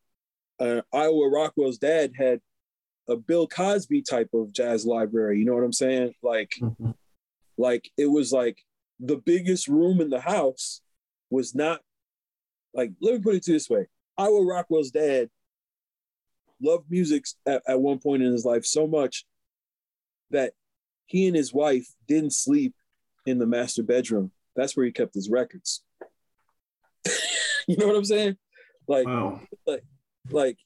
uh 0.59 0.83
Iowa 0.93 1.29
Rockwell's 1.31 1.79
dad 1.79 2.13
had 2.17 2.41
a 3.09 3.17
Bill 3.17 3.47
Cosby 3.49 4.03
type 4.03 4.31
of 4.33 4.53
jazz 4.53 4.87
library, 4.87 5.39
you 5.39 5.45
know 5.45 5.55
what 5.55 5.65
I'm 5.65 5.73
saying? 5.73 6.15
Like 6.23 6.53
Mm-hmm. 6.61 6.91
like 7.59 7.91
it 7.97 8.07
was 8.07 8.33
like 8.33 8.59
the 9.01 9.17
biggest 9.17 9.69
room 9.69 10.01
in 10.01 10.11
the 10.11 10.21
house 10.21 10.81
was 11.31 11.55
not 11.55 11.81
like 12.75 12.93
let 13.01 13.15
me 13.15 13.21
put 13.21 13.35
it 13.35 13.43
to 13.45 13.53
this 13.53 13.69
way 13.69 13.87
Iowa 14.17 14.45
Rockwell's 14.45 14.91
dad 14.91 15.29
loved 16.61 16.91
music 16.91 17.25
at, 17.47 17.63
at 17.67 17.81
one 17.81 17.99
point 17.99 18.23
in 18.23 18.31
his 18.33 18.45
life 18.45 18.65
so 18.65 18.87
much 18.87 19.25
that 20.31 20.53
he 21.07 21.27
and 21.27 21.37
his 21.37 21.53
wife 21.53 21.87
didn't 22.07 22.33
sleep 22.33 22.75
in 23.27 23.39
the 23.39 23.47
master 23.47 23.83
bedroom. 23.83 24.31
That's 24.57 24.77
where 24.77 24.87
he 24.87 24.93
kept 24.93 25.15
his 25.15 25.29
records. 25.29 25.83
you 27.67 27.77
know 27.77 27.87
what 27.89 27.97
I'm 27.97 28.05
saying? 28.05 28.37
Like, 28.87 29.07
Wow. 29.07 29.41
like, 29.67 29.83
like, 30.31 30.59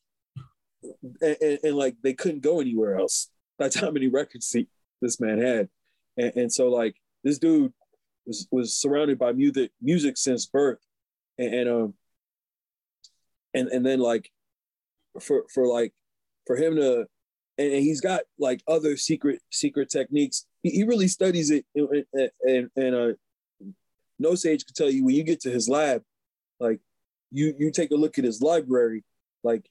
and, 1.20 1.58
and, 1.62 1.76
like 1.76 1.96
they 2.02 2.14
couldn't 2.14 2.42
go 2.42 2.60
anywhere 2.60 2.98
else. 2.98 3.30
That's 3.58 3.78
how 3.78 3.90
many 3.90 4.08
records 4.08 4.50
he, 4.52 4.68
this 5.00 5.20
man 5.20 5.38
had, 5.38 5.68
and, 6.16 6.32
and 6.36 6.52
so 6.52 6.68
like 6.68 6.96
this 7.24 7.38
dude 7.38 7.72
was 8.26 8.46
was 8.50 8.74
surrounded 8.74 9.18
by 9.18 9.32
music 9.32 9.70
music 9.80 10.16
since 10.16 10.46
birth, 10.46 10.78
and, 11.38 11.68
um, 11.68 11.94
and 13.54 13.68
and 13.68 13.84
then 13.84 14.00
like 14.00 14.30
for 15.20 15.44
for 15.52 15.66
like 15.66 15.92
for 16.46 16.56
him 16.56 16.76
to 16.76 17.06
and, 17.58 17.72
he's 17.72 18.00
got 18.00 18.22
like 18.38 18.62
other 18.68 18.96
secret 18.96 19.40
secret 19.50 19.88
techniques 19.88 20.46
he, 20.62 20.70
he 20.70 20.84
really 20.84 21.08
studies 21.08 21.50
it 21.50 21.64
and 21.74 22.04
and, 22.42 22.70
and 22.76 22.94
uh 22.94 23.12
Know 24.18 24.34
Sage 24.34 24.64
could 24.64 24.74
tell 24.74 24.88
you 24.88 25.04
when 25.04 25.14
you 25.14 25.24
get 25.24 25.40
to 25.40 25.50
his 25.50 25.68
lab 25.68 26.02
like 26.60 26.80
you 27.30 27.54
you 27.58 27.70
take 27.70 27.90
a 27.90 27.96
look 27.96 28.18
at 28.18 28.24
his 28.24 28.40
library 28.40 29.04
like 29.42 29.68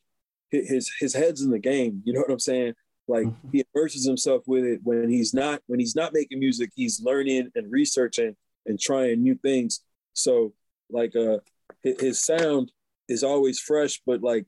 his 0.63 0.91
his 0.99 1.13
head's 1.13 1.41
in 1.41 1.49
the 1.51 1.59
game. 1.59 2.01
You 2.05 2.13
know 2.13 2.21
what 2.21 2.31
i'm 2.31 2.39
saying? 2.39 2.73
Like 3.07 3.27
he 3.51 3.63
immerses 3.75 4.05
himself 4.05 4.43
with 4.47 4.63
it 4.65 4.79
when 4.83 5.09
he's 5.09 5.33
not 5.33 5.61
when 5.67 5.79
he's 5.79 5.95
not 5.95 6.13
making 6.13 6.39
music 6.39 6.71
he's 6.75 7.01
learning 7.03 7.49
and 7.55 7.71
researching 7.71 8.35
and 8.65 8.79
trying 8.79 9.21
new 9.21 9.35
things. 9.35 9.81
So 10.13 10.53
like 10.89 11.15
uh 11.15 11.39
his, 11.83 12.01
his 12.01 12.21
sound 12.21 12.71
is 13.07 13.23
always 13.23 13.59
fresh 13.59 14.01
but 14.05 14.21
like 14.21 14.45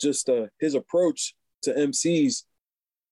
just 0.00 0.28
uh 0.28 0.46
his 0.58 0.74
approach 0.74 1.34
to 1.62 1.72
mcs 1.72 2.44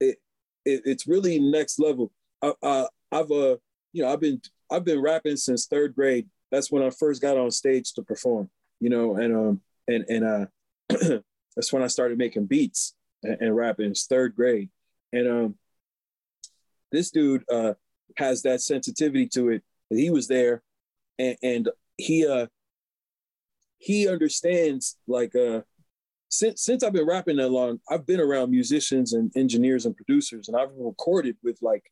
it, 0.01 0.17
it 0.65 0.83
it's 0.85 1.07
really 1.07 1.39
next 1.39 1.79
level. 1.79 2.13
I, 2.43 2.53
I 2.63 2.87
i've 3.13 3.31
uh 3.31 3.57
you 3.93 4.03
know 4.03 4.13
i've 4.13 4.21
been 4.21 4.41
i've 4.71 4.85
been 4.85 5.01
rapping 5.01 5.37
since 5.37 5.67
third 5.67 5.95
grade. 5.95 6.29
That's 6.51 6.71
when 6.71 6.83
i 6.83 6.91
first 6.91 7.23
got 7.23 7.37
on 7.39 7.51
stage 7.51 7.93
to 7.95 8.03
perform 8.03 8.51
you 8.81 8.89
know 8.89 9.17
and 9.17 9.37
um 9.37 9.61
and 9.87 10.05
and 10.09 10.25
uh 10.25 11.19
that's 11.57 11.73
when 11.73 11.83
i 11.83 11.87
started 11.87 12.19
making 12.19 12.47
beats 12.47 12.95
and, 13.23 13.37
and 13.41 13.57
rapping 13.57 13.91
it's 13.91 14.07
third 14.07 14.35
grade 14.35 14.71
and 15.13 15.29
um 15.29 15.55
this 16.93 17.11
dude 17.11 17.45
uh 17.51 17.75
has 18.17 18.43
that 18.43 18.61
sensitivity 18.61 19.27
to 19.27 19.51
it 19.51 19.63
he 19.91 20.11
was 20.11 20.29
there 20.29 20.63
and 21.19 21.37
and 21.43 21.69
he 21.97 22.27
uh 22.27 22.47
he 23.79 24.09
understands 24.09 24.97
like 25.07 25.35
uh 25.35 25.61
since 26.31 26.63
since 26.63 26.83
I've 26.83 26.93
been 26.93 27.07
rapping 27.07 27.37
that 27.37 27.51
long, 27.51 27.81
I've 27.91 28.07
been 28.07 28.21
around 28.21 28.51
musicians 28.51 29.13
and 29.13 29.33
engineers 29.37 29.85
and 29.85 29.97
producers, 29.97 30.49
and 30.49 30.57
I've 30.57 30.71
recorded 30.77 31.37
with 31.43 31.59
like 31.61 31.83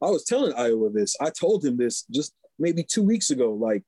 I 0.00 0.06
was 0.06 0.24
telling 0.24 0.54
Iowa 0.54 0.90
this. 0.90 1.16
I 1.20 1.30
told 1.30 1.64
him 1.64 1.76
this 1.76 2.04
just 2.10 2.34
maybe 2.58 2.84
two 2.84 3.02
weeks 3.02 3.30
ago. 3.30 3.52
Like 3.52 3.82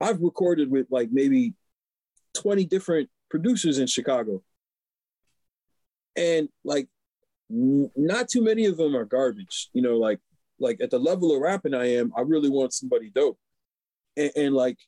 I've 0.00 0.20
recorded 0.20 0.70
with 0.70 0.86
like 0.90 1.10
maybe 1.12 1.54
20 2.36 2.64
different 2.66 3.10
producers 3.34 3.78
in 3.78 3.86
Chicago. 3.88 4.42
and 6.16 6.48
like 6.64 6.88
n- 7.50 7.90
not 7.96 8.28
too 8.28 8.42
many 8.42 8.66
of 8.66 8.76
them 8.76 8.96
are 8.96 9.04
garbage. 9.04 9.70
You 9.72 9.82
know, 9.82 9.96
like 9.96 10.20
like 10.58 10.80
at 10.80 10.90
the 10.90 10.98
level 10.98 11.34
of 11.34 11.42
rapping 11.42 11.74
I 11.74 11.86
am, 11.96 12.12
I 12.16 12.22
really 12.22 12.50
want 12.50 12.72
somebody 12.72 13.10
dope. 13.10 13.38
And, 14.16 14.30
and 14.36 14.54
like 14.54 14.78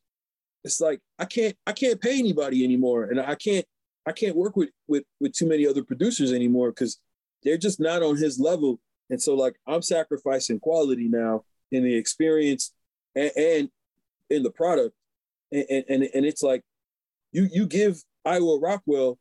it's 0.65 0.81
like 0.81 1.01
I 1.19 1.25
can't 1.25 1.57
I 1.67 1.73
can't 1.73 2.01
pay 2.01 2.19
anybody 2.19 2.65
anymore, 2.65 3.05
and 3.05 3.21
I 3.21 3.35
can't 3.35 3.67
I 4.07 4.13
can't 4.13 4.37
work 4.37 4.57
with 4.57 4.71
with 4.87 5.05
with 5.21 5.33
too 5.33 5.49
many 5.49 5.67
other 5.67 5.85
producers 5.85 6.33
anymore 6.33 6.71
because 6.71 7.01
they're 7.43 7.59
just 7.59 7.81
not 7.81 8.03
on 8.03 8.17
his 8.17 8.39
level. 8.39 8.81
And 9.11 9.21
so 9.21 9.35
like 9.35 9.57
I'm 9.67 9.83
sacrificing 9.83 10.61
quality 10.61 11.09
now 11.09 11.45
in 11.73 11.85
the 11.85 11.97
experience 11.97 12.73
and, 13.15 13.31
and 13.37 13.69
in 14.31 14.43
the 14.43 14.51
product. 14.51 14.95
And, 15.53 15.85
and 15.89 16.03
and 16.15 16.27
it's 16.27 16.43
like 16.43 16.63
you 17.33 17.49
you 17.53 17.67
give 17.67 18.03
Iowa 18.27 18.59
Rockwell 18.59 19.19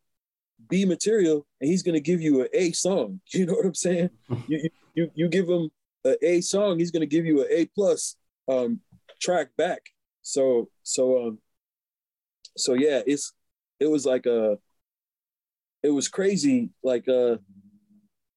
B 0.70 0.86
material 0.86 1.45
and 1.62 1.70
he's 1.70 1.84
gonna 1.84 1.99
give 1.99 2.22
you 2.22 2.41
an 2.41 2.47
A 2.53 2.72
song. 2.72 3.22
You 3.34 3.45
know 3.45 3.53
what 3.53 3.66
I'm 3.66 3.76
saying? 3.76 4.10
you 4.47 4.70
you 4.93 5.12
you 5.14 5.30
give 5.30 5.47
him 5.47 5.70
an 6.03 6.16
A 6.22 6.41
song, 6.41 6.80
he's 6.80 6.91
gonna 6.91 7.06
give 7.06 7.26
you 7.26 7.41
an 7.41 7.47
A 7.49 7.66
plus 7.68 8.16
um 8.47 8.82
track 9.22 9.49
back. 9.58 9.82
So 10.22 10.70
so 10.84 11.28
um 11.28 11.39
so 12.58 12.74
yeah, 12.74 13.01
it's 13.06 13.34
it 13.80 13.88
was 13.88 14.06
like 14.06 14.26
a 14.26 14.58
it 15.84 15.89
was 15.89 16.08
crazy 16.08 16.72
like 16.84 17.08
uh 17.08 17.38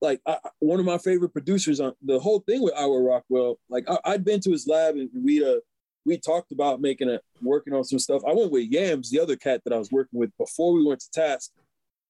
like 0.01 0.21
I, 0.27 0.39
one 0.61 0.79
of 0.79 0.87
my 0.87 0.99
favorite 0.99 1.33
producers 1.33 1.81
on 1.81 1.95
the 2.03 2.21
whole 2.21 2.41
thing 2.41 2.63
with 2.63 2.75
Iowa 2.77 3.01
Rockwell. 3.01 3.59
Like 3.69 3.89
I, 3.89 4.13
had 4.13 4.25
been 4.25 4.41
to 4.41 4.51
his 4.51 4.67
lab 4.67 4.97
and 4.97 5.11
we 5.15 5.45
uh 5.45 5.59
we 6.05 6.19
talked 6.19 6.53
about 6.53 6.81
making 6.81 7.09
it 7.09 7.23
working 7.43 7.75
on 7.75 7.85
some 7.85 7.99
stuff. 7.99 8.23
I 8.27 8.33
went 8.33 8.51
with 8.51 8.71
Yams, 8.71 9.11
the 9.11 9.21
other 9.21 9.37
cat 9.37 9.63
that 9.65 9.73
I 9.73 9.79
was 9.79 9.91
working 9.93 10.19
with 10.19 10.37
before 10.39 10.73
we 10.73 10.85
went 10.85 11.01
to 11.01 11.11
task. 11.11 11.51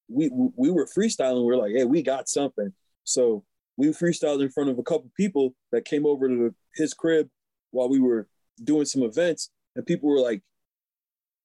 We 0.07 0.29
we 0.31 0.71
were 0.71 0.87
freestyling. 0.87 1.45
We 1.45 1.53
are 1.53 1.57
like, 1.57 1.73
hey, 1.75 1.85
we 1.85 2.01
got 2.01 2.29
something. 2.29 2.73
So 3.03 3.43
we 3.77 3.87
freestyled 3.87 4.41
in 4.41 4.49
front 4.49 4.69
of 4.69 4.79
a 4.79 4.83
couple 4.83 5.11
people 5.15 5.53
that 5.71 5.85
came 5.85 6.05
over 6.05 6.27
to 6.27 6.53
his 6.75 6.93
crib 6.93 7.29
while 7.71 7.89
we 7.89 7.99
were 7.99 8.27
doing 8.63 8.85
some 8.85 9.03
events, 9.03 9.51
and 9.75 9.85
people 9.85 10.09
were 10.09 10.19
like, 10.19 10.41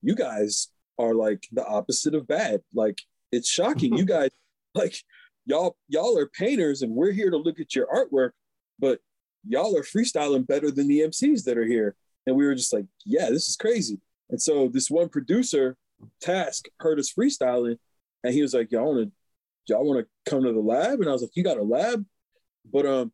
"You 0.02 0.14
guys 0.14 0.68
are 0.98 1.14
like 1.14 1.46
the 1.52 1.66
opposite 1.66 2.14
of 2.14 2.26
bad. 2.26 2.62
Like 2.72 3.02
it's 3.32 3.50
shocking. 3.50 3.96
you 3.96 4.04
guys 4.16 4.30
like." 4.74 4.96
y'all 5.46 5.76
y'all 5.88 6.18
are 6.18 6.26
painters 6.26 6.82
and 6.82 6.94
we're 6.94 7.12
here 7.12 7.30
to 7.30 7.36
look 7.36 7.60
at 7.60 7.74
your 7.74 7.86
artwork, 7.86 8.30
but 8.78 9.00
y'all 9.46 9.76
are 9.76 9.82
freestyling 9.82 10.46
better 10.46 10.70
than 10.70 10.88
the 10.88 11.00
MCs 11.00 11.44
that 11.44 11.58
are 11.58 11.66
here. 11.66 11.94
And 12.26 12.36
we 12.36 12.46
were 12.46 12.54
just 12.54 12.72
like, 12.72 12.86
yeah, 13.04 13.30
this 13.30 13.48
is 13.48 13.56
crazy. 13.56 14.00
And 14.30 14.40
so 14.40 14.68
this 14.68 14.90
one 14.90 15.08
producer, 15.08 15.76
Task, 16.20 16.66
heard 16.80 16.98
us 16.98 17.12
freestyling, 17.12 17.78
and 18.22 18.32
he 18.32 18.42
was 18.42 18.54
like, 18.54 18.72
y'all 18.72 18.94
want 18.94 19.08
to 19.08 19.12
y'all 19.66 19.84
want 19.84 20.04
to 20.04 20.30
come 20.30 20.42
to 20.42 20.52
the 20.52 20.60
lab? 20.60 21.00
And 21.00 21.08
I 21.08 21.12
was 21.12 21.22
like, 21.22 21.30
you 21.34 21.44
got 21.44 21.58
a 21.58 21.62
lab? 21.62 22.04
But 22.70 22.86
um, 22.86 23.12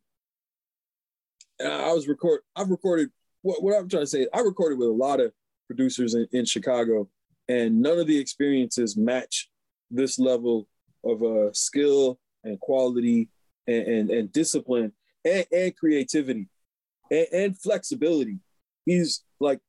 I 1.61 1.91
was 1.93 2.07
record. 2.07 2.41
I've 2.55 2.69
recorded. 2.69 3.09
What, 3.41 3.63
what 3.63 3.75
I'm 3.75 3.89
trying 3.89 4.03
to 4.03 4.07
say, 4.07 4.27
I 4.33 4.41
recorded 4.41 4.77
with 4.77 4.87
a 4.87 4.91
lot 4.91 5.19
of 5.19 5.33
producers 5.67 6.13
in, 6.13 6.27
in 6.31 6.45
Chicago, 6.45 7.09
and 7.49 7.81
none 7.81 7.97
of 7.97 8.07
the 8.07 8.17
experiences 8.17 8.95
match 8.95 9.49
this 9.89 10.19
level 10.19 10.67
of 11.03 11.23
uh, 11.23 11.51
skill 11.53 12.19
and 12.43 12.59
quality 12.59 13.29
and, 13.67 13.87
and, 13.87 14.09
and 14.09 14.31
discipline 14.31 14.93
and, 15.25 15.45
and 15.51 15.75
creativity 15.75 16.47
and, 17.09 17.27
and, 17.33 17.57
flexibility. 17.59 18.37
He's 18.85 19.23
like 19.39 19.59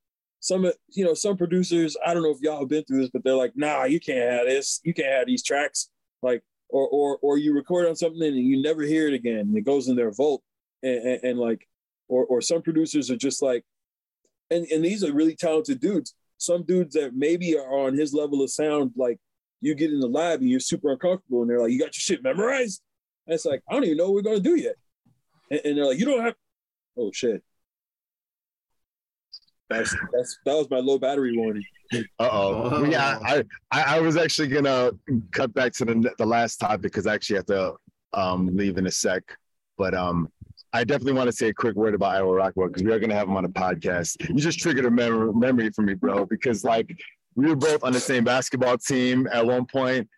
some, 0.40 0.70
you 0.90 1.04
know, 1.04 1.14
some 1.14 1.36
producers, 1.36 1.96
I 2.04 2.14
don't 2.14 2.22
know 2.22 2.30
if 2.30 2.40
y'all 2.40 2.60
have 2.60 2.68
been 2.68 2.84
through 2.84 3.02
this, 3.02 3.10
but 3.10 3.24
they're 3.24 3.34
like, 3.34 3.52
nah, 3.54 3.84
you 3.84 4.00
can't 4.00 4.30
have 4.30 4.46
this. 4.46 4.80
You 4.84 4.94
can't 4.94 5.12
have 5.12 5.26
these 5.26 5.42
tracks. 5.42 5.90
Like, 6.22 6.42
or, 6.68 6.88
or, 6.88 7.18
or 7.22 7.38
you 7.38 7.54
record 7.54 7.86
on 7.86 7.96
something 7.96 8.22
and 8.22 8.36
you 8.36 8.60
never 8.62 8.82
hear 8.82 9.06
it 9.06 9.14
again. 9.14 9.40
And 9.40 9.56
it 9.56 9.64
goes 9.64 9.88
in 9.88 9.96
their 9.96 10.10
vault. 10.10 10.42
And, 10.82 10.96
and, 10.96 11.24
and 11.24 11.38
like, 11.38 11.68
or, 12.08 12.24
or 12.26 12.40
some 12.40 12.62
producers 12.62 13.10
are 13.10 13.16
just 13.16 13.42
like, 13.42 13.64
and, 14.50 14.66
and 14.66 14.84
these 14.84 15.04
are 15.04 15.12
really 15.12 15.36
talented 15.36 15.80
dudes. 15.80 16.14
Some 16.38 16.64
dudes 16.64 16.94
that 16.94 17.14
maybe 17.14 17.56
are 17.56 17.86
on 17.86 17.96
his 17.96 18.12
level 18.12 18.42
of 18.42 18.50
sound, 18.50 18.92
like 18.96 19.18
you 19.62 19.76
get 19.76 19.92
in 19.92 20.00
the 20.00 20.08
lab 20.08 20.40
and 20.40 20.50
you're 20.50 20.60
super 20.60 20.90
uncomfortable, 20.90 21.42
and 21.42 21.48
they're 21.48 21.60
like, 21.60 21.70
"You 21.70 21.78
got 21.78 21.96
your 21.96 22.00
shit 22.00 22.22
memorized?" 22.22 22.82
And 23.26 23.34
it's 23.34 23.44
like, 23.46 23.62
I 23.70 23.74
don't 23.74 23.84
even 23.84 23.96
know 23.96 24.06
what 24.10 24.14
we're 24.14 24.22
gonna 24.22 24.40
do 24.40 24.56
yet. 24.56 24.74
And, 25.50 25.60
and 25.64 25.78
they're 25.78 25.86
like, 25.86 26.00
"You 26.00 26.04
don't 26.04 26.20
have." 26.20 26.34
Oh 26.98 27.12
shit. 27.12 27.42
That's 29.72 29.96
that's 30.12 30.38
that 30.44 30.54
was 30.54 30.70
my 30.70 30.78
low 30.78 30.98
battery 30.98 31.36
warning. 31.36 31.64
Uh 31.94 32.28
oh. 32.30 32.84
Yeah, 32.84 33.18
I, 33.22 33.44
I 33.70 33.96
I 33.96 34.00
was 34.00 34.16
actually 34.16 34.48
gonna 34.48 34.92
cut 35.30 35.52
back 35.54 35.72
to 35.74 35.84
the 35.84 36.10
the 36.18 36.26
last 36.26 36.56
topic 36.58 36.82
because 36.82 37.06
I 37.06 37.14
actually 37.14 37.36
have 37.36 37.46
to 37.46 37.74
um 38.12 38.56
leave 38.56 38.78
in 38.78 38.86
a 38.86 38.90
sec, 38.90 39.22
but 39.76 39.94
um. 39.94 40.30
I 40.74 40.84
definitely 40.84 41.12
want 41.12 41.26
to 41.26 41.36
say 41.36 41.48
a 41.48 41.52
quick 41.52 41.76
word 41.76 41.94
about 41.94 42.14
Iowa 42.14 42.32
Rockwell 42.32 42.68
because 42.68 42.82
we 42.82 42.90
are 42.92 42.98
going 42.98 43.10
to 43.10 43.14
have 43.14 43.28
him 43.28 43.36
on 43.36 43.44
a 43.44 43.48
podcast. 43.50 44.26
You 44.26 44.36
just 44.36 44.58
triggered 44.58 44.86
a 44.86 44.90
mem- 44.90 45.38
memory 45.38 45.68
for 45.68 45.82
me, 45.82 45.92
bro. 45.92 46.24
Because 46.24 46.64
like 46.64 46.96
we 47.34 47.46
were 47.46 47.56
both 47.56 47.82
on 47.84 47.92
the 47.92 48.00
same 48.00 48.24
basketball 48.24 48.78
team 48.78 49.28
at 49.32 49.44
one 49.44 49.64
point, 49.66 50.08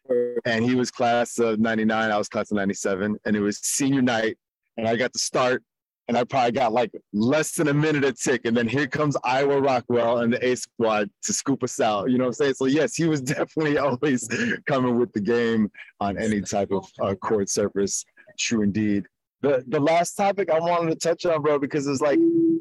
and 0.45 0.65
he 0.65 0.75
was 0.75 0.91
class 0.91 1.39
of 1.39 1.61
99, 1.61 2.11
I 2.11 2.17
was 2.17 2.29
class 2.29 2.51
of 2.51 2.57
97, 2.57 3.17
and 3.25 3.37
it 3.37 3.41
was 3.41 3.59
senior 3.59 4.03
night, 4.03 4.37
and 4.77 4.89
I 4.89 4.97
got 4.97 5.13
to 5.13 5.19
start, 5.19 5.63
and 6.09 6.17
I 6.17 6.25
probably 6.25 6.53
got 6.53 6.73
like 6.73 6.93
less 7.13 7.53
than 7.53 7.69
a 7.69 7.75
minute 7.75 8.05
a 8.05 8.13
tick, 8.13 8.43
and 8.45 8.57
then 8.57 8.69
here 8.69 8.87
comes 8.87 9.17
Iowa 9.25 9.61
Rockwell 9.61 10.19
and 10.19 10.33
the 10.33 10.47
A 10.47 10.55
squad 10.55 11.11
to 11.23 11.33
scoop 11.33 11.63
us 11.63 11.81
out. 11.81 12.11
You 12.11 12.19
know 12.19 12.25
what 12.25 12.29
I'm 12.29 12.35
saying? 12.35 12.55
So 12.55 12.67
yes, 12.67 12.95
he 12.95 13.07
was 13.07 13.21
definitely 13.23 13.79
always 13.79 14.29
coming 14.67 14.99
with 14.99 15.13
the 15.13 15.21
game 15.21 15.71
on 16.01 16.19
any 16.19 16.41
type 16.41 16.71
of 16.71 16.87
uh, 17.01 17.15
court 17.15 17.49
surface. 17.49 18.05
True 18.39 18.63
indeed. 18.63 19.05
The 19.43 19.65
the 19.69 19.81
last 19.81 20.15
topic 20.15 20.51
I 20.51 20.59
wanted 20.59 20.91
to 20.91 21.09
touch 21.09 21.27
on, 21.27 21.43
bro, 21.43 21.59
because 21.59 21.87
it's 21.87 22.01
like 22.01 22.19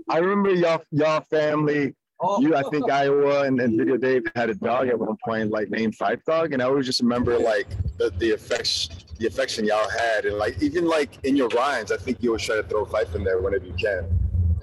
I 0.09 0.17
remember 0.17 0.53
y'all 0.53 0.83
y'all 0.91 1.21
family 1.21 1.93
you, 2.39 2.55
I 2.55 2.63
think 2.63 2.89
Iowa 2.89 3.43
and, 3.43 3.59
and 3.59 3.77
Video 3.77 3.97
Dave 3.97 4.23
had 4.35 4.49
a 4.49 4.55
dog 4.55 4.87
at 4.87 4.97
one 4.97 5.17
point, 5.25 5.51
like 5.51 5.69
named 5.69 5.97
Phife 5.97 6.23
Dog, 6.23 6.53
and 6.53 6.61
I 6.61 6.65
always 6.65 6.85
just 6.85 7.01
remember 7.01 7.37
like 7.37 7.67
the, 7.97 8.11
the 8.17 8.31
affection, 8.31 8.95
the 9.23 9.29
affection 9.29 9.63
y'all 9.65 9.89
had, 9.89 10.25
and 10.25 10.37
like 10.37 10.61
even 10.61 10.85
like 10.85 11.23
in 11.23 11.37
your 11.37 11.47
rhymes, 11.49 11.93
I 11.93 11.97
think 11.97 12.21
you 12.21 12.31
always 12.31 12.43
try 12.43 12.57
to 12.57 12.63
throw 12.63 12.83
Fife 12.83 13.15
in 13.15 13.23
there 13.23 13.39
whenever 13.39 13.65
you 13.65 13.73
can. 13.73 14.05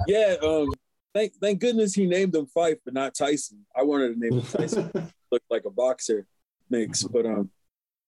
Yeah, 0.07 0.37
um, 0.43 0.71
thank 1.15 1.33
thank 1.41 1.61
goodness 1.61 1.95
he 1.95 2.05
named 2.05 2.35
him 2.35 2.45
Fife, 2.47 2.77
but 2.85 2.93
not 2.93 3.15
Tyson. 3.15 3.65
I 3.75 3.85
wanted 3.85 4.13
to 4.13 4.21
name 4.21 4.39
him 4.39 4.43
Tyson, 4.43 4.91
looked 5.33 5.51
like 5.51 5.65
a 5.65 5.71
boxer 5.71 6.27
mix, 6.69 7.03
but 7.05 7.25
um, 7.25 7.51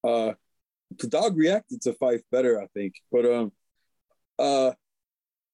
uh, 0.03 0.33
the 0.99 1.07
dog 1.07 1.35
reacted 1.35 1.81
to 1.81 1.93
Fife 1.93 2.21
better, 2.31 2.61
I 2.61 2.67
think. 2.75 2.93
But 3.11 3.25
um, 3.25 3.51
uh, 4.37 4.73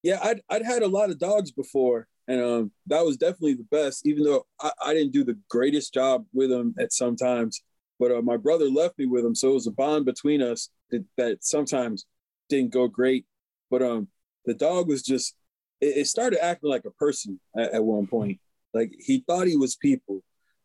yeah, 0.04 0.20
I'd 0.22 0.42
I'd 0.50 0.66
had 0.66 0.84
a 0.84 0.88
lot 0.88 1.12
of 1.12 1.18
dogs 1.18 1.52
before, 1.52 2.10
and 2.28 2.42
um, 2.42 2.72
that 2.88 3.06
was 3.06 3.16
definitely 3.16 3.54
the 3.54 3.68
best. 3.72 4.06
Even 4.06 4.26
though 4.26 4.46
I, 4.60 4.72
I, 4.84 4.94
didn't 4.94 5.14
do 5.14 5.24
the 5.24 5.40
greatest 5.50 5.94
job 5.94 6.26
with 6.34 6.52
him 6.52 6.76
at 6.78 6.92
some 6.92 7.16
times, 7.16 7.64
but 8.02 8.12
uh, 8.12 8.22
my 8.22 8.36
brother 8.36 8.66
left 8.66 9.00
me 9.00 9.06
with 9.06 9.24
him, 9.24 9.34
so 9.34 9.52
it 9.52 9.54
was 9.54 9.68
a 9.68 9.72
bond 9.72 10.04
between 10.04 10.42
us 10.42 10.70
that, 11.18 11.44
sometimes 11.44 12.06
didn't 12.50 12.74
go 12.74 12.88
great. 12.88 13.26
But 13.70 13.82
um, 13.82 14.08
the 14.46 14.54
dog 14.54 14.88
was 14.88 15.04
just 15.04 15.36
it, 15.82 15.98
it 15.98 16.08
started 16.08 16.44
acting 16.44 16.70
like 16.70 16.86
a 16.86 16.92
person 16.92 17.40
at, 17.58 17.74
at, 17.74 17.84
one 17.84 18.08
point. 18.08 18.40
Like 18.74 18.94
he 18.98 19.24
thought 19.26 19.48
he 19.48 19.58
was 19.58 19.76
people, 19.76 20.24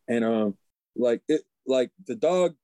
and 0.09 0.25
um, 0.25 0.57
like 0.97 1.23
it 1.29 1.43
like 1.67 1.91
the 2.07 2.17
dog, 2.17 2.55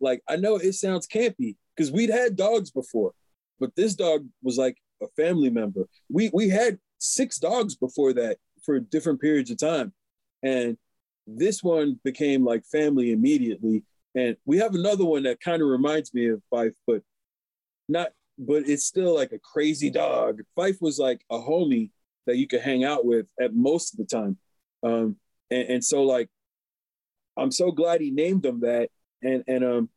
like 0.00 0.22
I 0.28 0.36
know 0.36 0.56
it 0.56 0.74
sounds 0.74 1.06
campy 1.06 1.56
because 1.76 1.92
we'd 1.92 2.10
had 2.10 2.36
dogs 2.36 2.70
before, 2.70 3.12
but 3.60 3.74
this 3.76 3.94
dog 3.94 4.26
was 4.42 4.58
like 4.58 4.76
a 5.02 5.06
family 5.16 5.50
member. 5.50 5.88
We 6.10 6.30
we 6.32 6.48
had 6.48 6.78
six 6.98 7.38
dogs 7.38 7.74
before 7.74 8.12
that 8.14 8.38
for 8.64 8.80
different 8.80 9.20
periods 9.20 9.50
of 9.50 9.58
time. 9.58 9.92
And 10.42 10.76
this 11.26 11.62
one 11.62 12.00
became 12.04 12.44
like 12.44 12.64
family 12.64 13.12
immediately. 13.12 13.82
And 14.14 14.36
we 14.44 14.58
have 14.58 14.74
another 14.74 15.04
one 15.04 15.24
that 15.24 15.40
kind 15.40 15.60
of 15.60 15.68
reminds 15.68 16.14
me 16.14 16.28
of 16.28 16.42
Phife, 16.52 16.74
but 16.86 17.02
not, 17.88 18.10
but 18.38 18.68
it's 18.68 18.84
still 18.84 19.14
like 19.14 19.32
a 19.32 19.38
crazy 19.38 19.90
dog. 19.90 20.40
Phife 20.56 20.80
was 20.80 20.98
like 20.98 21.20
a 21.30 21.38
homie 21.38 21.90
that 22.26 22.36
you 22.36 22.46
could 22.46 22.60
hang 22.60 22.84
out 22.84 23.04
with 23.04 23.26
at 23.40 23.54
most 23.54 23.92
of 23.92 23.98
the 23.98 24.04
time. 24.04 24.38
Um, 24.82 25.16
and, 25.50 25.68
and 25.68 25.84
so 25.84 26.02
like, 26.02 26.28
I'm 27.36 27.50
so 27.50 27.72
glad 27.72 28.00
he 28.00 28.10
named 28.10 28.44
him 28.44 28.60
that. 28.60 28.90
And, 29.22 29.42
and, 29.48 29.64
um, 29.64 29.88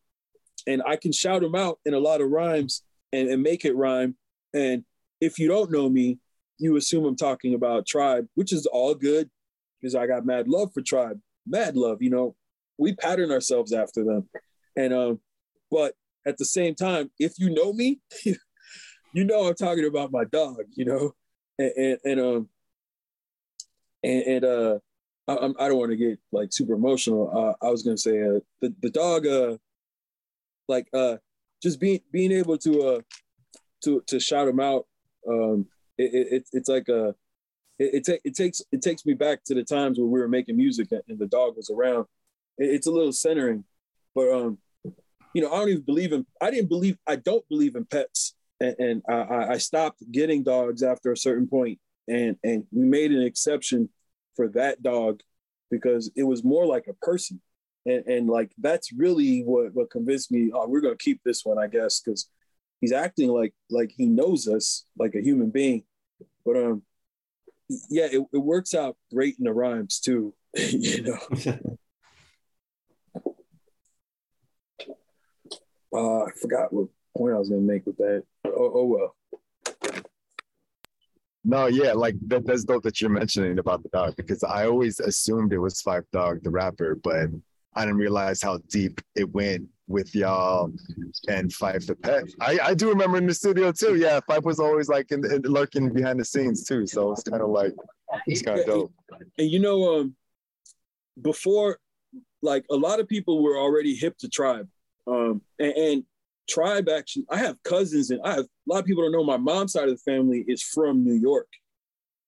and 0.65 0.81
I 0.85 0.95
can 0.95 1.11
shout 1.11 1.43
him 1.43 1.55
out 1.55 1.79
in 1.85 1.93
a 1.93 1.99
lot 1.99 2.21
of 2.21 2.29
rhymes 2.29 2.83
and, 3.13 3.29
and 3.29 3.43
make 3.43 3.65
it 3.65 3.75
rhyme. 3.75 4.15
And 4.53 4.83
if 5.21 5.37
you 5.37 5.47
don't 5.47 5.71
know 5.71 5.89
me, 5.89 6.19
you 6.57 6.75
assume 6.75 7.05
I'm 7.05 7.15
talking 7.15 7.53
about 7.53 7.85
Tribe, 7.85 8.27
which 8.35 8.51
is 8.51 8.65
all 8.65 8.95
good 8.95 9.29
because 9.79 9.95
I 9.95 10.07
got 10.07 10.25
mad 10.25 10.47
love 10.47 10.73
for 10.73 10.81
Tribe, 10.81 11.19
mad 11.45 11.75
love. 11.75 12.01
You 12.01 12.09
know, 12.09 12.35
we 12.77 12.95
pattern 12.95 13.31
ourselves 13.31 13.73
after 13.73 14.03
them, 14.03 14.29
and 14.75 14.93
um, 14.93 15.19
but 15.71 15.93
at 16.25 16.37
the 16.37 16.45
same 16.45 16.75
time, 16.75 17.11
if 17.19 17.33
you 17.37 17.49
know 17.49 17.73
me, 17.73 17.99
you 19.13 19.23
know 19.23 19.47
I'm 19.47 19.55
talking 19.55 19.85
about 19.85 20.11
my 20.11 20.25
dog. 20.25 20.63
You 20.75 20.85
know, 20.85 21.15
and 21.57 21.71
and, 21.75 21.97
and 22.03 22.19
um, 22.19 22.49
and, 24.03 24.23
and 24.23 24.45
uh, 24.45 24.79
I, 25.27 25.33
I 25.33 25.67
don't 25.67 25.77
want 25.77 25.91
to 25.91 25.97
get 25.97 26.19
like 26.31 26.49
super 26.51 26.73
emotional. 26.73 27.31
Uh, 27.33 27.65
I 27.65 27.69
was 27.69 27.83
gonna 27.83 27.97
say 27.97 28.21
uh, 28.21 28.39
the 28.61 28.73
the 28.81 28.89
dog 28.89 29.25
uh, 29.25 29.57
like 30.67 30.87
uh, 30.93 31.17
just 31.61 31.79
being 31.79 31.99
being 32.11 32.31
able 32.31 32.57
to 32.59 32.83
uh 32.83 33.01
to 33.83 34.01
to 34.07 34.19
shout 34.19 34.47
him 34.47 34.59
out 34.59 34.85
um 35.27 35.65
it, 35.97 36.27
it 36.31 36.49
it's 36.53 36.69
like 36.69 36.87
a 36.89 37.09
it, 37.79 37.93
it, 37.93 38.05
ta- 38.05 38.21
it 38.23 38.35
takes 38.35 38.61
it 38.71 38.81
takes 38.81 39.05
me 39.05 39.13
back 39.13 39.43
to 39.45 39.53
the 39.53 39.63
times 39.63 39.99
where 39.99 40.07
we 40.07 40.19
were 40.19 40.27
making 40.27 40.57
music 40.57 40.87
and 40.91 41.19
the 41.19 41.27
dog 41.27 41.55
was 41.55 41.69
around 41.69 42.05
it's 42.57 42.87
a 42.87 42.91
little 42.91 43.11
centering 43.11 43.63
but 44.15 44.31
um 44.31 44.57
you 45.33 45.41
know 45.41 45.51
i 45.51 45.57
don't 45.57 45.69
even 45.69 45.81
believe 45.81 46.11
in 46.13 46.25
i 46.41 46.49
didn't 46.49 46.69
believe 46.69 46.97
i 47.07 47.15
don't 47.15 47.47
believe 47.49 47.75
in 47.75 47.85
pets. 47.85 48.33
And, 48.59 48.75
and 48.79 49.03
I, 49.07 49.49
I 49.49 49.57
stopped 49.59 50.01
getting 50.11 50.43
dogs 50.43 50.81
after 50.81 51.11
a 51.11 51.17
certain 51.17 51.47
point 51.47 51.79
and 52.07 52.37
and 52.43 52.65
we 52.71 52.85
made 52.85 53.11
an 53.11 53.21
exception 53.21 53.89
for 54.35 54.47
that 54.49 54.81
dog 54.81 55.21
because 55.69 56.11
it 56.15 56.23
was 56.23 56.43
more 56.43 56.65
like 56.65 56.87
a 56.87 56.93
person. 56.93 57.41
And 57.85 58.05
and 58.05 58.29
like 58.29 58.51
that's 58.57 58.91
really 58.91 59.41
what 59.41 59.73
what 59.73 59.89
convinced 59.89 60.31
me 60.31 60.51
oh 60.53 60.67
we're 60.67 60.81
gonna 60.81 60.97
keep 60.97 61.21
this 61.23 61.45
one 61.45 61.57
i 61.57 61.67
guess 61.67 62.01
because 62.01 62.29
he's 62.81 62.91
acting 62.91 63.29
like 63.29 63.53
like 63.69 63.91
he 63.95 64.07
knows 64.07 64.47
us 64.47 64.83
like 64.97 65.15
a 65.15 65.21
human 65.21 65.51
being. 65.51 65.83
But 66.45 66.57
um 66.57 66.83
yeah 67.89 68.07
it, 68.11 68.25
it 68.33 68.37
works 68.37 68.73
out 68.73 68.97
great 69.13 69.35
in 69.37 69.45
the 69.45 69.53
rhymes 69.53 69.99
too 69.99 70.33
you 70.55 71.03
know 71.03 71.19
uh 75.93 76.23
i 76.23 76.31
forgot 76.41 76.71
what 76.71 76.87
point 77.17 77.33
i 77.33 77.39
was 77.39 77.49
gonna 77.49 77.61
make 77.61 77.85
with 77.85 77.97
that 77.97 78.23
oh, 78.45 78.71
oh 78.75 78.85
well 78.85 79.15
No, 81.49 81.67
yeah, 81.67 81.93
like 81.93 82.15
that, 82.27 82.45
that's 82.45 82.65
dope 82.65 82.83
that 82.83 82.99
you're 82.99 83.09
mentioning 83.09 83.57
about 83.57 83.81
the 83.81 83.87
dog 83.89 84.17
because 84.17 84.43
I 84.43 84.65
always 84.65 84.99
assumed 84.99 85.53
it 85.53 85.59
was 85.59 85.81
Phife 85.81 86.03
Dog, 86.11 86.43
the 86.43 86.49
rapper, 86.49 86.95
but 86.95 87.29
I 87.73 87.85
didn't 87.85 87.99
realize 87.99 88.41
how 88.41 88.57
deep 88.67 88.99
it 89.15 89.31
went 89.33 89.65
with 89.87 90.13
y'all 90.13 90.69
and 91.29 91.49
Phife 91.49 91.87
the 91.87 91.95
pet. 91.95 92.25
I, 92.41 92.59
I 92.61 92.73
do 92.73 92.89
remember 92.89 93.17
in 93.17 93.27
the 93.27 93.33
studio 93.33 93.71
too. 93.71 93.95
Yeah, 93.95 94.19
Phife 94.29 94.43
was 94.43 94.59
always 94.59 94.89
like 94.89 95.09
in, 95.11 95.23
in 95.31 95.41
lurking 95.43 95.93
behind 95.93 96.19
the 96.19 96.25
scenes 96.25 96.65
too. 96.65 96.85
So 96.85 97.13
it's 97.13 97.23
kind 97.23 97.41
of 97.41 97.49
like 97.49 97.73
it's 98.25 98.41
kind 98.41 98.59
of 98.59 98.65
dope. 98.65 98.93
and 99.37 99.49
you 99.49 99.59
know 99.59 99.99
um 99.99 100.15
before 101.21 101.79
like 102.41 102.65
a 102.69 102.75
lot 102.75 102.99
of 102.99 103.07
people 103.07 103.41
were 103.41 103.57
already 103.57 103.95
hip 103.95 104.17
to 104.17 104.27
tribe 104.27 104.67
um 105.07 105.41
and, 105.59 105.73
and 105.73 106.03
tribe 106.49 106.87
actually 106.89 107.25
i 107.29 107.37
have 107.37 107.61
cousins 107.63 108.09
and 108.11 108.21
i 108.23 108.31
have 108.31 108.45
a 108.45 108.67
lot 108.67 108.79
of 108.79 108.85
people 108.85 109.03
don't 109.03 109.11
know 109.11 109.23
my 109.23 109.37
mom's 109.37 109.73
side 109.73 109.89
of 109.89 109.95
the 109.97 110.11
family 110.11 110.43
is 110.47 110.61
from 110.61 111.03
new 111.03 111.13
york. 111.13 111.47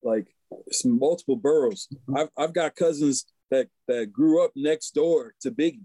Like 0.03 0.27
it's 0.67 0.85
multiple 0.85 1.35
boroughs. 1.35 1.87
I've, 2.15 2.29
I've 2.37 2.53
got 2.53 2.75
cousins 2.75 3.25
that 3.51 3.67
that 3.87 4.11
grew 4.11 4.43
up 4.43 4.51
next 4.55 4.91
door 4.91 5.33
to 5.41 5.51
biggie 5.51 5.83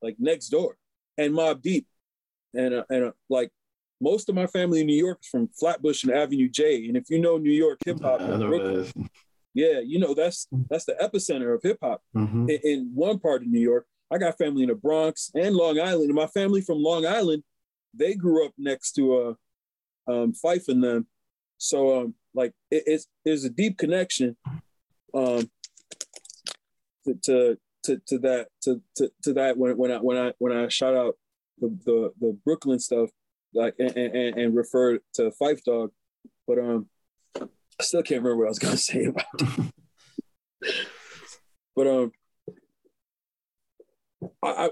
like 0.00 0.16
next 0.18 0.48
door 0.48 0.76
and 1.18 1.34
Mobb 1.34 1.60
Deep. 1.62 1.86
And 2.54 2.74
uh, 2.74 2.84
and 2.90 3.04
uh, 3.04 3.12
like 3.28 3.50
most 4.00 4.28
of 4.28 4.34
my 4.34 4.46
family 4.46 4.80
in 4.80 4.86
new 4.86 4.96
york 5.06 5.18
is 5.22 5.28
from 5.28 5.48
flatbush 5.48 6.02
and 6.04 6.12
avenue 6.12 6.48
j. 6.48 6.86
And 6.88 6.96
if 6.96 7.10
you 7.10 7.18
know 7.20 7.36
new 7.38 7.52
york 7.52 7.78
hip-hop 7.84 8.20
I 8.20 8.36
Brooklyn, 8.38 8.92
yeah, 9.54 9.80
you 9.80 9.98
know 9.98 10.14
that's 10.14 10.48
that's 10.70 10.86
the 10.86 10.96
epicenter 11.00 11.54
of 11.54 11.62
hip 11.62 11.78
hop 11.82 12.02
Mhm. 12.16 12.48
in, 12.50 12.58
in 12.64 12.90
one 12.94 13.18
part 13.18 13.42
of 13.42 13.48
New 13.48 13.60
York. 13.60 13.86
I 14.12 14.18
got 14.18 14.36
family 14.36 14.64
in 14.64 14.68
the 14.68 14.74
Bronx 14.74 15.30
and 15.34 15.54
Long 15.54 15.80
Island, 15.80 16.10
and 16.10 16.14
my 16.14 16.26
family 16.26 16.60
from 16.60 16.82
Long 16.82 17.06
Island, 17.06 17.44
they 17.94 18.14
grew 18.14 18.44
up 18.44 18.52
next 18.58 18.92
to 18.92 19.36
uh, 20.06 20.12
um, 20.12 20.34
Fife 20.34 20.68
and 20.68 20.84
them. 20.84 21.06
So 21.56 22.00
um, 22.00 22.14
like 22.34 22.52
it, 22.70 22.82
it's 22.86 23.06
there's 23.24 23.44
a 23.44 23.50
deep 23.50 23.78
connection 23.78 24.36
um, 25.14 25.50
to, 27.06 27.14
to 27.22 27.58
to 27.84 28.00
to 28.06 28.18
that 28.18 28.48
to 28.62 28.82
to, 28.96 29.10
to 29.22 29.32
that 29.34 29.56
when 29.56 29.76
when 29.78 29.90
I 29.90 29.98
when 29.98 30.16
I 30.16 30.32
when 30.38 30.52
I 30.52 30.68
shout 30.68 30.94
out 30.94 31.16
the 31.58 31.68
the, 31.84 32.12
the 32.20 32.38
Brooklyn 32.44 32.78
stuff 32.80 33.10
like 33.54 33.74
and, 33.78 33.96
and, 33.96 34.36
and 34.36 34.56
refer 34.56 34.98
to 35.14 35.30
Fife 35.32 35.64
Dog, 35.64 35.90
but 36.46 36.58
um 36.58 36.88
I 37.40 37.82
still 37.82 38.02
can't 38.02 38.22
remember 38.22 38.38
what 38.38 38.46
I 38.46 38.50
was 38.50 38.58
gonna 38.58 38.76
say 38.76 39.04
about 39.04 39.24
it. 39.40 39.72
but 41.76 41.86
um 41.86 42.12
I, 44.42 44.48
I 44.48 44.70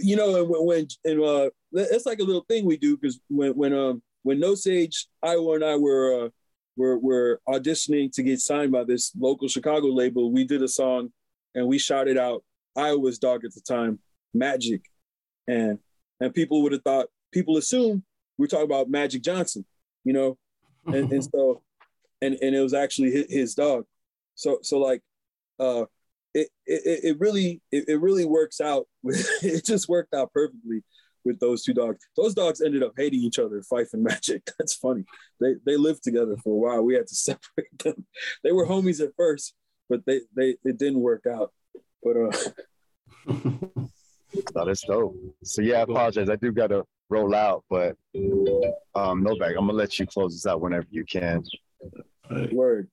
you 0.00 0.16
know 0.16 0.44
when 0.44 0.66
when 0.66 0.88
and 1.04 1.20
uh 1.22 1.50
it's 1.72 2.06
like 2.06 2.20
a 2.20 2.24
little 2.24 2.44
thing 2.48 2.64
we 2.64 2.76
do 2.76 2.96
because 2.96 3.20
when 3.28 3.52
when 3.52 3.72
um 3.72 4.02
when 4.22 4.40
Know 4.40 4.54
Sage 4.54 5.06
Iowa 5.22 5.54
and 5.54 5.64
I 5.64 5.76
were 5.76 6.26
uh 6.26 6.28
were 6.76 6.98
were 6.98 7.40
auditioning 7.48 8.12
to 8.12 8.22
get 8.22 8.40
signed 8.40 8.72
by 8.72 8.84
this 8.84 9.12
local 9.18 9.48
Chicago 9.48 9.88
label, 9.88 10.30
we 10.30 10.44
did 10.44 10.62
a 10.62 10.68
song 10.68 11.12
and 11.54 11.66
we 11.66 11.78
shouted 11.78 12.18
out 12.18 12.44
Iowa's 12.76 13.18
dog 13.18 13.44
at 13.44 13.54
the 13.54 13.60
time, 13.60 13.98
Magic, 14.34 14.82
and 15.48 15.78
and 16.20 16.34
people 16.34 16.62
would 16.62 16.72
have 16.72 16.82
thought 16.82 17.06
people 17.32 17.56
assume 17.56 18.04
we're 18.38 18.46
talking 18.46 18.66
about 18.66 18.90
Magic 18.90 19.22
Johnson, 19.22 19.64
you 20.04 20.12
know, 20.12 20.38
and, 20.86 21.10
and 21.12 21.24
so 21.32 21.62
and 22.20 22.36
and 22.40 22.54
it 22.54 22.60
was 22.60 22.74
actually 22.74 23.10
his, 23.10 23.26
his 23.28 23.54
dog. 23.54 23.84
So 24.34 24.58
so 24.62 24.78
like 24.78 25.02
uh 25.58 25.86
it 26.36 26.48
it, 26.66 27.00
it 27.04 27.20
really 27.20 27.60
it, 27.72 27.88
it 27.88 28.00
really 28.00 28.24
works 28.24 28.60
out 28.60 28.86
it 29.04 29.64
just 29.64 29.88
worked 29.88 30.14
out 30.14 30.32
perfectly 30.32 30.82
with 31.24 31.40
those 31.40 31.64
two 31.64 31.74
dogs. 31.74 31.98
Those 32.16 32.34
dogs 32.34 32.60
ended 32.60 32.84
up 32.84 32.92
hating 32.96 33.20
each 33.20 33.40
other 33.40 33.60
fife 33.62 33.88
and 33.92 34.04
magic. 34.04 34.48
That's 34.58 34.74
funny. 34.74 35.04
They 35.40 35.54
they 35.64 35.76
lived 35.76 36.02
together 36.04 36.36
for 36.42 36.54
a 36.54 36.58
while. 36.58 36.82
We 36.82 36.94
had 36.94 37.06
to 37.08 37.14
separate 37.28 37.78
them. 37.82 38.06
They 38.44 38.52
were 38.52 38.66
homies 38.66 39.00
at 39.00 39.10
first 39.16 39.54
but 39.88 40.04
they 40.06 40.20
they 40.34 40.56
it 40.64 40.78
didn't 40.78 41.00
work 41.00 41.24
out. 41.26 41.52
But 42.02 42.16
uh 42.16 42.32
So 44.34 44.64
that's 44.66 44.82
dope. 44.82 45.16
So 45.44 45.62
yeah, 45.62 45.78
I 45.78 45.82
apologize. 45.82 46.28
I 46.28 46.36
do 46.36 46.52
gotta 46.52 46.84
roll 47.08 47.34
out, 47.34 47.64
but 47.70 47.96
um 48.94 49.24
Novek, 49.24 49.50
I'm 49.50 49.66
gonna 49.66 49.72
let 49.72 49.98
you 49.98 50.06
close 50.06 50.34
this 50.34 50.46
out 50.46 50.60
whenever 50.60 50.86
you 50.90 51.04
can. 51.04 51.42
word 52.52 52.88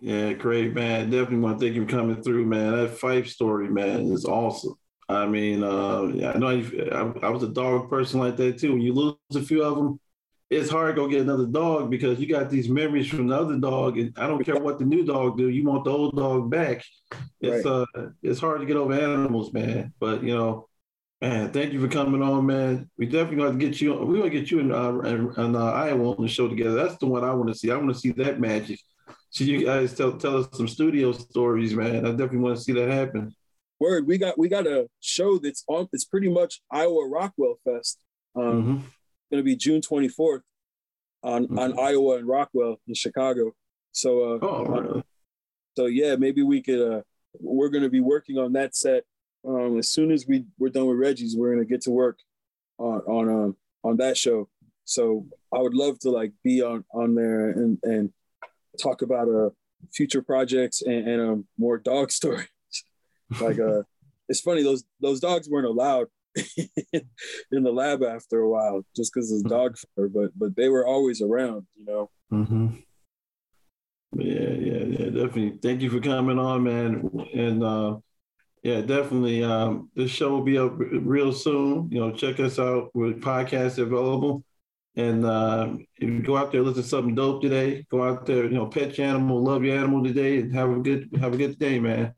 Yeah, 0.00 0.34
great, 0.34 0.74
man. 0.74 1.10
Definitely 1.10 1.38
want 1.38 1.58
to 1.58 1.64
thank 1.64 1.74
you 1.74 1.86
for 1.86 1.90
coming 1.90 2.22
through, 2.22 2.46
man. 2.46 2.72
That 2.72 2.98
Fife 2.98 3.28
story, 3.28 3.68
man, 3.68 4.12
is 4.12 4.24
awesome. 4.24 4.74
I 5.08 5.26
mean, 5.26 5.62
uh, 5.62 6.02
yeah, 6.14 6.32
I 6.32 6.38
know 6.38 6.50
you, 6.50 6.88
I, 6.92 7.26
I 7.26 7.30
was 7.30 7.42
a 7.42 7.48
dog 7.48 7.88
person 7.88 8.20
like 8.20 8.36
that 8.36 8.58
too. 8.58 8.72
When 8.72 8.82
you 8.82 8.92
lose 8.92 9.16
a 9.34 9.40
few 9.40 9.62
of 9.62 9.76
them, 9.76 10.00
it's 10.50 10.70
hard 10.70 10.94
to 10.94 11.00
go 11.00 11.08
get 11.08 11.22
another 11.22 11.46
dog 11.46 11.90
because 11.90 12.20
you 12.20 12.28
got 12.28 12.50
these 12.50 12.68
memories 12.68 13.08
from 13.08 13.28
the 13.28 13.36
other 13.36 13.56
dog, 13.56 13.98
and 13.98 14.12
I 14.16 14.26
don't 14.26 14.44
care 14.44 14.58
what 14.58 14.78
the 14.78 14.84
new 14.84 15.04
dog 15.04 15.38
do, 15.38 15.48
you 15.48 15.64
want 15.64 15.84
the 15.84 15.90
old 15.90 16.16
dog 16.16 16.50
back. 16.50 16.84
It's 17.40 17.66
uh, 17.66 17.86
it's 18.22 18.40
hard 18.40 18.60
to 18.60 18.66
get 18.66 18.76
over 18.76 18.92
animals, 18.94 19.52
man. 19.52 19.92
But 19.98 20.22
you 20.22 20.36
know, 20.36 20.68
man, 21.20 21.52
thank 21.52 21.72
you 21.72 21.80
for 21.80 21.88
coming 21.88 22.22
on, 22.22 22.46
man. 22.46 22.90
We 22.98 23.06
definitely 23.06 23.36
got 23.36 23.52
to 23.52 23.58
get 23.58 23.80
you. 23.80 23.94
We 23.94 24.18
want 24.18 24.30
to 24.32 24.38
get 24.38 24.50
you 24.50 24.60
in 24.60 24.72
uh, 24.72 24.98
in, 25.00 25.34
in 25.36 25.56
uh, 25.56 25.64
Iowa 25.64 26.14
on 26.14 26.22
the 26.22 26.28
show 26.28 26.48
together. 26.48 26.74
That's 26.74 26.96
the 26.96 27.06
one 27.06 27.24
I 27.24 27.32
want 27.32 27.48
to 27.48 27.58
see. 27.58 27.70
I 27.70 27.76
want 27.76 27.92
to 27.92 27.98
see 27.98 28.12
that 28.12 28.40
magic. 28.40 28.78
So 29.36 29.44
you 29.44 29.66
guys 29.66 29.92
tell 29.92 30.12
tell 30.16 30.38
us 30.38 30.48
some 30.54 30.66
studio 30.66 31.12
stories, 31.12 31.74
man. 31.74 32.06
I 32.06 32.10
definitely 32.12 32.38
want 32.38 32.56
to 32.56 32.62
see 32.62 32.72
that 32.72 32.88
happen. 32.88 33.34
word 33.78 34.06
we 34.06 34.16
got 34.16 34.38
we 34.38 34.48
got 34.48 34.66
a 34.66 34.88
show 35.00 35.36
that's 35.36 35.62
on 35.68 35.86
it's 35.92 36.06
pretty 36.06 36.30
much 36.30 36.62
iowa 36.70 37.06
rockwell 37.06 37.56
fest 37.62 37.98
um 38.34 38.42
Mhm. 38.42 38.76
going 39.30 39.40
to 39.40 39.42
be 39.42 39.54
June 39.54 39.82
24th 39.82 40.40
on 41.22 41.46
Mhm. 41.48 41.58
on 41.58 41.78
Iowa 41.78 42.16
and 42.16 42.26
Rockwell 42.26 42.80
in 42.88 42.94
Chicago. 42.94 43.54
So 43.92 44.08
uh, 44.22 44.38
Oh, 44.40 44.64
really? 44.64 45.02
so 45.76 45.84
yeah, 45.84 46.16
maybe 46.16 46.42
we 46.42 46.62
could. 46.62 46.80
Uh, 46.80 47.02
we're 47.38 47.68
going 47.68 47.84
to 47.84 47.90
be 47.90 48.00
working 48.00 48.38
on 48.38 48.54
that 48.54 48.74
set. 48.74 49.04
Um, 49.46 49.78
as 49.78 49.90
soon 49.90 50.10
as 50.12 50.26
we 50.26 50.46
we're 50.58 50.70
done 50.70 50.86
with 50.86 50.96
Reggie's, 50.98 51.36
we're 51.36 51.52
going 51.52 51.62
to 51.66 51.68
get 51.74 51.82
to 51.82 51.90
work 51.90 52.18
on 52.78 53.00
on 53.16 53.28
um, 53.28 53.56
on 53.84 53.98
that 53.98 54.16
show. 54.16 54.48
So 54.84 55.26
I 55.52 55.58
would 55.60 55.74
love 55.74 55.98
to 56.00 56.10
like 56.10 56.32
be 56.42 56.62
on 56.62 56.86
on 56.94 57.14
there 57.14 57.50
and 57.50 57.78
and 57.82 58.12
talk 58.76 59.02
about 59.02 59.28
uh 59.28 59.50
future 59.92 60.22
projects 60.22 60.82
and, 60.82 61.08
and 61.08 61.20
um 61.20 61.46
more 61.58 61.78
dog 61.78 62.10
stories. 62.20 62.48
like 63.40 63.58
uh, 63.58 63.82
it's 64.28 64.40
funny 64.40 64.62
those 64.62 64.84
those 65.00 65.20
dogs 65.20 65.48
weren't 65.48 65.66
allowed 65.66 66.06
in 66.56 67.62
the 67.62 67.72
lab 67.72 68.02
after 68.02 68.40
a 68.40 68.48
while 68.48 68.84
just 68.94 69.12
because 69.12 69.32
of 69.32 69.44
dog 69.44 69.76
fur, 69.96 70.08
but 70.08 70.30
but 70.36 70.54
they 70.56 70.68
were 70.68 70.86
always 70.86 71.22
around, 71.22 71.66
you 71.74 71.84
know. 71.84 72.10
Mm-hmm. 72.32 72.66
Yeah, 74.18 74.50
yeah, 74.50 74.84
yeah, 74.84 75.04
definitely. 75.06 75.58
Thank 75.62 75.82
you 75.82 75.90
for 75.90 76.00
coming 76.00 76.38
on, 76.38 76.62
man. 76.62 77.10
And 77.34 77.62
uh, 77.62 77.96
yeah, 78.62 78.80
definitely. 78.80 79.42
Um, 79.42 79.90
this 79.94 80.10
show 80.10 80.30
will 80.30 80.42
be 80.42 80.58
up 80.58 80.74
real 80.76 81.32
soon. 81.32 81.88
You 81.90 82.00
know, 82.00 82.12
check 82.12 82.40
us 82.40 82.58
out 82.58 82.90
with 82.94 83.20
podcasts 83.20 83.78
available. 83.78 84.44
And 84.96 85.26
uh, 85.26 85.74
if 85.98 86.08
you 86.08 86.20
go 86.20 86.38
out 86.38 86.52
there, 86.52 86.62
listen 86.62 86.82
to 86.82 86.88
something 86.88 87.14
dope 87.14 87.42
today. 87.42 87.84
Go 87.90 88.02
out 88.02 88.24
there, 88.24 88.44
you 88.44 88.50
know, 88.50 88.66
pet 88.66 88.96
your 88.96 89.06
animal, 89.06 89.42
love 89.42 89.62
your 89.62 89.76
animal 89.76 90.02
today, 90.02 90.38
and 90.38 90.54
have 90.54 90.70
a 90.70 90.78
good 90.78 91.10
have 91.20 91.34
a 91.34 91.36
good 91.36 91.58
day, 91.58 91.78
man. 91.78 92.14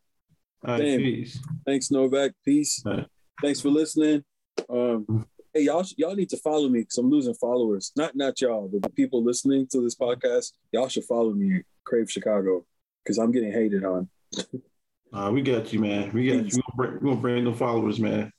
All 0.64 0.74
right, 0.74 0.82
Damn. 0.82 1.00
peace. 1.00 1.40
Thanks, 1.66 1.88
Novek. 1.88 2.32
Peace. 2.44 2.82
Right. 2.84 3.06
Thanks 3.42 3.60
for 3.60 3.68
listening. 3.68 4.24
Um, 4.70 5.26
hey, 5.52 5.62
y'all, 5.62 5.84
y'all 5.96 6.14
need 6.14 6.30
to 6.30 6.36
follow 6.36 6.68
me 6.68 6.80
because 6.80 6.98
I'm 6.98 7.10
losing 7.10 7.34
followers. 7.34 7.92
Not 7.96 8.14
not 8.14 8.40
y'all, 8.40 8.68
but 8.72 8.82
the 8.82 8.90
people 8.90 9.24
listening 9.24 9.66
to 9.72 9.80
this 9.80 9.96
podcast. 9.96 10.52
Y'all 10.70 10.88
should 10.88 11.04
follow 11.04 11.32
me, 11.32 11.62
Crave 11.84 12.10
Chicago, 12.10 12.64
because 13.02 13.18
I'm 13.18 13.32
getting 13.32 13.52
hated 13.52 13.84
on. 13.84 14.08
Uh, 15.10 15.30
we 15.32 15.40
got 15.40 15.72
you, 15.72 15.80
man. 15.80 16.12
We 16.12 16.26
got 16.26 16.52
you. 16.52 16.60
We're 16.76 16.84
gonna 16.84 16.92
bring, 16.92 16.92
we're 16.92 17.08
gonna 17.08 17.20
bring 17.22 17.44
the 17.44 17.54
followers, 17.54 17.98
man. 17.98 18.30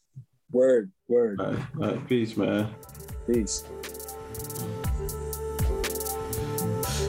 Word, 0.51 0.91
word. 1.07 1.41
All 1.41 1.51
right, 1.51 1.65
all 1.81 1.87
right, 1.87 2.07
peace, 2.07 2.37
man. 2.37 2.75
Peace. 3.25 3.63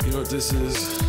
You 0.05 0.13
know 0.13 0.19
what 0.19 0.31
this 0.31 0.53
is? 0.53 1.00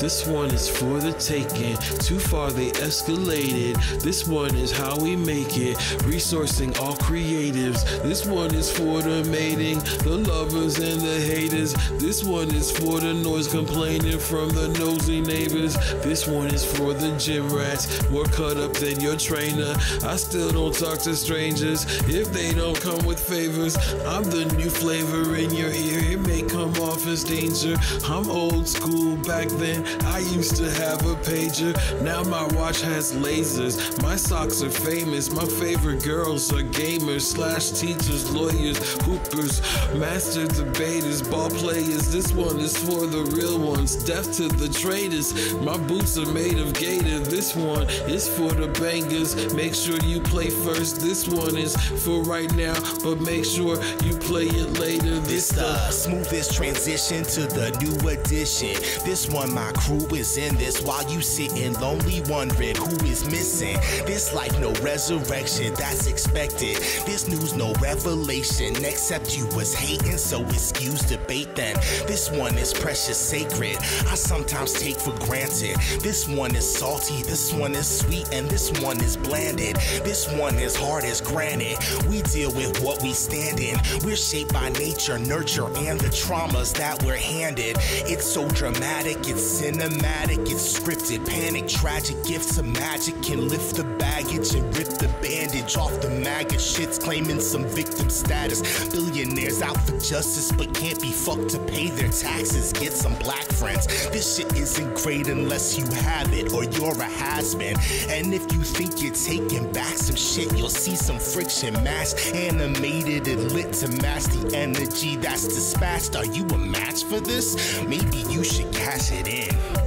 This 0.00 0.26
one 0.26 0.50
is 0.50 0.66
for 0.66 0.98
the 0.98 1.12
taking. 1.12 1.76
Too 1.98 2.18
far 2.18 2.50
they 2.50 2.70
escalated. 2.70 3.76
This 4.00 4.26
one 4.26 4.54
is 4.54 4.72
how 4.72 4.96
we 4.96 5.14
make 5.14 5.58
it. 5.58 5.76
Resourcing 6.08 6.74
all 6.80 6.94
creatives. 6.96 7.84
This 8.02 8.24
one 8.24 8.54
is 8.54 8.70
for 8.70 9.02
the 9.02 9.22
mating, 9.30 9.78
the 10.02 10.16
lovers 10.26 10.78
and 10.78 11.02
the 11.02 11.20
haters. 11.20 11.74
This 11.98 12.24
one 12.24 12.48
is 12.54 12.70
for 12.70 12.98
the 12.98 13.12
noise 13.12 13.46
complaining 13.46 14.18
from 14.18 14.48
the 14.48 14.68
nosy 14.78 15.20
neighbors. 15.20 15.74
This 16.02 16.26
one 16.26 16.48
is 16.48 16.64
for 16.64 16.94
the 16.94 17.14
gym 17.18 17.50
rats. 17.50 18.08
More 18.08 18.24
cut 18.24 18.56
up 18.56 18.72
than 18.72 19.00
your 19.00 19.18
trainer. 19.18 19.74
I 20.02 20.16
still 20.16 20.50
don't 20.50 20.74
talk 20.74 21.00
to 21.00 21.14
strangers 21.14 21.84
if 22.08 22.32
they 22.32 22.54
don't 22.54 22.80
come 22.80 23.04
with 23.04 23.20
favors. 23.20 23.76
I'm 24.06 24.24
the 24.24 24.46
new 24.56 24.70
flavor 24.70 25.36
in 25.36 25.50
your 25.54 25.70
ear. 25.70 26.14
It 26.14 26.20
may 26.20 26.40
come 26.40 26.72
off 26.76 27.06
as 27.06 27.22
danger. 27.22 27.76
I'm 28.04 28.30
old 28.30 28.66
school 28.66 29.16
back 29.18 29.48
then. 29.60 29.89
I 30.04 30.18
used 30.18 30.56
to 30.56 30.70
have 30.70 31.00
a 31.06 31.16
pager. 31.16 31.74
Now 32.02 32.22
my 32.22 32.46
watch 32.58 32.80
has 32.82 33.12
lasers. 33.12 34.02
My 34.02 34.16
socks 34.16 34.62
are 34.62 34.70
famous. 34.70 35.32
My 35.32 35.44
favorite 35.44 36.04
girls 36.04 36.52
are 36.52 36.62
gamers, 36.62 37.22
slash 37.22 37.70
teachers, 37.70 38.30
lawyers, 38.30 38.78
hoopers, 39.02 39.60
master 39.94 40.46
debaters, 40.46 41.22
ball 41.22 41.50
players. 41.50 42.12
This 42.12 42.32
one 42.32 42.60
is 42.60 42.76
for 42.76 43.06
the 43.06 43.24
real 43.36 43.58
ones. 43.58 43.96
Death 43.96 44.32
to 44.36 44.48
the 44.48 44.68
traitors. 44.68 45.54
My 45.54 45.76
boots 45.76 46.16
are 46.16 46.32
made 46.32 46.58
of 46.58 46.74
gator. 46.74 47.18
This 47.18 47.56
one 47.56 47.88
is 48.08 48.28
for 48.28 48.52
the 48.52 48.68
bangers. 48.80 49.52
Make 49.54 49.74
sure 49.74 49.98
you 50.04 50.20
play 50.20 50.50
first. 50.50 51.00
This 51.00 51.26
one 51.26 51.56
is 51.56 51.74
for 52.04 52.22
right 52.22 52.52
now, 52.54 52.74
but 53.02 53.20
make 53.20 53.44
sure 53.44 53.82
you 54.04 54.16
play 54.16 54.46
it 54.46 54.78
later. 54.78 55.18
This 55.20 55.40
This 55.40 55.52
the 55.52 55.90
smoothest 55.90 56.52
transition 56.52 57.24
to 57.24 57.46
the 57.46 57.70
new 57.80 57.96
edition. 58.10 58.74
This 59.06 59.26
one, 59.26 59.54
my 59.54 59.72
crew 59.80 60.06
is 60.16 60.36
in 60.36 60.54
this 60.56 60.80
while 60.82 61.08
you 61.10 61.20
sitting 61.20 61.72
lonely 61.80 62.20
wondering 62.28 62.76
who 62.76 62.94
is 63.06 63.24
missing. 63.24 63.76
This 64.06 64.32
life, 64.34 64.58
no 64.60 64.72
resurrection, 64.82 65.74
that's 65.74 66.06
expected. 66.06 66.76
This 67.06 67.28
news, 67.28 67.54
no 67.54 67.72
revelation, 67.74 68.76
except 68.84 69.36
you 69.36 69.46
was 69.56 69.74
hating, 69.74 70.18
so 70.18 70.42
excuse 70.44 71.00
debate 71.00 71.54
then. 71.56 71.74
This 72.06 72.30
one 72.30 72.56
is 72.58 72.72
precious, 72.72 73.18
sacred. 73.18 73.76
I 74.08 74.14
sometimes 74.14 74.72
take 74.72 74.98
for 74.98 75.16
granted. 75.24 75.76
This 76.00 76.28
one 76.28 76.54
is 76.54 76.70
salty, 76.70 77.22
this 77.22 77.52
one 77.52 77.74
is 77.74 77.88
sweet, 77.88 78.32
and 78.32 78.48
this 78.48 78.70
one 78.82 79.00
is 79.00 79.16
blanded. 79.16 79.76
This 80.04 80.30
one 80.32 80.56
is 80.56 80.76
hard 80.76 81.04
as 81.04 81.20
granite. 81.20 81.78
We 82.08 82.22
deal 82.22 82.52
with 82.52 82.80
what 82.82 83.02
we 83.02 83.12
stand 83.12 83.60
in. 83.60 83.78
We're 84.04 84.16
shaped 84.16 84.52
by 84.52 84.68
nature, 84.70 85.18
nurture, 85.18 85.66
and 85.76 85.98
the 86.00 86.08
traumas 86.08 86.74
that 86.76 87.02
we're 87.02 87.16
handed. 87.16 87.76
It's 87.80 88.26
so 88.26 88.48
dramatic, 88.48 89.16
it's 89.28 89.60
cinematic, 89.70 90.50
it's 90.50 90.78
scripted. 90.78 91.26
Panic, 91.28 91.68
tragic 91.68 92.16
gifts 92.24 92.58
of 92.58 92.66
magic 92.66 93.14
can 93.22 93.48
lift 93.48 93.76
the 93.76 93.84
baggage 93.84 94.54
and 94.54 94.76
rip 94.76 94.88
the 94.88 95.08
bandage 95.22 95.76
off 95.76 96.00
the 96.00 96.10
maggot. 96.10 96.60
Shit's 96.60 96.98
claiming 96.98 97.40
some 97.40 97.64
victim 97.64 98.10
status. 98.10 98.88
Billionaires 98.88 99.62
out 99.62 99.80
for 99.80 99.92
justice, 99.98 100.50
but 100.52 100.74
can't 100.74 101.00
be 101.00 101.12
fucked 101.12 101.50
to 101.50 101.58
pay 101.66 101.88
their 101.88 102.08
taxes. 102.08 102.72
Get 102.72 102.92
some 102.92 103.14
black 103.16 103.44
friends. 103.44 103.86
This 104.10 104.36
shit 104.36 104.52
isn't 104.56 104.96
great 105.02 105.28
unless 105.28 105.78
you 105.78 105.86
have 106.02 106.32
it 106.32 106.52
or 106.52 106.64
you're 106.64 107.00
a 107.00 107.04
has 107.04 107.54
been. 107.54 107.76
And 108.08 108.34
if 108.34 108.52
you 108.52 108.62
think 108.62 109.02
you're 109.02 109.14
taking 109.14 109.70
back 109.72 109.96
some 109.96 110.16
shit, 110.16 110.56
you'll 110.56 110.68
see 110.68 110.96
some 110.96 111.18
friction 111.18 111.74
match 111.84 112.14
animated 112.34 113.28
and 113.28 113.52
lit 113.52 113.72
to 113.74 113.88
match 114.02 114.24
the 114.24 114.56
energy 114.56 115.16
that's 115.16 115.44
dispatched. 115.44 116.16
Are 116.16 116.26
you 116.26 116.44
a 116.46 116.58
match 116.58 117.04
for 117.04 117.20
this? 117.20 117.80
Maybe 117.82 118.18
you 118.28 118.42
should 118.42 118.72
cash 118.72 119.12
it 119.12 119.28
in. 119.28 119.49
Yeah. 119.52 119.79